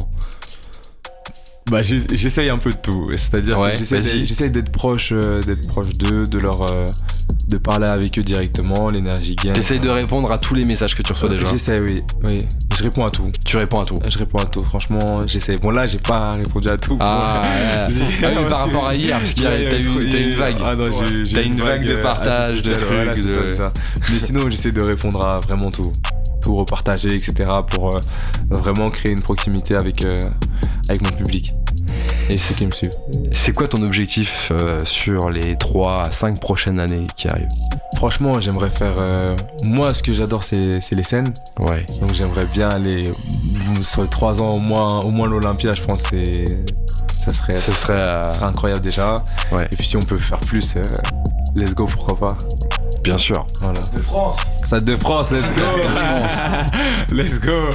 Bah, 1.70 1.80
j'essaye 1.82 2.50
un 2.50 2.58
peu 2.58 2.70
de 2.70 2.76
tout. 2.76 3.10
C'est-à-dire 3.12 3.58
Ouais, 3.58 3.72
que 3.72 3.78
j'essaye 3.78 4.50
d'être- 4.50 4.70
proche, 4.72 5.10
euh, 5.12 5.40
d'être 5.42 5.68
proche 5.68 5.90
d'eux, 5.98 6.24
de 6.24 6.38
leur, 6.38 6.70
euh, 6.70 6.86
de 7.48 7.56
parler 7.56 7.86
avec 7.86 8.18
eux 8.18 8.22
directement, 8.22 8.90
l'énergie 8.90 9.36
gain. 9.36 9.52
T'essayes 9.52 9.78
de 9.78 9.88
répondre 9.88 10.30
à 10.32 10.38
tous 10.38 10.54
les 10.54 10.64
messages 10.64 10.94
que 10.96 11.02
tu 11.02 11.12
reçois 11.12 11.28
déjà. 11.28 11.46
J'essaie, 11.46 11.80
oui, 11.80 12.02
oui. 12.24 12.38
Je 12.76 12.82
réponds 12.82 13.04
à 13.06 13.10
tout. 13.10 13.30
Tu 13.44 13.56
réponds 13.56 13.80
à 13.80 13.84
tout. 13.84 13.94
Je 14.10 14.18
réponds 14.18 14.38
à 14.38 14.44
tout. 14.44 14.62
Franchement, 14.64 15.20
j'essaie. 15.26 15.56
Bon 15.56 15.70
là, 15.70 15.86
j'ai 15.86 15.98
pas 15.98 16.32
répondu 16.32 16.68
à 16.68 16.76
tout. 16.76 16.96
Ah, 17.00 17.42
ouais. 17.42 17.94
Ah 18.24 18.28
oui, 18.36 18.48
par 18.48 18.58
rapport 18.60 18.86
à 18.88 18.94
hier, 18.94 19.18
parce 19.18 19.32
qu'il 19.34 19.44
t'as 19.44 19.78
eu- 19.78 20.30
une 20.30 20.34
vague. 20.36 20.56
Ah 20.64 20.74
non, 20.76 20.90
j'ai- 21.24 21.46
une 21.46 21.60
vague 21.60 21.86
de 21.86 21.94
euh, 21.94 22.02
partage, 22.02 22.62
de. 22.62 22.72
Voilà, 22.72 23.12
trucs, 23.12 23.24
de- 23.24 23.46
ça. 23.54 23.72
Mais 24.10 24.18
sinon, 24.18 24.50
j'essaie 24.50 24.72
de 24.72 24.82
répondre 24.82 25.24
à 25.24 25.40
vraiment 25.40 25.70
tout. 25.70 25.90
Tout 26.42 26.56
repartager, 26.56 27.14
etc. 27.14 27.48
pour 27.70 27.94
euh, 27.96 28.00
vraiment 28.50 28.90
créer 28.90 29.12
une 29.12 29.22
proximité 29.22 29.76
avec, 29.76 30.04
euh, 30.04 30.20
avec 30.88 31.02
mon 31.02 31.10
public. 31.16 31.54
Et 32.30 32.38
ceux 32.38 32.54
qui 32.54 32.66
me 32.66 32.70
suivent. 32.70 32.90
C'est 33.32 33.52
quoi 33.52 33.68
ton 33.68 33.82
objectif 33.82 34.50
euh, 34.52 34.78
sur 34.84 35.28
les 35.30 35.56
3 35.56 36.02
à 36.06 36.10
5 36.10 36.40
prochaines 36.40 36.78
années 36.80 37.06
qui 37.16 37.28
arrivent? 37.28 37.48
Franchement, 37.96 38.40
j'aimerais 38.40 38.70
faire. 38.70 38.94
euh, 39.00 39.26
moi, 39.64 39.92
ce 39.94 40.02
que 40.02 40.12
j'adore, 40.12 40.42
c'est 40.42 40.80
c'est 40.80 40.94
les 40.94 41.02
scènes. 41.02 41.32
Ouais. 41.58 41.84
Donc, 42.00 42.14
j'aimerais 42.14 42.46
bien 42.46 42.68
aller 42.70 43.10
sur 43.82 44.08
trois 44.08 44.40
ans 44.40 44.54
au 44.54 44.58
moins, 44.58 45.00
au 45.00 45.10
moins 45.10 45.28
l'Olympia. 45.28 45.72
Je 45.72 45.82
pense 45.82 46.02
que 46.02 46.08
c'est 46.24 46.44
ça 47.06 47.32
serait, 47.32 47.58
Ce 47.58 47.70
serait. 47.72 47.94
euh, 47.94 48.30
ça 48.30 48.36
serait 48.36 48.46
incroyable 48.46 48.80
déjà. 48.80 49.14
Ouais. 49.52 49.68
Et 49.70 49.76
puis 49.76 49.86
si 49.86 49.96
on 49.96 50.02
peut 50.02 50.18
faire 50.18 50.38
plus, 50.40 50.76
euh, 50.76 50.82
let's 51.54 51.74
go, 51.74 51.86
pourquoi 51.86 52.28
pas. 52.28 52.36
bien 53.04 53.18
sûr. 53.18 53.46
Voilà. 53.60 53.80
De 53.94 54.00
France. 54.02 54.36
Stade 54.72 54.84
de 54.84 54.96
France, 54.96 55.30
let's 55.30 55.52
go 55.52 57.14
Let's 57.14 57.38
go 57.40 57.68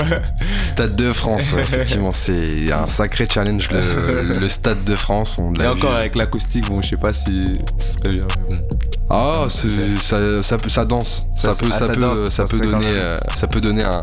Stade 0.64 0.96
de 0.96 1.14
France, 1.14 1.52
ouais, 1.52 1.60
effectivement, 1.62 2.12
c'est 2.12 2.74
un 2.74 2.88
sacré 2.88 3.28
challenge 3.32 3.70
le, 3.72 4.34
le 4.40 4.50
Stade 4.50 4.84
de 4.84 4.96
France. 4.96 5.38
On 5.40 5.54
Et 5.54 5.68
encore 5.68 5.92
vu. 5.92 5.98
avec 5.98 6.16
l'acoustique, 6.16 6.68
bon, 6.68 6.82
je 6.82 6.90
sais 6.90 6.98
pas 6.98 7.14
si 7.14 7.60
ce 7.78 8.00
serait 8.00 8.16
bien, 8.16 8.26
mais 8.50 8.58
bon. 8.58 8.66
Ah, 9.12 9.46
ça, 9.48 10.18
ça, 10.68 10.86
danse. 10.86 11.28
Ça, 11.36 11.52
Ça- 11.52 11.64
peut, 11.64 11.72
ça, 11.72 11.88
peut, 11.88 12.02
danse, 12.02 12.30
ça 12.30 12.46
peut 12.46 12.58
donner, 12.66 12.88
euh, 12.90 13.18
ça 13.36 13.46
peut 13.46 13.62
donner 13.62 13.84
un, 13.84 14.02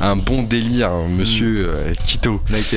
un 0.00 0.14
bon 0.14 0.44
délire, 0.44 0.92
hein, 0.92 1.08
monsieur 1.10 1.66
euh, 1.68 1.92
Quito. 2.06 2.34
Ok. 2.48 2.76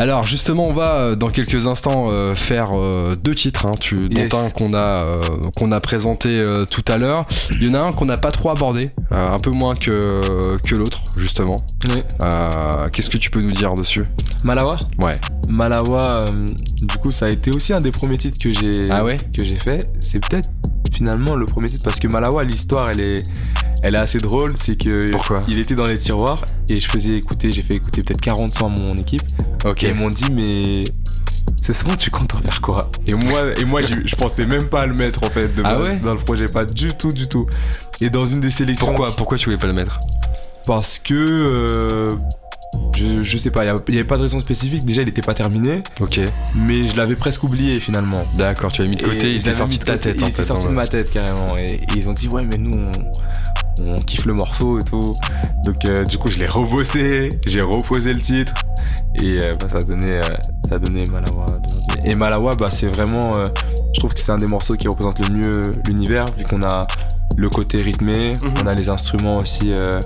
Alors 0.00 0.22
justement, 0.22 0.66
on 0.66 0.72
va 0.72 0.94
euh, 0.94 1.14
dans 1.14 1.26
quelques 1.26 1.66
instants 1.66 2.08
euh, 2.10 2.30
faire 2.34 2.70
euh, 2.74 3.12
deux 3.22 3.34
titres, 3.34 3.66
hein, 3.66 3.74
tu, 3.78 3.96
dont 3.96 4.16
Yes. 4.16 4.32
un 4.32 4.48
qu'on 4.48 4.72
a 4.72 5.20
qu'on 5.58 5.72
a 5.72 5.80
présenté 5.80 6.42
tout 6.70 6.82
à 6.90 6.96
l'heure. 6.96 7.26
Il 7.50 7.66
y 7.66 7.70
en 7.70 7.74
a 7.74 7.80
un 7.80 7.92
qu'on 7.92 8.06
n'a 8.06 8.16
pas 8.16 8.30
trop 8.30 8.48
abordé, 8.48 8.92
un 9.10 9.38
peu 9.38 9.50
moins 9.50 9.74
que 9.76 10.56
que 10.66 10.74
l'autre 10.74 11.02
justement. 11.18 11.56
Oui. 11.90 12.02
Euh, 12.24 12.88
Qu'est-ce 12.90 13.10
que 13.10 13.18
tu 13.18 13.30
peux 13.30 13.42
nous 13.42 13.52
dire 13.52 13.74
dessus? 13.74 14.04
Malawa? 14.42 14.78
Ouais. 15.02 15.16
Malawa, 15.50 16.24
euh, 16.30 16.46
du 16.80 16.96
coup, 16.96 17.10
ça 17.10 17.26
a 17.26 17.28
été 17.28 17.50
aussi 17.50 17.74
un 17.74 17.82
des 17.82 17.90
premiers 17.90 18.16
titres 18.16 18.38
que 18.38 18.52
j'ai 18.54 18.86
Ah 18.88 19.04
ouais? 19.04 19.18
que 19.36 19.44
j'ai 19.44 19.58
fait. 19.58 19.80
C'est 20.00 20.18
peut-être 20.26 20.48
finalement 20.94 21.36
le 21.36 21.44
premier 21.44 21.68
titre 21.68 21.84
parce 21.84 22.00
que 22.00 22.08
Malawa, 22.08 22.42
l'histoire, 22.42 22.88
elle 22.90 23.00
est 23.00 23.22
elle 23.82 23.94
est 23.94 23.98
assez 23.98 24.18
drôle. 24.18 24.54
C'est 24.62 24.76
que 24.78 25.10
Pourquoi? 25.10 25.40
il 25.48 25.58
était 25.58 25.74
dans 25.74 25.86
les 25.86 25.98
tiroirs 25.98 26.44
et 26.68 26.78
je 26.78 26.88
faisais 26.88 27.10
écouter, 27.12 27.50
j'ai 27.52 27.62
fait 27.62 27.74
écouter 27.74 28.02
peut-être 28.02 28.20
40 28.20 28.50
sons 28.52 28.66
à 28.66 28.68
mon 28.68 28.94
équipe 28.96 29.22
Ok. 29.64 29.84
Et 29.90 29.94
ils 29.94 29.98
m'ont 29.98 30.10
dit 30.10 30.30
mais 30.32 30.84
ce 31.60 31.72
son 31.72 31.94
tu 31.96 32.10
comptes 32.10 32.34
en 32.34 32.38
faire 32.40 32.60
quoi? 32.60 32.90
Et 33.06 33.14
moi 33.14 33.40
et 33.58 33.64
moi 33.64 33.80
je 33.82 34.14
pensais 34.16 34.46
même 34.46 34.64
pas 34.66 34.82
à 34.82 34.86
le 34.86 34.94
mettre 34.94 35.22
en 35.24 35.30
fait 35.30 35.54
de 35.54 35.62
Ah 35.64 35.78
ouais? 35.80 35.98
dans 35.98 36.14
le 36.14 36.20
projet, 36.20 36.46
pas 36.46 36.64
du 36.64 36.88
tout 36.88 37.12
du 37.12 37.28
tout. 37.28 37.46
Et 38.00 38.08
dans 38.10 38.24
une 38.24 38.40
des 38.40 38.50
sélections 38.50 38.86
Pourquoi 38.86 39.14
Pourquoi 39.16 39.36
tu 39.36 39.46
voulais 39.46 39.58
pas 39.58 39.66
le 39.66 39.72
mettre? 39.74 39.98
Parce 40.66 40.98
que 41.02 41.14
euh, 41.14 42.10
je, 42.96 43.22
je 43.22 43.38
sais 43.38 43.50
pas, 43.50 43.64
il 43.64 43.72
n'y 43.88 43.96
avait 43.98 44.04
pas 44.06 44.16
de 44.16 44.22
raison 44.22 44.38
spécifique. 44.38 44.84
Déjà, 44.84 45.02
il 45.02 45.08
était 45.08 45.22
pas 45.22 45.34
terminé, 45.34 45.82
Ok. 46.00 46.20
mais 46.54 46.86
je 46.88 46.96
l'avais 46.96 47.16
presque 47.16 47.42
oublié 47.42 47.80
finalement. 47.80 48.24
D'accord, 48.36 48.70
tu 48.70 48.82
l'as 48.82 48.88
mis 48.88 48.96
de 48.96 49.02
côté, 49.02 49.28
Et 49.28 49.34
il 49.34 49.40
était 49.40 49.52
sorti 49.52 49.78
de 49.78 49.84
ta 49.84 49.98
tête 49.98 50.16
Il 50.18 50.24
en 50.24 50.28
était 50.28 50.36
fait. 50.36 50.44
sorti 50.44 50.64
dans 50.66 50.70
de 50.70 50.76
ma 50.76 50.86
tête 50.86 51.10
carrément. 51.10 51.56
Et, 51.56 51.74
et 51.74 51.86
ils 51.96 52.08
ont 52.08 52.12
dit, 52.12 52.28
ouais, 52.28 52.44
mais 52.44 52.58
nous, 52.58 52.70
on, 53.80 53.94
on 53.94 53.96
kiffe 53.96 54.24
le 54.26 54.34
morceau 54.34 54.78
et 54.78 54.82
tout. 54.82 55.16
Donc, 55.64 55.84
euh, 55.86 56.04
du 56.04 56.18
coup, 56.18 56.30
je 56.30 56.38
l'ai 56.38 56.46
rebossé, 56.46 57.30
j'ai 57.46 57.62
reposé 57.62 58.12
le 58.14 58.20
titre. 58.20 58.52
Et 59.16 59.42
euh, 59.42 59.56
bah, 59.60 59.68
ça, 59.68 59.78
a 59.78 59.80
donné, 59.82 60.16
euh, 60.16 60.22
ça 60.68 60.76
a 60.76 60.78
donné 60.78 61.04
Malawa. 61.10 61.44
Et 62.04 62.14
Malawa, 62.14 62.54
bah, 62.54 62.70
c'est 62.70 62.86
vraiment. 62.86 63.36
euh, 63.38 63.44
je 63.94 63.98
trouve 64.00 64.14
que 64.14 64.20
c'est 64.20 64.32
un 64.32 64.36
des 64.38 64.46
morceaux 64.46 64.76
qui 64.76 64.88
représente 64.88 65.18
le 65.28 65.34
mieux 65.34 65.62
l'univers, 65.88 66.26
vu 66.38 66.44
qu'on 66.44 66.62
a 66.62 66.86
le 67.36 67.48
côté 67.48 67.80
rythmé, 67.82 68.32
on 68.62 68.66
a 68.66 68.74
les 68.74 68.88
instruments 68.88 69.36
aussi, 69.36 69.72
euh, 69.72 70.00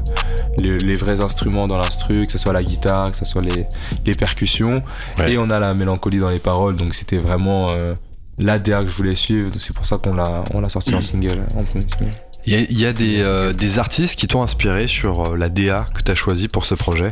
les, 0.58 0.76
les 0.78 0.96
vrais 0.96 1.20
instruments 1.20 1.66
dans 1.66 1.76
l'instru, 1.78 2.24
que 2.24 2.30
ce 2.32 2.38
soit 2.38 2.52
la 2.52 2.62
guitare, 2.62 3.10
que 3.10 3.16
ce 3.16 3.24
soit 3.24 3.42
les, 3.42 3.66
les 4.04 4.14
percussions. 4.14 4.82
Ouais. 5.18 5.32
Et 5.32 5.38
on 5.38 5.50
a 5.50 5.58
la 5.58 5.74
mélancolie 5.74 6.18
dans 6.18 6.30
les 6.30 6.38
paroles, 6.38 6.76
donc 6.76 6.94
c'était 6.94 7.18
vraiment 7.18 7.70
euh, 7.70 7.94
la 8.38 8.58
DA 8.58 8.82
que 8.84 8.88
je 8.90 8.96
voulais 8.96 9.14
suivre. 9.14 9.50
donc 9.50 9.60
C'est 9.60 9.74
pour 9.74 9.84
ça 9.86 9.98
qu'on 9.98 10.14
l'a, 10.14 10.44
on 10.54 10.60
l'a 10.60 10.68
sorti 10.68 10.94
en 10.94 11.00
single, 11.00 11.44
en 11.56 11.64
premier 11.64 11.84
single. 11.88 12.10
Il 12.46 12.52
y 12.52 12.56
a, 12.56 12.60
y 12.82 12.86
a 12.86 12.92
des, 12.92 13.16
euh, 13.20 13.52
des 13.52 13.78
artistes 13.78 14.16
qui 14.18 14.28
t'ont 14.28 14.42
inspiré 14.42 14.86
sur 14.86 15.34
la 15.36 15.48
DA 15.48 15.84
que 15.94 16.02
tu 16.02 16.12
as 16.12 16.14
choisi 16.14 16.46
pour 16.48 16.66
ce 16.66 16.74
projet? 16.74 17.10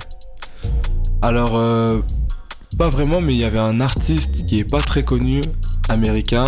Alors, 1.23 1.57
euh, 1.57 2.01
pas 2.79 2.89
vraiment, 2.89 3.20
mais 3.20 3.35
il 3.35 3.39
y 3.39 3.45
avait 3.45 3.59
un 3.59 3.81
artiste 3.81 4.47
qui 4.47 4.59
est 4.59 4.68
pas 4.68 4.81
très 4.81 5.03
connu, 5.03 5.41
américain, 5.89 6.45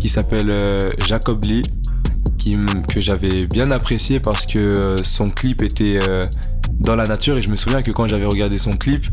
qui 0.00 0.08
s'appelle 0.08 0.50
euh, 0.50 0.88
Jacob 1.06 1.44
Lee, 1.44 1.62
qui, 2.38 2.56
que 2.92 3.00
j'avais 3.00 3.46
bien 3.46 3.70
apprécié 3.70 4.18
parce 4.18 4.46
que 4.46 4.58
euh, 4.58 4.96
son 5.02 5.30
clip 5.30 5.62
était 5.62 6.00
euh, 6.08 6.22
dans 6.80 6.96
la 6.96 7.06
nature. 7.06 7.36
Et 7.36 7.42
je 7.42 7.50
me 7.50 7.56
souviens 7.56 7.82
que 7.82 7.90
quand 7.92 8.08
j'avais 8.08 8.26
regardé 8.26 8.58
son 8.58 8.72
clip, 8.72 9.04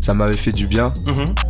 ça 0.00 0.14
m'avait 0.14 0.36
fait 0.36 0.52
du 0.52 0.66
bien. 0.66 0.92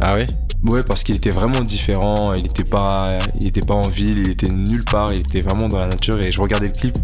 Ah 0.00 0.14
oui 0.14 0.26
Ouais, 0.64 0.82
parce 0.82 1.04
qu'il 1.04 1.14
était 1.14 1.30
vraiment 1.30 1.60
différent. 1.60 2.32
Il 2.34 2.46
était 2.46 2.64
pas, 2.64 3.08
il 3.40 3.46
était 3.46 3.60
pas 3.60 3.74
en 3.74 3.86
ville, 3.88 4.18
il 4.18 4.30
était 4.30 4.48
nulle 4.48 4.84
part. 4.90 5.12
Il 5.12 5.20
était 5.20 5.42
vraiment 5.42 5.68
dans 5.68 5.78
la 5.78 5.86
nature. 5.86 6.20
Et 6.20 6.32
je 6.32 6.40
regardais 6.40 6.66
le 6.66 6.72
clip, 6.72 6.96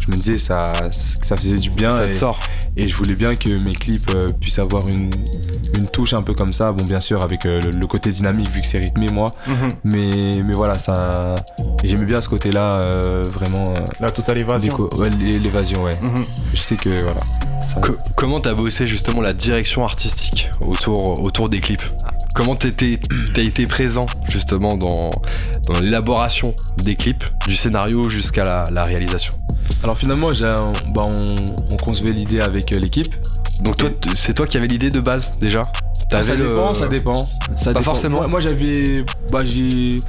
je 0.00 0.06
me 0.08 0.12
disais 0.16 0.38
ça, 0.38 0.72
ça, 0.90 1.18
ça 1.22 1.36
faisait 1.36 1.56
du 1.56 1.68
bien. 1.70 1.90
Ça 1.90 2.06
et, 2.06 2.08
te 2.10 2.14
sort. 2.14 2.38
et 2.76 2.88
je 2.88 2.96
voulais 2.96 3.14
bien 3.16 3.36
que 3.36 3.50
mes 3.50 3.74
clips 3.74 4.10
euh, 4.14 4.26
puissent 4.40 4.58
avoir 4.58 4.86
une, 4.88 5.10
une 5.76 5.86
touche 5.88 6.14
un 6.14 6.22
peu 6.22 6.32
comme 6.32 6.52
ça. 6.54 6.72
Bon, 6.72 6.84
bien 6.84 6.98
sûr, 7.00 7.22
avec 7.22 7.44
euh, 7.44 7.60
le, 7.60 7.70
le 7.70 7.86
côté 7.86 8.10
dynamique 8.10 8.50
vu 8.52 8.62
que 8.62 8.66
c'est 8.66 8.78
rythmé, 8.78 9.08
moi. 9.12 9.26
Mais, 9.84 10.42
mais 10.42 10.52
voilà, 10.54 10.78
ça, 10.78 11.34
j'aimais 11.84 12.04
bien 12.06 12.20
ce 12.22 12.28
côté-là, 12.28 12.82
euh, 12.86 13.22
vraiment. 13.24 13.64
euh, 13.70 13.84
La 14.00 14.08
totale 14.10 14.38
évasion. 14.38 14.88
ouais, 14.96 15.10
l'é- 15.10 15.38
l'évasion, 15.38 15.82
ouais. 15.82 15.94
Mhm. 16.00 16.24
Je 16.54 16.58
sais 16.60 16.76
que 16.76 17.02
voilà. 17.02 17.20
ça- 17.62 17.80
Co- 17.82 17.96
comment 18.16 18.40
t'as 18.40 18.54
bossé 18.54 18.86
justement 18.86 19.20
la 19.20 19.34
direction 19.34 19.84
artistique 19.84 20.48
autour, 20.60 21.22
autour 21.22 21.48
des 21.50 21.58
clips? 21.60 21.82
Comment 22.34 22.54
t'as 22.56 22.68
été 22.68 23.66
présent 23.66 24.06
justement 24.28 24.76
dans, 24.76 25.10
dans 25.68 25.80
l'élaboration 25.80 26.54
des 26.84 26.94
clips, 26.96 27.24
du 27.46 27.56
scénario 27.56 28.08
jusqu'à 28.08 28.44
la, 28.44 28.64
la 28.70 28.84
réalisation? 28.84 29.34
Alors 29.82 29.98
finalement, 29.98 30.30
un- 30.30 30.72
bah, 30.94 31.02
on, 31.04 31.34
on 31.70 31.76
concevait 31.76 32.12
l'idée 32.12 32.40
avec 32.40 32.72
euh, 32.72 32.78
l'équipe. 32.78 33.12
Donc 33.62 33.76
toi, 33.76 33.88
c'est 34.14 34.34
toi 34.34 34.46
qui 34.46 34.56
avais 34.56 34.68
l'idée 34.68 34.90
de 34.90 35.00
base 35.00 35.32
déjà? 35.40 35.62
Ça 35.64 36.22
T'avais 36.22 36.36
le- 36.36 36.48
dépend, 36.50 36.74
ça 36.74 36.88
dépend. 36.88 37.20
Ça 37.20 37.26
Pas 37.64 37.70
dépend. 37.70 37.82
forcément. 37.82 38.18
Moi, 38.18 38.28
moi, 38.28 38.40
j'avais, 38.40 39.04
bah 39.32 39.44
j'ai, 39.44 40.00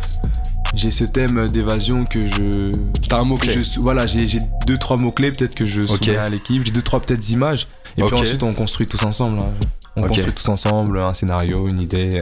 j'ai 0.73 0.91
ce 0.91 1.03
thème 1.03 1.47
d'évasion 1.47 2.05
que 2.05 2.21
je, 2.21 2.71
T'as 3.07 3.19
un 3.19 3.23
mot-clé. 3.23 3.53
je- 3.61 3.79
voilà, 3.79 4.05
j'ai, 4.07 4.25
deux 4.67 4.77
trois 4.77 4.97
mots 4.97 5.11
clés 5.11 5.31
peut-être 5.31 5.55
que 5.55 5.65
je 5.65 5.81
Ok. 5.83 6.05
soumets 6.05 6.17
à 6.17 6.29
l'équipe. 6.29 6.63
J'ai 6.65 6.71
deux 6.71 6.81
trois 6.81 7.01
peut-être 7.01 7.27
images. 7.29 7.67
Et 7.97 8.03
puis 8.03 8.15
ensuite 8.15 8.41
on 8.43 8.53
construit 8.53 8.87
tous 8.87 9.03
ensemble. 9.03 9.39
hein. 9.43 9.51
On 9.97 10.01
construit 10.03 10.33
tous 10.33 10.47
ensemble 10.49 10.99
un 10.99 11.13
scénario, 11.13 11.67
une 11.69 11.79
idée. 11.81 12.19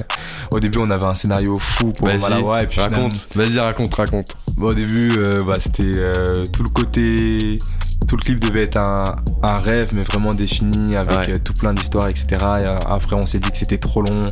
Au 0.52 0.60
début, 0.60 0.80
on 0.80 0.90
avait 0.90 1.06
un 1.06 1.14
scénario 1.14 1.56
fou 1.60 1.92
pour 1.94 2.08
Vas-y, 2.08 2.20
Malawa 2.20 2.64
et 2.64 2.68
puis 2.68 2.80
raconte, 2.80 3.36
vas-y 3.36 3.60
raconte, 3.60 3.94
raconte. 3.94 4.28
Bon, 4.58 4.68
au 4.68 4.74
début, 4.74 5.12
euh, 5.18 5.44
bah, 5.44 5.58
c'était 5.60 5.84
euh, 5.98 6.46
tout 6.52 6.64
le 6.64 6.70
côté. 6.70 7.60
Tout 8.08 8.16
le 8.16 8.22
clip 8.24 8.40
devait 8.40 8.64
être 8.64 8.78
un, 8.78 9.18
un 9.44 9.60
rêve, 9.60 9.90
mais 9.94 10.04
vraiment 10.04 10.34
défini, 10.34 10.96
avec 10.96 11.16
Ouais. 11.18 11.32
euh, 11.34 11.38
tout 11.44 11.54
plein 11.54 11.74
d'histoires, 11.74 12.08
etc. 12.08 12.26
Et 12.32 12.64
euh, 12.66 12.80
après, 12.88 13.16
on 13.16 13.22
s'est 13.22 13.38
dit 13.40 13.52
que 13.52 13.58
c'était 13.58 13.78
trop 13.78 14.02
long. 14.02 14.26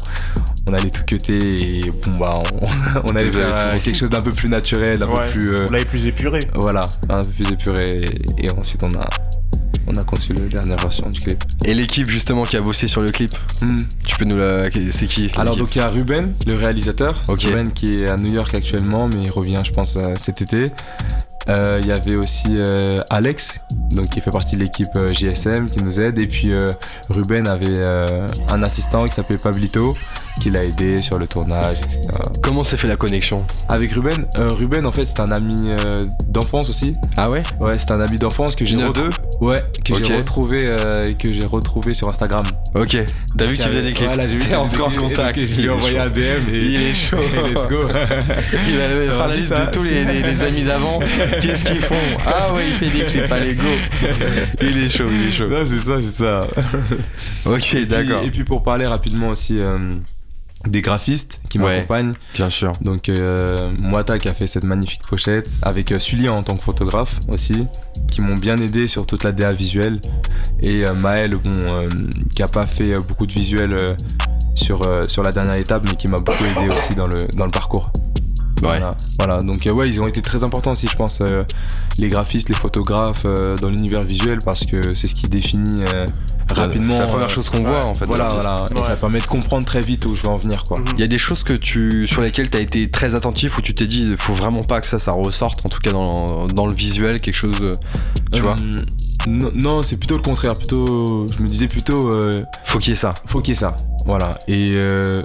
On 0.66 0.74
allait 0.74 0.90
tout 0.90 1.04
cutter 1.06 1.82
et 1.86 1.92
bon, 1.92 2.18
bah, 2.18 2.34
on, 2.34 3.02
on 3.12 3.16
allait 3.16 3.30
euh, 3.36 3.74
tout- 3.76 3.84
quelque 3.84 3.96
chose 3.98 4.10
d'un 4.10 4.22
peu 4.22 4.32
plus 4.32 4.50
naturel, 4.50 4.98
d'un 4.98 5.08
Ouais. 5.10 5.28
peu 5.28 5.32
plus. 5.34 5.52
euh, 5.54 5.66
Vous 5.68 5.74
l'avez 5.74 5.86
plus 5.86 6.08
épuré. 6.08 6.40
voilà, 6.56 6.88
un 7.10 7.22
peu 7.22 7.30
plus 7.32 7.52
épuré. 7.52 8.06
Et, 8.40 8.46
et 8.48 8.52
ensuite, 8.58 8.82
on 8.82 8.88
a, 8.90 9.08
on 9.88 9.96
a 9.96 10.04
conçu 10.04 10.34
la 10.34 10.42
dernière 10.46 10.78
version 10.78 11.10
du 11.10 11.20
clip. 11.20 11.42
Et 11.66 11.74
l'équipe 11.74 12.10
justement 12.10 12.44
qui 12.44 12.58
a 12.58 12.62
bossé 12.62 12.88
sur 12.88 13.02
le 13.02 13.10
clip, 13.10 13.32
Hmm. 13.62 13.80
tu 14.06 14.16
peux 14.18 14.26
nous 14.26 14.38
la... 14.38 14.70
C'est 14.92 15.08
qui 15.08 15.32
Alors, 15.38 15.56
donc, 15.56 15.76
il 15.76 15.80
y 15.80 15.82
a 15.82 15.90
Ruben, 15.90 16.34
le 16.46 16.56
réalisateur. 16.56 17.22
Ruben 17.28 17.72
qui 17.72 18.04
est 18.04 18.10
à 18.10 18.16
New 18.18 18.34
York 18.34 18.54
actuellement, 18.54 19.08
mais 19.08 19.24
il 19.24 19.32
revient, 19.32 19.62
je 19.64 19.72
pense, 19.72 19.96
euh, 19.98 20.14
cet 20.16 20.42
été. 20.42 20.72
Euh, 21.50 21.80
Il 21.82 21.88
y 21.88 21.91
avait 21.91 22.16
aussi 22.16 22.45
euh, 22.50 23.02
Alex, 23.10 23.56
donc 23.95 24.10
qui 24.10 24.20
fait 24.22 24.32
partie 24.32 24.56
de 24.58 24.62
l'équipe 24.62 24.88
euh, 24.98 25.14
JSM, 25.14 25.66
qui 25.70 25.84
nous 25.84 26.00
aide. 26.00 26.22
Et 26.22 26.28
puis 26.28 26.52
euh, 26.52 26.72
Ruben 27.10 27.48
avait 27.48 27.80
euh, 27.80 28.26
un 28.52 28.64
assistant 28.64 29.04
qui 29.04 29.12
s'appelait 29.12 29.38
Pablito, 29.38 29.93
qui 30.41 30.50
l'a 30.50 30.64
aidé 30.64 31.02
sur 31.02 31.18
le 31.18 31.26
tournage, 31.28 31.78
etc. 31.80 32.02
Comment 32.43 32.64
s'est 32.64 32.78
fait 32.78 32.88
la 32.88 32.95
connexion? 32.98 33.45
Avec 33.70 33.93
Ruben, 33.93 34.26
euh, 34.38 34.52
Ruben 34.52 34.86
en 34.86 34.91
fait 34.91 35.06
c'est 35.08 35.20
un 35.22 35.32
ami 35.32 35.56
euh, 35.86 36.00
d'enfance 36.28 36.70
aussi. 36.70 36.95
Ah 37.16 37.30
ouais? 37.30 37.43
Ouais, 37.60 37.78
c'est 37.80 37.91
un 37.91 38.02
ami 38.02 38.18
d'enfance 38.18 38.56
que 38.56 38.66
j'ai 38.66 38.76
9-2? 38.78 38.88
retrou- 38.88 39.10
Ouais, 39.39 39.64
que 39.86 39.93
Ok. 39.93 40.04
j'ai 40.06 40.16
retrouvé, 40.16 40.60
euh, 40.64 41.10
que 41.18 41.32
j'ai 41.32 41.45
retrouvé 41.45 41.93
sur 41.93 42.10
Instagram. 42.10 42.43
Ok, 42.76 42.98
t'as 43.38 43.45
vu 43.45 43.56
qu'il 43.56 43.66
faisait 43.66 43.82
des 43.84 43.91
clips 43.93 44.08
Voilà, 44.08 44.28
j'ai 44.28 44.38
vu 44.38 44.54
encore 44.56 44.88
en 44.89 44.91
contact. 44.91 45.39
Je 45.45 45.62
lui 45.62 45.68
ai 45.68 45.70
envoyé 45.72 46.00
un 46.00 46.10
DM 46.10 46.20
et 46.52 46.58
Il 46.58 46.82
est 46.82 46.93
chaud. 46.93 47.18
et 47.20 47.54
let's 47.54 47.68
go. 47.68 47.82
Il 48.68 48.78
va 48.78 49.02
faire 49.02 49.28
la 49.28 49.36
liste 49.36 49.52
de 49.54 49.72
tous 49.72 49.84
les, 49.84 50.04
les- 50.06 50.24
les 50.24 50.43
amis 50.43 50.64
d'avant. 50.64 50.98
Qu'est-ce 51.42 51.64
qu'ils 51.66 51.82
font 51.82 51.96
Ah 52.26 52.54
ouais, 52.54 52.68
il 52.68 52.74
fait 52.74 52.90
des 52.90 53.06
clips, 53.06 53.32
allez 53.32 53.54
go 53.56 53.64
Il 54.62 54.78
est 54.84 54.90
chaud, 54.90 55.06
il 55.12 55.28
est 55.28 55.32
chaud. 55.32 55.48
Non, 55.48 55.66
c'est 55.66 55.80
ça, 55.80 55.98
c'est 56.00 56.24
ça. 56.24 56.48
Ok, 57.46 57.74
Et 57.74 57.78
puis- 57.78 57.86
d'accord. 57.88 58.24
Et 58.24 58.32
puis 58.32 58.44
pour 58.44 58.64
parler 58.64 58.86
rapidement 58.86 59.30
aussi 59.30 59.60
euh, 59.60 59.96
des 60.68 60.82
graphistes 60.82 61.40
qui 61.50 61.60
Ouais. 61.60 61.78
m'accompagnent. 61.78 62.14
Bien 62.34 62.50
sûr. 62.50 62.72
Donc 62.82 63.10
euh, 63.10 63.72
Moata 63.82 64.18
qui 64.20 64.28
a 64.30 64.34
fait 64.34 64.48
cette 64.48 64.66
magnifique 64.66 65.02
pochette, 65.10 65.50
avec 65.62 65.92
euh, 65.92 66.00
Sully 66.00 66.30
en 66.30 66.44
tant 66.44 66.56
que 66.58 66.64
photographe 66.64 67.18
aussi, 67.34 67.66
qui 68.12 68.22
m'ont 68.22 68.34
bien 68.34 68.58
aidé 68.58 68.88
sur 68.88 69.06
toute 69.06 69.24
la 69.24 69.32
DA 69.32 69.52
visuelle. 69.52 70.00
Et 70.62 70.86
euh, 70.88 70.94
Maël, 70.94 71.36
bon, 71.36 71.56
euh, 71.76 71.88
qui 72.36 72.42
a 72.44 72.48
pas 72.48 72.66
fait 72.66 72.94
euh, 72.94 73.00
beaucoup 73.00 73.26
de 73.28 73.34
visuels 73.34 73.74
euh, 73.74 73.88
sur, 74.56 74.86
euh, 74.88 75.04
sur 75.04 75.22
la 75.24 75.32
dernière 75.32 75.58
étape, 75.58 75.84
mais 75.88 75.96
qui 75.96 76.08
m'a 76.08 76.18
beaucoup 76.18 76.44
aidé 76.44 76.74
aussi 76.74 76.96
dans 76.96 77.08
le, 77.08 77.28
dans 77.38 77.46
le 77.46 77.52
parcours. 77.52 77.92
Ouais. 78.62 78.78
Voilà, 78.78 78.95
Voilà. 79.20 79.39
donc 79.39 79.68
euh, 79.68 79.72
ouais, 79.72 79.88
ils 79.88 80.01
ont 80.01 80.08
été 80.08 80.22
très 80.22 80.43
importants 80.43 80.72
aussi, 80.72 80.88
je 80.88 80.95
pense, 80.95 81.22
euh, 81.22 81.43
les 81.99 82.10
graphistes, 82.10 82.49
les 82.49 82.55
photographes 82.55 83.24
euh, 83.26 83.55
dans 83.58 83.70
l'univers 83.70 84.03
visuel, 84.03 84.39
parce 84.43 84.66
que 84.66 84.93
c'est 84.93 85.08
ce 85.08 85.14
qui 85.16 85.28
définit 85.28 85.84
euh, 85.93 86.05
rapidement. 86.53 86.93
C'est 86.93 86.99
la 86.99 87.08
première 87.08 87.30
chose 87.30 87.49
qu'on 87.49 87.62
voit 87.64 87.86
en 87.86 87.93
fait. 87.93 88.05
Voilà, 88.05 88.30
voilà. 88.30 88.55
Et 88.76 88.84
ça 88.84 88.95
permet 88.95 89.20
de 89.20 89.26
comprendre 89.28 89.66
très 89.66 89.82
vite 89.82 90.05
où 90.08 90.16
je 90.16 90.24
veux 90.24 90.30
en 90.30 90.38
venir, 90.38 90.64
quoi. 90.64 90.78
Il 90.95 90.99
y 90.99 91.03
a 91.03 91.08
des 91.08 91.18
choses 91.20 91.43
que 91.43 91.53
tu, 91.53 92.08
sur 92.08 92.22
lesquelles 92.22 92.49
tu 92.49 92.58
as 92.58 92.62
été 92.62 92.89
très 92.89 93.14
attentif 93.16 93.58
où 93.58 93.62
tu 93.62 93.76
t'es 93.76 93.86
dit, 93.86 94.08
il 94.10 94.18
faut 94.18 94.34
vraiment 94.34 94.64
pas 94.64 94.82
que 94.82 94.88
ça, 94.88 94.97
ça 94.97 95.12
ressorte, 95.12 95.64
en 95.66 95.70
tout 95.70 95.80
cas 95.80 95.91
dans, 95.91 96.47
dans 96.47 96.66
le 96.68 96.74
visuel, 96.74 97.22
quelque 97.22 97.36
chose, 97.36 97.58
euh, 97.62 97.74
tu 98.34 98.41
vois 98.41 98.55
Non, 99.28 99.51
non, 99.53 99.82
c'est 99.82 99.97
plutôt 99.97 100.16
le 100.16 100.22
contraire. 100.24 100.53
Plutôt, 100.53 101.28
je 101.36 101.43
me 101.43 101.47
disais 101.47 101.68
plutôt, 101.68 102.12
euh, 102.14 102.43
Faut 102.66 102.80
qu'il 102.80 102.89
y 102.89 102.93
ait 102.93 102.95
ça. 102.95 103.14
faut 103.26 103.39
qu'il 103.41 103.53
y 103.53 103.58
ait 103.58 103.60
ça. 103.60 103.76
Voilà. 104.05 104.38
Et, 104.47 104.74
euh, 104.76 105.22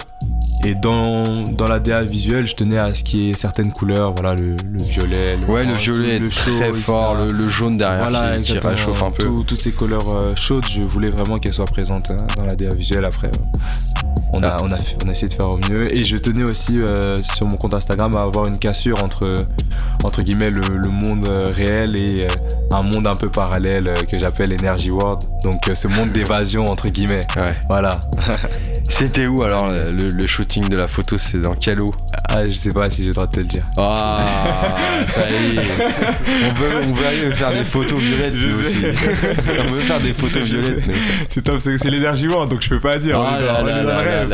et 0.65 0.75
dans, 0.75 1.23
dans 1.51 1.65
la 1.67 1.79
DA 1.79 2.03
visuelle, 2.03 2.47
je 2.47 2.55
tenais 2.55 2.77
à 2.77 2.91
ce 2.91 3.03
qu'il 3.03 3.19
y 3.21 3.29
ait 3.29 3.33
certaines 3.33 3.71
couleurs. 3.71 4.13
Voilà, 4.13 4.33
le, 4.35 4.55
le 4.71 4.83
violet. 4.83 5.37
Le 5.37 5.53
Ouais, 5.53 5.65
le 5.65 5.73
violet 5.73 6.15
est 6.17 6.31
chaud, 6.31 6.51
très 6.59 6.73
fort, 6.73 7.15
le, 7.15 7.31
le 7.33 7.47
jaune 7.49 7.77
derrière 7.77 8.09
Voilà, 8.09 8.37
qui, 8.37 8.57
réchauffe 8.57 9.03
un 9.03 9.11
peu. 9.11 9.23
Tout- 9.25 9.43
toutes 9.45 9.61
ces 9.61 9.71
couleurs 9.71 10.07
euh, 10.15 10.29
chaudes, 10.35 10.65
je 10.69 10.81
voulais 10.81 11.09
vraiment 11.09 11.37
qu'elles 11.39 11.53
soient 11.53 11.65
présentes 11.65 12.11
hein, 12.11 12.17
dans 12.37 12.45
la 12.45 12.55
DA 12.55 12.73
visuelle 12.75 13.03
après. 13.05 13.29
on, 14.31 14.41
a, 14.41 14.55
on, 14.63 14.71
a, 14.71 14.77
on 15.05 15.09
a 15.09 15.11
essayé 15.11 15.27
de 15.27 15.33
faire 15.33 15.49
au 15.49 15.57
mieux. 15.69 15.93
Et 15.93 16.03
je 16.05 16.17
tenais 16.17 16.43
aussi 16.47 16.81
euh, 16.81 17.21
sur 17.21 17.45
mon 17.45 17.57
compte 17.57 17.73
Instagram 17.73 18.15
à 18.15 18.21
avoir 18.23 18.47
une 18.47 18.57
cassure 18.57 19.03
entre, 19.03 19.35
entre 20.03 20.21
guillemets, 20.21 20.49
le, 20.49 20.61
le 20.77 20.89
monde 20.89 21.27
euh, 21.29 21.51
réel 21.51 21.95
et 22.01 22.25
un 22.73 22.81
monde 22.83 23.07
un 23.07 23.15
peu 23.15 23.29
parallèle 23.29 23.87
euh, 23.87 23.93
que 23.93 24.17
j'appelle 24.17 24.53
Energy 24.53 24.91
World. 24.91 25.21
Donc 25.43 25.67
euh, 25.67 25.75
ce 25.75 25.87
monde 25.87 26.11
d'évasion 26.11 26.65
entre 26.65 26.87
guillemets. 26.87 27.25
Ouais. 27.37 27.55
Voilà. 27.69 27.99
C'était 28.89 29.27
où 29.27 29.43
alors 29.43 29.69
le, 29.69 30.27
shooting 30.27 30.67
de 30.69 30.77
la 30.77 30.87
photo? 30.87 31.17
C'est 31.17 31.41
dans 31.41 31.55
quel 31.55 31.81
eau? 31.81 31.93
Ah 32.29 32.47
je 32.47 32.55
sais 32.55 32.71
pas 32.71 32.89
si 32.89 33.01
j'ai 33.03 33.09
le 33.09 33.13
droit 33.13 33.27
de 33.27 33.31
te 33.31 33.39
le 33.39 33.45
dire. 33.45 33.65
Ah, 33.77 34.25
ça. 35.07 35.21
On 36.43 36.53
veut, 36.53 36.71
on 36.87 36.93
veut 36.93 37.31
faire 37.31 37.51
des 37.51 37.63
photos 37.63 37.99
violettes 37.99 38.35
nous 38.35 38.59
aussi. 38.59 38.77
on 39.67 39.71
veut 39.71 39.79
faire 39.79 39.99
des 39.99 40.13
photos 40.13 40.43
violettes. 40.43 40.87
Mais... 40.87 40.93
C'est 41.29 41.41
top, 41.41 41.59
c'est 41.59 41.83
l'Energy 41.85 42.27
World 42.27 42.51
donc 42.51 42.61
je 42.61 42.69
peux 42.69 42.79
pas 42.79 42.97
dire. 42.97 43.19
Ah, 43.19 43.61
on, 43.61 43.67
est 43.67 43.83
dans, 43.83 43.83
le 43.83 43.97
rêve. 43.97 44.29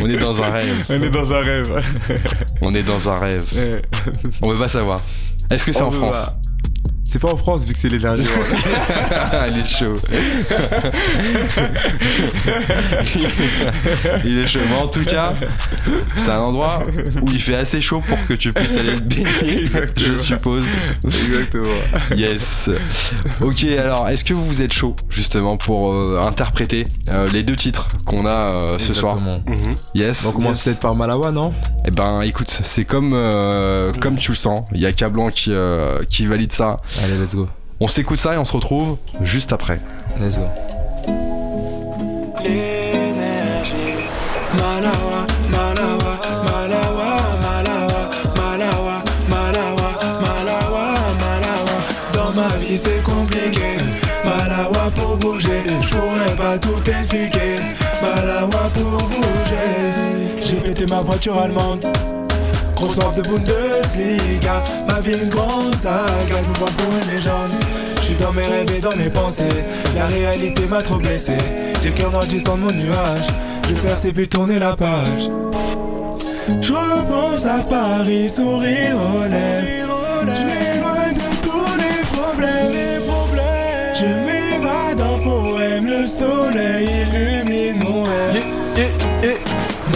On 0.00 0.08
est 0.08 0.16
dans 0.16 0.42
un 0.42 0.48
rêve. 0.50 0.84
On 0.90 1.02
est 1.02 1.10
dans 1.10 1.32
un 1.32 1.40
rêve. 1.40 1.82
On 2.60 2.74
est 2.74 2.82
dans 2.82 3.08
un 3.08 3.18
rêve. 3.18 3.44
On 4.42 4.50
veut 4.50 4.58
pas 4.58 4.68
savoir. 4.68 5.00
Est-ce 5.54 5.64
que 5.64 5.72
c'est 5.72 5.82
en 5.82 5.90
France. 5.90 6.34
C'est 7.14 7.22
pas 7.22 7.32
en 7.32 7.36
France 7.36 7.64
vu 7.64 7.72
que 7.72 7.78
c'est 7.78 7.88
l'Energy 7.88 8.26
World. 8.36 8.56
Il 9.54 9.60
est 9.60 9.64
chaud. 9.64 9.94
il 14.24 14.38
est 14.38 14.46
chaud. 14.48 14.58
Mais 14.68 14.74
en 14.74 14.88
tout 14.88 15.04
cas, 15.04 15.32
c'est 16.16 16.32
un 16.32 16.40
endroit 16.40 16.82
où 17.22 17.26
il 17.30 17.40
fait 17.40 17.54
assez 17.54 17.80
chaud 17.80 18.02
pour 18.04 18.18
que 18.26 18.34
tu 18.34 18.50
puisses 18.50 18.76
aller 18.76 18.96
te 18.96 19.02
baigner, 19.02 19.70
je 19.96 20.16
suppose. 20.16 20.64
Exactement. 21.04 21.78
Yes. 22.16 22.68
Ok, 23.42 23.62
alors 23.62 24.08
est-ce 24.08 24.24
que 24.24 24.34
vous 24.34 24.60
êtes 24.60 24.72
chaud 24.72 24.96
justement 25.08 25.56
pour 25.56 25.92
euh, 25.92 26.20
interpréter 26.26 26.82
euh, 27.10 27.28
les 27.32 27.44
deux 27.44 27.54
titres 27.54 27.86
qu'on 28.06 28.26
a 28.26 28.56
euh, 28.56 28.76
ce 28.78 28.92
soir 28.92 29.18
Exactement. 29.18 29.74
Yes. 29.94 30.24
On 30.26 30.32
commence 30.32 30.64
peut-être 30.64 30.80
par 30.80 30.96
Malawa, 30.96 31.30
non? 31.30 31.54
Eh 31.86 31.90
ben 31.90 32.22
écoute, 32.22 32.60
c'est 32.62 32.84
comme, 32.84 33.10
euh, 33.12 33.92
comme 34.00 34.16
tu 34.16 34.30
le 34.30 34.36
sens. 34.36 34.60
Il 34.74 34.80
y 34.80 34.86
a 34.86 34.92
Cablan 34.92 35.28
qui, 35.28 35.52
euh, 35.52 36.02
qui 36.08 36.26
valide 36.26 36.52
ça. 36.52 36.76
Allez, 37.04 37.18
let's 37.18 37.34
go. 37.34 37.46
On 37.80 37.86
s'écoute 37.86 38.16
ça 38.18 38.32
et 38.32 38.38
on 38.38 38.46
se 38.46 38.52
retrouve 38.54 38.96
juste 39.20 39.52
après. 39.52 39.78
Let's 40.18 40.38
go. 40.38 40.46
l'énergie. 42.42 44.08
Malawa, 44.56 45.26
Malawa, 45.50 46.14
Malawa, 46.46 47.10
Malawa, 47.42 48.00
Malawa, 48.34 49.04
Malawa, 49.28 49.88
Malawa, 50.22 50.84
Malawa. 51.20 51.76
Dans 52.14 52.32
ma 52.32 52.56
vie 52.56 52.78
c'est 52.78 53.02
compliqué. 53.02 53.76
Malawa 54.24 54.90
pour 54.96 55.18
bouger, 55.18 55.62
je 55.82 55.88
pourrais 55.90 56.36
pas 56.38 56.58
tout 56.58 56.90
expliquer. 56.90 57.56
Malawa 58.00 58.70
pour 58.72 59.02
bouger. 59.10 60.40
J'ai 60.40 60.56
pété 60.56 60.86
ma 60.86 61.02
voiture 61.02 61.38
allemande. 61.38 61.84
De 62.84 63.22
Bundesliga. 63.22 64.62
Ma 64.86 65.00
vie 65.00 65.14
une 65.14 65.28
grande 65.30 65.74
saga 65.74 66.04
Je 66.28 66.34
me 66.34 66.54
vois 66.58 66.68
pour 66.68 66.92
une 66.92 67.08
légende. 67.08 67.50
Je 67.96 68.02
suis 68.02 68.14
dans 68.16 68.32
mes 68.32 68.42
rêves 68.42 68.70
et 68.76 68.78
dans 68.78 68.94
mes 68.94 69.08
pensées. 69.08 69.48
La 69.96 70.06
réalité 70.06 70.66
m'a 70.66 70.82
trop 70.82 70.98
blessé. 70.98 71.32
J'ai 71.82 71.88
le 71.88 71.94
cœur 71.94 72.10
noir 72.12 72.26
de 72.26 72.36
mon 72.50 72.70
nuage. 72.70 73.26
Je 73.68 73.74
perce 73.74 74.04
et 74.04 74.12
puis 74.12 74.28
tourner 74.28 74.58
la 74.58 74.76
page. 74.76 75.30
Je 76.60 76.72
repense 76.72 77.46
à 77.46 77.62
Paris, 77.62 78.28
sourire 78.28 78.96
aux 78.96 79.22
lèvres 79.22 80.20
Je 80.20 80.44
m'éloigne 80.46 81.14
de 81.14 81.36
tous 81.40 81.74
les 81.78 82.04
problèmes. 82.14 83.02
Je 83.98 84.06
m'évade 84.06 85.00
en 85.00 85.18
poème. 85.24 85.86
Le 85.86 86.06
soleil 86.06 86.86
illumine 87.08 87.82
mon 87.82 88.02
rêve 88.02 88.44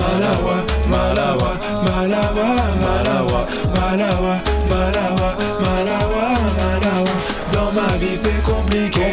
Malawa, 0.01 0.57
Malawa, 0.93 1.51
Malawa, 1.87 2.47
Malawa, 2.85 3.41
Malawa, 3.75 4.35
Malawa, 4.71 5.31
Malawa, 5.63 6.25
Malawa. 6.59 7.15
Dans 7.53 7.73
ma 7.73 7.97
vie 8.01 8.17
c'est 8.17 8.43
compliqué. 8.43 9.09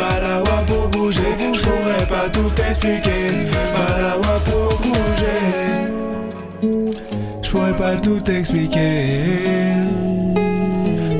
Malawa 0.00 0.62
pour 0.66 0.88
bouger, 0.88 1.32
je 1.54 1.60
pourrais 1.60 2.06
pas 2.08 2.28
tout 2.32 2.52
expliquer. 2.68 3.22
Malawa 3.76 4.34
pour 4.46 4.78
bouger, 4.80 5.42
je 7.42 7.50
pourrais 7.50 7.72
pas 7.72 7.96
tout 7.96 8.24
expliquer. 8.30 8.98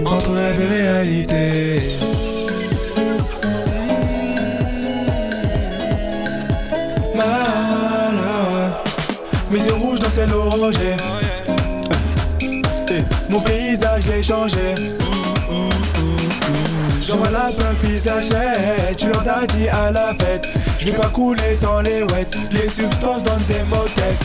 Entre 0.07 0.33
rêve 0.33 0.61
et 0.61 0.83
réalité. 0.83 1.70
Dans 10.27 10.71
Mon 13.29 13.41
paysage 13.41 14.07
l'ai 14.09 14.23
changé. 14.23 14.75
J'envoie 17.03 17.31
la 17.31 17.51
puis 17.81 17.99
s'achète 17.99 18.97
Tu 18.99 19.09
leur 19.09 19.25
as 19.27 19.47
dit 19.47 19.69
à 19.69 19.91
la 19.91 20.15
fête. 20.21 20.47
Je 20.79 20.87
vais 20.87 20.97
pas 20.97 21.09
couler 21.09 21.55
sans 21.55 21.81
les 21.81 22.03
wet 22.03 22.29
Les 22.51 22.69
substances 22.69 23.23
donnent 23.23 23.45
des 23.49 23.55
tête. 23.55 24.19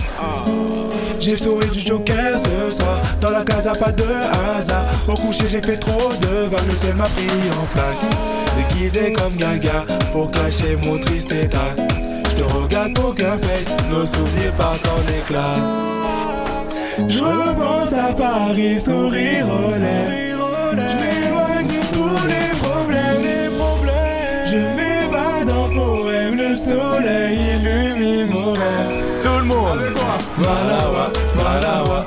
J'ai 1.19 1.35
souri 1.35 1.67
du 1.69 1.79
joker 1.79 2.37
ce 2.39 2.71
soir. 2.75 3.01
Dans 3.21 3.29
la 3.29 3.43
casa 3.43 3.73
pas 3.73 3.91
de 3.91 4.03
hasard. 4.03 4.85
Au 5.07 5.13
coucher 5.13 5.47
j'ai 5.47 5.61
fait 5.61 5.77
trop 5.77 6.11
de 6.21 6.49
vagues. 6.49 6.67
Le 6.69 6.75
ciel 6.75 6.95
m'a 6.95 7.05
pris 7.05 7.27
en 7.27 7.65
flaque. 7.65 8.69
Déguisé 8.69 9.13
comme 9.13 9.35
Gaga 9.35 9.85
Pour 10.11 10.31
cacher 10.31 10.77
mon 10.77 10.99
triste 10.99 11.31
état 11.31 11.75
nos 13.89 14.05
souvenirs 14.05 14.53
partent 14.57 14.87
en 14.87 15.01
éclats. 15.19 15.59
Je 17.07 17.23
repense 17.23 17.93
à 17.93 18.13
Paris, 18.13 18.79
sourire 18.79 19.45
aux 19.47 19.71
lèvres. 19.71 20.71
Je 20.71 20.95
m'éloigne 21.01 21.67
de 21.67 21.93
tous 21.93 22.27
les 22.27 22.57
problèmes, 22.59 23.21
les 23.23 23.49
problèmes. 23.57 24.45
Je 24.51 24.57
m'évade 24.75 25.51
en 25.51 25.67
poème, 25.69 26.35
le 26.35 26.55
soleil 26.55 27.37
illumine 27.55 28.29
mon 28.31 28.51
rêve. 28.51 29.03
Tout 29.23 29.39
le 29.39 29.45
monde. 29.45 29.79
Malawa, 30.37 31.11
Malawa, 31.37 32.05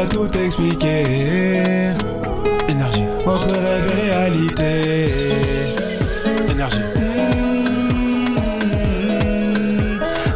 pas 0.00 0.06
tout 0.06 0.30
expliquer. 0.38 1.92
Énergie, 2.68 3.04
Entre 3.26 3.48
rêve 3.48 3.92
et 3.98 4.10
réalité. 4.10 5.10
énergie. 6.50 6.82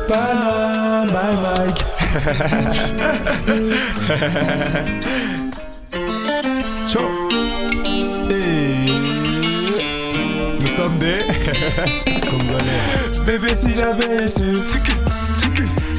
Pas 0.09 1.05
my 1.07 1.31
Mike. 1.45 1.81
Chaud. 6.87 7.11
Et 8.31 8.91
nous 10.61 10.69
sommes 10.77 10.99
des 10.99 11.19
Congolais. 12.31 12.83
Bébé, 13.27 13.57
si 13.57 13.75
j'avais 13.75 14.29
su 14.29 14.63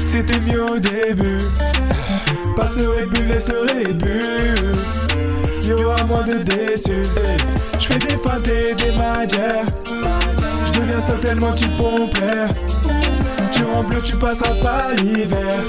c'était 0.06 0.40
mieux 0.40 0.64
au 0.64 0.78
début, 0.78 1.40
pas 2.56 2.66
ce 2.66 2.80
Red 2.80 3.10
Bull 3.10 3.30
et 3.30 3.40
ce 3.40 3.52
Red 3.52 3.98
Bull, 3.98 4.76
y 5.62 5.72
aura 5.72 6.04
moins 6.04 6.26
de 6.26 6.42
déçus. 6.42 7.06
Je 7.78 7.86
fais 7.86 7.98
des 7.98 8.16
feintes 8.16 8.48
et 8.48 8.74
des 8.74 8.92
magières, 8.92 9.66
je 10.64 10.80
deviens 10.80 11.00
stock 11.02 11.20
tellement 11.20 11.52
tu 11.52 11.68
pompes. 11.68 12.18
Tu 13.52 13.62
rends 13.62 13.84
bleu, 13.84 14.00
tu 14.02 14.16
passeras 14.16 14.54
pas 14.62 14.94
l'hiver. 14.94 15.60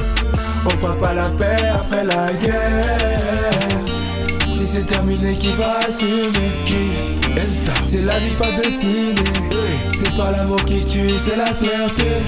On 0.65 0.69
fera 0.71 0.95
pas 0.95 1.13
la 1.13 1.29
paix 1.29 1.67
après 1.73 2.03
la 2.03 2.33
guerre. 2.33 3.67
Si 4.47 4.67
c'est 4.67 4.85
terminé, 4.85 5.35
qui 5.35 5.53
va 5.55 5.79
assumer? 5.88 6.51
Qui 6.65 7.19
C'est 7.83 8.03
la 8.03 8.19
vie, 8.19 8.35
pas 8.35 8.51
dessinée. 8.61 9.15
C'est 9.93 10.15
pas 10.17 10.31
l'amour 10.31 10.63
qui 10.65 10.83
tue, 10.85 11.11
c'est 11.23 11.38
la 11.38 11.53
fierté. 11.53 12.21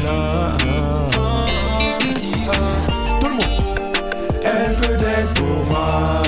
Elle 4.51 4.75
peut 4.75 5.05
être 5.05 5.33
pour 5.33 5.65
moi. 5.65 6.21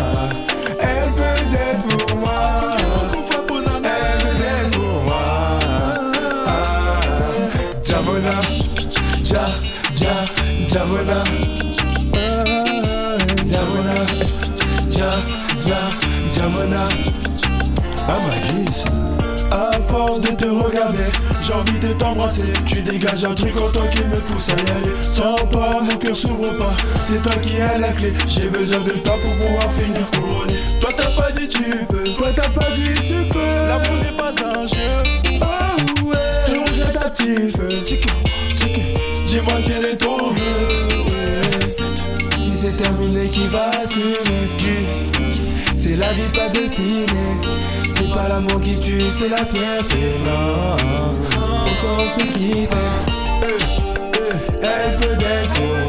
Elle 0.80 1.12
peut 1.14 1.24
être 1.60 1.88
pour 1.88 2.18
moi. 2.18 2.42
Elle 3.84 4.18
peut 4.24 4.44
être 4.44 4.72
pour 4.72 5.02
moi. 5.04 5.24
Jamona, 7.84 8.42
ja, 9.24 9.46
ja, 9.96 10.16
jamona. 10.68 11.24
Jamona, 13.46 14.06
ja, 14.90 15.12
ja, 15.68 15.82
jamona. 16.32 16.88
I'm 18.08 18.26
a 18.26 18.32
geese. 18.48 19.11
Force 19.92 20.22
de 20.22 20.30
te 20.30 20.46
regarder. 20.46 21.10
J'ai 21.42 21.54
envie 21.54 21.80
de 21.80 21.94
t'embrasser. 21.94 22.54
Tu 22.66 22.82
dégages 22.82 23.26
un 23.26 23.36
truc 23.36 23.56
en 23.58 23.70
toi 23.72 23.88
qui 23.92 24.00
me 24.00 24.20
pousse 24.28 24.50
à 24.50 24.54
y 24.54 24.72
aller. 24.78 24.96
Sans 25.02 25.36
toi 25.48 25.82
mon 25.84 25.98
cœur 25.98 26.16
s'ouvre 26.16 26.58
pas. 26.58 26.74
C'est 27.06 27.22
toi 27.22 27.34
qui 27.44 27.62
as 27.62 27.78
la 27.78 27.90
clé. 27.90 28.14
J'ai 28.28 28.48
besoin 28.50 28.80
de 28.80 28.92
toi 28.92 29.16
pour 29.24 29.36
pouvoir 29.38 29.70
finir 29.74 30.10
couronné. 30.12 30.54
Toi 30.80 30.92
t'as 30.96 31.16
pas 31.16 31.32
dit 31.32 31.48
tu 31.48 31.86
peux. 31.90 32.04
Toi 32.18 32.30
t'as 32.36 32.50
pas 32.50 32.72
dit 32.76 33.04
tu 33.04 33.28
peux. 33.30 33.54
L'amour 33.68 33.98
n'est 34.04 34.18
pas 34.18 34.34
un 34.44 34.66
jeu. 34.66 34.92
Oh 35.42 36.06
ouais. 36.06 36.18
Je 36.48 36.56
regrette 36.56 36.94
ta 36.94 37.10
petite 37.10 37.58
feu. 37.58 37.70
Dis-moi 39.26 39.54
quel 39.64 39.86
est 39.86 39.98
ton 39.98 40.32
vœu. 40.34 41.04
Ouais. 41.06 41.68
Si 42.38 42.52
c'est 42.62 42.78
terminé, 42.78 43.28
qui 43.28 43.48
va 43.48 43.70
assumer? 43.84 44.50
Qui? 44.58 44.76
C'est 45.76 45.96
la 45.96 46.14
vie, 46.14 46.30
pas 46.34 46.50
destinée. 46.50 47.06
C'est 48.02 48.10
pas 48.10 48.28
l'amour 48.28 48.60
qui 48.62 48.80
tue, 48.80 49.12
c'est 49.12 49.30
la 49.30 49.46
fierté. 49.46 50.18
Non, 50.26 50.76
pourquoi 51.66 52.04
on 52.04 52.10
s'est 52.10 52.28
quitté 52.30 52.68
Elle 54.64 54.96
peut 54.98 55.24
être 55.24 55.81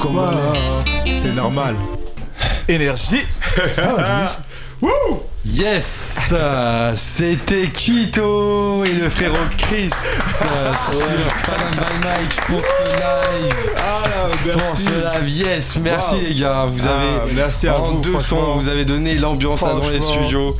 Congolais 0.00 0.36
C'est 1.06 1.32
normal. 1.32 1.76
Énergie 2.68 3.22
Yes 5.48 6.30
euh, 6.32 6.92
C'était 6.96 7.68
Kito 7.68 8.84
et 8.84 8.92
le 8.92 9.08
frérot 9.08 9.36
Chris 9.56 9.90
euh, 10.42 10.72
sur 10.90 11.32
Panam 11.46 11.70
by 11.72 12.06
Mike 12.06 12.36
pour 12.46 12.60
ce 12.60 12.92
live. 12.96 13.54
Ah, 13.76 14.28
Pour 14.52 14.76
ce 14.76 14.90
live, 14.90 15.28
yes, 15.28 15.78
merci 15.80 16.14
Wow. 16.16 16.20
les 16.28 16.34
gars, 16.34 16.66
vous 16.66 16.86
avez 16.86 17.06
Ah, 17.22 17.26
merci 17.34 17.68
à 17.68 17.78
en 17.80 17.92
vous, 17.92 18.00
deux 18.00 18.18
sons, 18.20 18.52
vous 18.54 18.68
avez 18.68 18.84
donné 18.84 19.14
l'ambiance 19.14 19.62
là 19.62 19.74
dans 19.74 19.88
les 19.88 20.00
studios. 20.00 20.50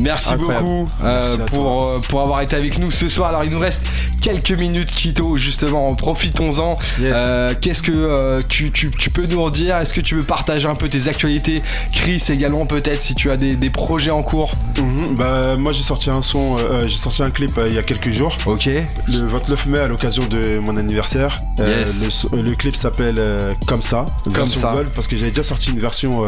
Merci 0.00 0.34
Incroyable. 0.34 0.64
beaucoup 0.66 0.86
euh, 1.02 1.36
Merci 1.36 1.40
à 1.40 1.44
pour, 1.46 1.82
euh, 1.82 1.98
pour 2.08 2.20
avoir 2.20 2.42
été 2.42 2.54
avec 2.54 2.78
nous 2.78 2.90
ce 2.90 3.08
soir. 3.08 3.30
Alors 3.30 3.44
il 3.44 3.50
nous 3.50 3.58
reste 3.58 3.82
quelques 4.28 4.58
minutes 4.58 4.92
Kito, 4.92 5.36
justement, 5.36 5.94
profitons-en. 5.94 6.78
Yes. 7.00 7.12
Euh, 7.14 7.54
Qu'est-ce 7.60 7.82
que 7.82 7.92
euh, 7.94 8.38
tu, 8.48 8.70
tu- 8.70 8.90
tu 8.90 9.10
peux 9.10 9.26
nous 9.26 9.42
redire 9.42 9.76
Est-ce 9.76 9.92
que 9.94 10.00
tu 10.00 10.14
veux 10.16 10.22
partager 10.24 10.66
un 10.68 10.74
peu 10.74 10.88
tes 10.88 11.08
actualités? 11.08 11.62
Chris 11.92 12.22
également 12.28 12.66
peut-être 12.66 13.00
si 13.00 13.14
tu 13.14 13.30
as 13.30 13.36
des, 13.36 13.56
des 13.56 13.70
projets 13.70 14.10
en 14.10 14.22
cours 14.22 14.50
Mhm, 14.78 15.16
Bah 15.16 15.56
moi 15.56 15.72
j'ai 15.72 15.82
sorti 15.82 16.10
un 16.10 16.22
son, 16.22 16.58
euh, 16.58 16.86
j'ai 16.86 16.96
sorti 16.98 17.22
un 17.22 17.30
clip 17.30 17.60
il 17.66 17.74
y 17.74 17.78
a 17.78 17.82
quelques 17.82 18.10
jours. 18.10 18.36
Ok 18.46 18.66
Le 18.66 19.26
29 19.28 19.66
mai 19.66 19.78
à 19.80 19.88
l'occasion 19.88 20.24
de 20.26 20.58
mon 20.58 20.76
anniversaire. 20.76 21.36
Yes. 21.58 22.26
le, 22.32 22.54
clip 22.54 22.76
s'appelle 22.76 23.20
Comme 23.66 23.80
ça, 23.82 24.04
Comme 24.34 24.46
ça. 24.46 24.72
Gold, 24.72 24.90
parce 24.94 25.06
que 25.08 25.16
j'avais 25.16 25.30
déjà 25.30 25.42
sorti 25.42 25.70
une 25.70 25.80
version 25.80 26.24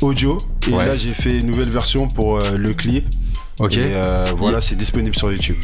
audio 0.00 0.36
et 0.68 0.72
Ouais. 0.72 0.84
là 0.84 0.96
j'ai 0.96 1.12
fait 1.14 1.40
une 1.40 1.46
nouvelle 1.48 1.68
version 1.70 2.08
pour 2.08 2.38
le 2.40 2.72
clip. 2.74 3.06
Ok. 3.60 3.76
Et 3.76 3.92
voilà, 4.36 4.60
c'est 4.60 4.76
disponible 4.76 5.14
sur 5.16 5.30
YouTube. 5.30 5.56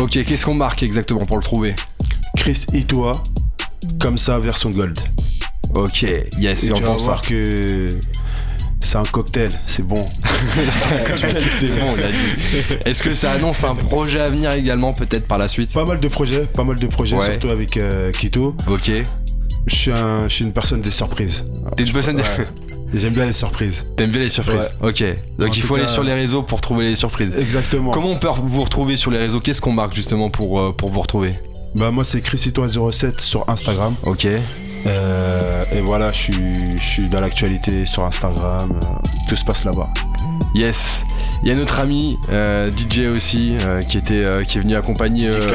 Ok, 0.00 0.12
qu'est-ce 0.12 0.44
qu'on 0.46 0.54
marque 0.54 0.82
exactement 0.82 1.26
pour 1.26 1.36
le 1.36 1.42
trouver 1.42 1.74
Chris 2.36 2.64
Itoa, 2.72 3.12
Comme 3.98 4.16
ça, 4.18 4.38
version 4.38 4.70
Gold. 4.70 4.98
Ok, 5.74 6.02
yes, 6.38 6.64
Et 6.64 6.66
et 6.68 6.72
on 6.72 6.76
tu 6.76 6.82
vas 6.82 6.90
entend 6.90 6.98
ça. 6.98 7.04
voir 7.04 7.20
que 7.20 7.88
c'est 8.80 8.96
un 8.96 9.02
cocktail, 9.04 9.50
c'est 9.66 9.82
bon. 9.86 9.96
c'est 11.60 11.68
bon, 11.80 11.94
il 11.96 12.04
a 12.04 12.10
dit. 12.10 12.78
Est-ce 12.84 13.02
que 13.02 13.14
ça 13.14 13.32
annonce 13.32 13.62
un 13.64 13.74
projet 13.74 14.20
à 14.20 14.28
venir 14.30 14.52
également, 14.52 14.90
peut-être 14.92 15.26
par 15.26 15.38
la 15.38 15.48
suite 15.48 15.72
Pas 15.72 15.84
mal 15.84 16.00
de 16.00 16.08
projets, 16.08 16.46
pas 16.46 16.64
mal 16.64 16.76
de 16.76 16.86
projets, 16.86 17.16
Ouais. 17.16 17.24
surtout 17.26 17.50
avec 17.50 17.76
euh, 17.76 18.10
Kito. 18.10 18.56
Ok. 18.68 18.90
Je 19.66 19.74
suis, 19.74 19.92
un- 19.92 20.26
je 20.28 20.34
suis 20.34 20.44
une 20.44 20.52
personne 20.52 20.80
des 20.80 20.90
surprises. 20.90 21.44
T'es 21.76 21.84
une 21.84 21.92
personne. 21.92 22.16
Ouais. 22.16 22.24
J'aime 22.92 23.12
bien 23.12 23.26
les 23.26 23.32
surprises. 23.32 23.86
T'aimes 23.96 24.10
bien 24.10 24.20
les 24.20 24.28
surprises 24.28 24.70
Ok. 24.82 25.04
Donc 25.38 25.50
En 25.50 25.52
il 25.52 25.62
faut 25.62 25.74
aller 25.76 25.84
cas, 25.84 25.92
sur 25.92 26.02
les 26.02 26.12
réseaux 26.14 26.42
pour 26.42 26.60
trouver 26.60 26.86
les 26.88 26.96
surprises. 26.96 27.36
Exactement. 27.38 27.90
Comment 27.92 28.10
on 28.10 28.16
peut 28.18 28.28
vous 28.42 28.62
retrouver 28.64 28.96
sur 28.96 29.10
les 29.10 29.18
réseaux? 29.18 29.40
Qu'est-ce 29.40 29.60
qu'on 29.60 29.72
marque 29.72 29.94
justement 29.94 30.30
pour, 30.30 30.58
euh, 30.60 30.72
pour 30.72 30.90
vous 30.90 31.00
retrouver? 31.00 31.34
Bah 31.74 31.90
moi 31.92 32.02
c'est 32.02 32.18
Chrisitois07 32.20 33.20
sur 33.20 33.48
Instagram. 33.48 33.94
Ok. 34.02 34.26
Euh, 34.86 35.62
et 35.72 35.80
voilà, 35.82 36.08
je 36.12 36.18
suis, 36.18 36.52
je 36.78 36.82
suis 36.82 37.08
dans 37.08 37.20
l'actualité 37.20 37.86
sur 37.86 38.04
Instagram. 38.04 38.72
euh, 38.84 38.88
tout 39.28 39.36
se 39.36 39.44
passe 39.44 39.64
là-bas. 39.64 39.88
Yes. 40.54 41.04
Il 41.42 41.48
y 41.48 41.52
a 41.52 41.54
notre 41.54 41.78
ami 41.80 42.18
euh, 42.30 42.68
DJ 42.68 43.14
aussi 43.14 43.56
euh, 43.60 43.80
qui 43.82 43.98
était 43.98 44.28
euh, 44.28 44.38
qui 44.38 44.58
est 44.58 44.60
venu 44.62 44.74
accompagner 44.74 45.28
euh, 45.28 45.52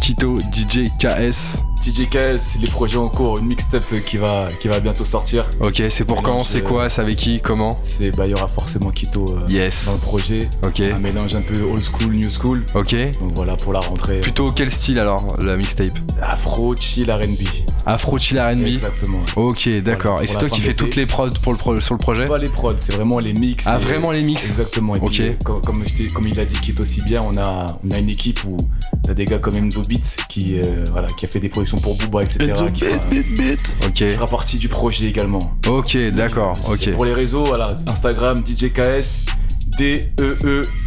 Kito 0.00 0.36
DJ 0.52 0.90
KS. 0.98 1.62
DJ 1.82 2.08
KS, 2.08 2.58
les 2.60 2.66
projets 2.68 2.96
en 2.96 3.08
cours, 3.08 3.38
une 3.38 3.46
mixtape 3.46 3.84
qui 4.04 4.16
va, 4.16 4.48
qui 4.58 4.66
va 4.68 4.80
bientôt 4.80 5.04
sortir. 5.04 5.44
Ok, 5.64 5.82
c'est 5.88 6.04
pour 6.04 6.22
quand 6.22 6.42
C'est 6.42 6.62
quoi 6.62 6.90
C'est 6.90 7.00
avec 7.02 7.16
qui 7.16 7.40
Comment 7.40 7.70
C'est 7.82 8.14
bah 8.16 8.26
il 8.26 8.30
y 8.30 8.34
aura 8.34 8.48
forcément 8.48 8.90
Kito 8.90 9.24
euh, 9.30 9.46
Yes. 9.48 9.84
dans 9.86 9.92
le 9.92 9.98
projet. 9.98 10.38
Ok. 10.66 10.80
Un 10.80 10.98
mélange 10.98 11.34
un 11.36 11.42
peu 11.42 11.62
old 11.62 11.82
school, 11.84 12.14
new 12.14 12.28
school. 12.28 12.64
Ok. 12.74 12.96
Donc 13.20 13.32
voilà 13.36 13.54
pour 13.56 13.72
la 13.72 13.80
rentrée. 13.80 14.18
Plutôt 14.20 14.48
quel 14.50 14.70
style 14.70 14.98
alors 14.98 15.24
la 15.44 15.56
mixtape 15.56 15.96
Afro, 16.20 16.74
chill, 16.76 17.10
R&B. 17.10 17.46
Afro 17.86 18.18
chill 18.18 18.40
R&B. 18.40 18.62
Exactement. 18.66 19.20
Ok, 19.36 19.68
d'accord. 19.80 20.12
Voilà, 20.16 20.24
Et 20.24 20.26
c'est 20.26 20.38
toi 20.38 20.48
qui 20.48 20.60
fais 20.60 20.74
toutes 20.74 20.96
les 20.96 21.06
prods 21.06 21.30
pour 21.40 21.52
le 21.52 21.58
pro- 21.58 21.80
sur 21.80 21.94
le 21.94 21.98
projet 21.98 22.24
Pas 22.24 22.38
les 22.38 22.48
prods, 22.50 22.72
c'est 22.80 22.96
vraiment 22.96 23.20
les 23.20 23.32
mix. 23.32 23.64
Ah, 23.66 23.78
et- 23.80 23.84
vraiment 23.84 24.10
les 24.10 24.22
mix 24.22 24.44
Exactement. 24.44 24.94
Et 24.96 24.98
Ok. 24.98 25.10
puis, 25.12 25.22
euh, 25.22 25.32
comme, 25.44 25.60
comme, 25.60 25.86
je 25.86 25.94
t'ai- 25.94 26.06
comme 26.08 26.26
il 26.26 26.40
a 26.40 26.44
dit 26.44 26.58
Kito 26.58 26.82
si 26.82 27.02
bien, 27.04 27.20
on 27.26 27.36
a, 27.38 27.66
on 27.84 27.90
a 27.94 27.98
une 27.98 28.08
équipe 28.10 28.42
où 28.44 28.56
t'as 29.04 29.14
des 29.14 29.24
gars 29.24 29.38
comme 29.38 29.56
Enzo 29.56 29.82
Beats 29.88 30.16
qui, 30.28 30.58
euh, 30.58 30.82
voilà, 30.90 31.06
qui 31.08 31.26
a 31.26 31.28
fait 31.28 31.38
des 31.38 31.48
productions 31.66 31.78
pour 31.82 31.96
Booba, 31.98 32.22
etc. 32.22 32.52
Qui, 32.72 32.84
fera, 32.84 32.98
Beat, 33.08 33.28
beat, 33.28 33.38
beat. 33.38 33.76
Ok. 33.84 33.92
qui 33.92 34.04
fera 34.10 34.26
partie 34.26 34.58
du 34.58 34.68
projet 34.68 35.06
également. 35.06 35.38
Ok, 35.68 35.96
d'accord. 36.14 36.56
Ok. 36.70 36.92
Pour 36.92 37.04
les 37.04 37.14
réseaux, 37.14 37.44
voilà, 37.44 37.66
Instagram, 37.86 38.36
DJKS, 38.44 39.26
E 39.28 39.32
D-E-E-J-A-Y.KS. 39.78 40.86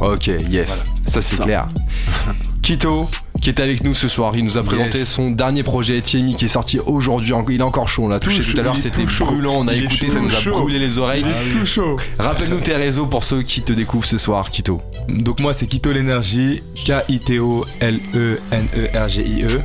Ok, 0.00 0.26
yes. 0.50 0.82
Ça 1.06 1.20
c'est 1.20 1.36
clair. 1.40 1.68
Kito, 2.62 3.04
qui 3.42 3.50
est 3.50 3.60
avec 3.60 3.84
nous 3.84 3.92
ce 3.94 4.08
soir, 4.08 4.34
il 4.36 4.44
nous 4.44 4.56
a 4.58 4.62
présenté 4.62 4.98
Yes. 5.00 5.08
son 5.08 5.30
dernier 5.30 5.62
projet, 5.62 6.00
TMI, 6.00 6.34
qui 6.34 6.46
est 6.46 6.48
sorti 6.48 6.78
aujourd'hui. 6.80 7.34
Il 7.50 7.60
est 7.60 7.62
encore 7.62 7.88
chaud, 7.88 8.04
on 8.04 8.08
l'a 8.08 8.18
touché 8.18 8.42
Tout 8.42 8.52
tout 8.54 8.60
à 8.60 8.62
l'heure, 8.62 8.76
c'était 8.76 9.04
brûlant, 9.04 9.56
on 9.58 9.68
a 9.68 9.74
Il 9.74 9.84
écouté, 9.84 10.08
chaud, 10.08 10.14
ça 10.14 10.20
nous 10.20 10.34
a 10.34 10.40
chaud. 10.40 10.50
brûlé 10.52 10.78
les 10.78 10.96
oreilles. 10.98 11.24
Tout 11.52 11.66
chaud. 11.66 11.96
Rappelle-nous 12.18 12.60
tes 12.60 12.74
réseaux 12.74 13.04
pour 13.06 13.22
ceux 13.22 13.42
qui 13.42 13.60
te 13.62 13.72
découvrent 13.74 14.06
ce 14.06 14.16
soir, 14.18 14.50
Kito. 14.50 14.80
Donc 15.08 15.40
moi 15.40 15.52
c'est 15.52 15.66
Kito 15.66 15.92
l'énergie, 15.92 16.62
E 16.88 17.02
K-I-T-O-L-E-N-E-R-G-I-E, 17.04 19.60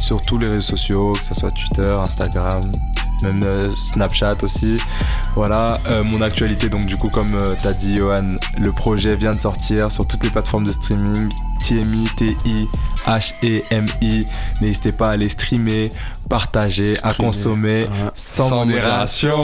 sur 0.00 0.20
tous 0.22 0.38
les 0.38 0.48
réseaux 0.48 0.76
sociaux, 0.76 1.12
que 1.12 1.26
ce 1.26 1.34
soit 1.34 1.50
Twitter, 1.50 1.90
Instagram, 2.00 2.60
même 3.22 3.40
euh, 3.44 3.64
Snapchat 3.74 4.36
aussi. 4.42 4.80
Voilà, 5.34 5.78
euh, 5.86 6.02
mon 6.02 6.20
actualité, 6.20 6.68
donc 6.68 6.86
du 6.86 6.96
coup 6.96 7.08
comme 7.10 7.32
euh, 7.34 7.50
t'as 7.62 7.72
dit 7.72 7.96
Johan, 7.96 8.36
le 8.56 8.72
projet 8.72 9.16
vient 9.16 9.32
de 9.32 9.40
sortir 9.40 9.90
sur 9.90 10.06
toutes 10.06 10.24
les 10.24 10.30
plateformes 10.30 10.64
de 10.64 10.72
streaming, 10.72 11.28
TMI, 11.60 12.08
T-I-H-E-M-I. 12.16 12.64
N'hésitez 14.60 14.92
pas 14.92 15.08
à 15.10 15.12
aller 15.12 15.28
streamer, 15.28 15.90
partager, 16.28 16.94
à 17.02 17.12
consommer 17.14 17.86
Ah. 17.90 18.10
sans, 18.14 18.50
modération. 18.64 19.36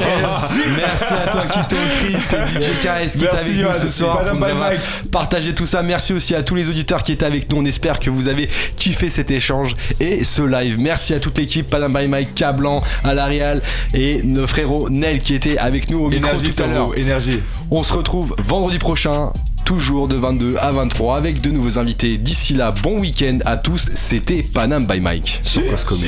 Yes. 0.00 0.66
Merci 0.76 1.04
à 1.12 1.30
toi, 1.30 1.42
Kito, 1.50 1.76
Chris 1.98 2.14
et 2.14 2.60
DJ 2.60 2.70
KS 2.82 3.16
qui 3.16 3.24
est 3.24 3.28
avec 3.28 3.56
nous 3.56 3.72
ce 3.72 3.88
soir. 3.88 4.24
Pour 4.24 4.34
nous 4.34 4.44
avoir 4.44 4.70
partagé 5.10 5.54
tout 5.54 5.66
ça. 5.66 5.82
Merci 5.82 6.12
aussi 6.12 6.34
à 6.34 6.42
tous 6.42 6.54
les 6.54 6.68
auditeurs 6.68 7.02
qui 7.02 7.12
étaient 7.12 7.24
avec 7.26 7.50
nous. 7.50 7.58
On 7.58 7.64
espère 7.64 7.98
que 8.00 8.10
vous 8.10 8.28
avez 8.28 8.48
kiffé 8.76 9.08
cet 9.10 9.30
échange 9.30 9.76
et 10.00 10.24
ce 10.24 10.42
live. 10.42 10.76
Merci 10.78 11.14
à 11.14 11.20
toute 11.20 11.38
l'équipe, 11.38 11.68
Padam 11.68 11.92
by 11.92 12.06
Mike, 12.08 12.34
Cablan, 12.34 12.82
à 13.02 13.14
la 13.14 13.26
Real 13.26 13.62
et 13.94 14.22
nos 14.22 14.46
frérots 14.46 14.88
Nel 14.90 15.20
qui 15.20 15.34
étaient 15.34 15.58
avec 15.58 15.90
nous 15.90 16.00
au 16.00 16.08
micro 16.08 16.36
tout 16.36 16.62
à 16.62 16.66
l'heure. 16.66 16.98
énergie. 16.98 17.40
On 17.70 17.82
se 17.82 17.92
retrouve 17.92 18.34
vendredi 18.48 18.78
prochain, 18.78 19.32
toujours 19.64 20.08
de 20.08 20.16
22 20.16 20.56
à 20.58 20.72
23 20.72 21.18
avec 21.18 21.40
de 21.42 21.50
nouveaux 21.50 21.78
invités. 21.78 22.18
D'ici 22.18 22.54
là, 22.54 22.72
bon 22.82 22.98
week-end 22.98 23.38
à 23.44 23.56
tous. 23.56 23.90
C'était 23.94 24.42
Panam 24.42 24.84
by 24.86 25.00
Mike 25.00 25.40
sur 25.42 25.62
Cause. 25.86 26.04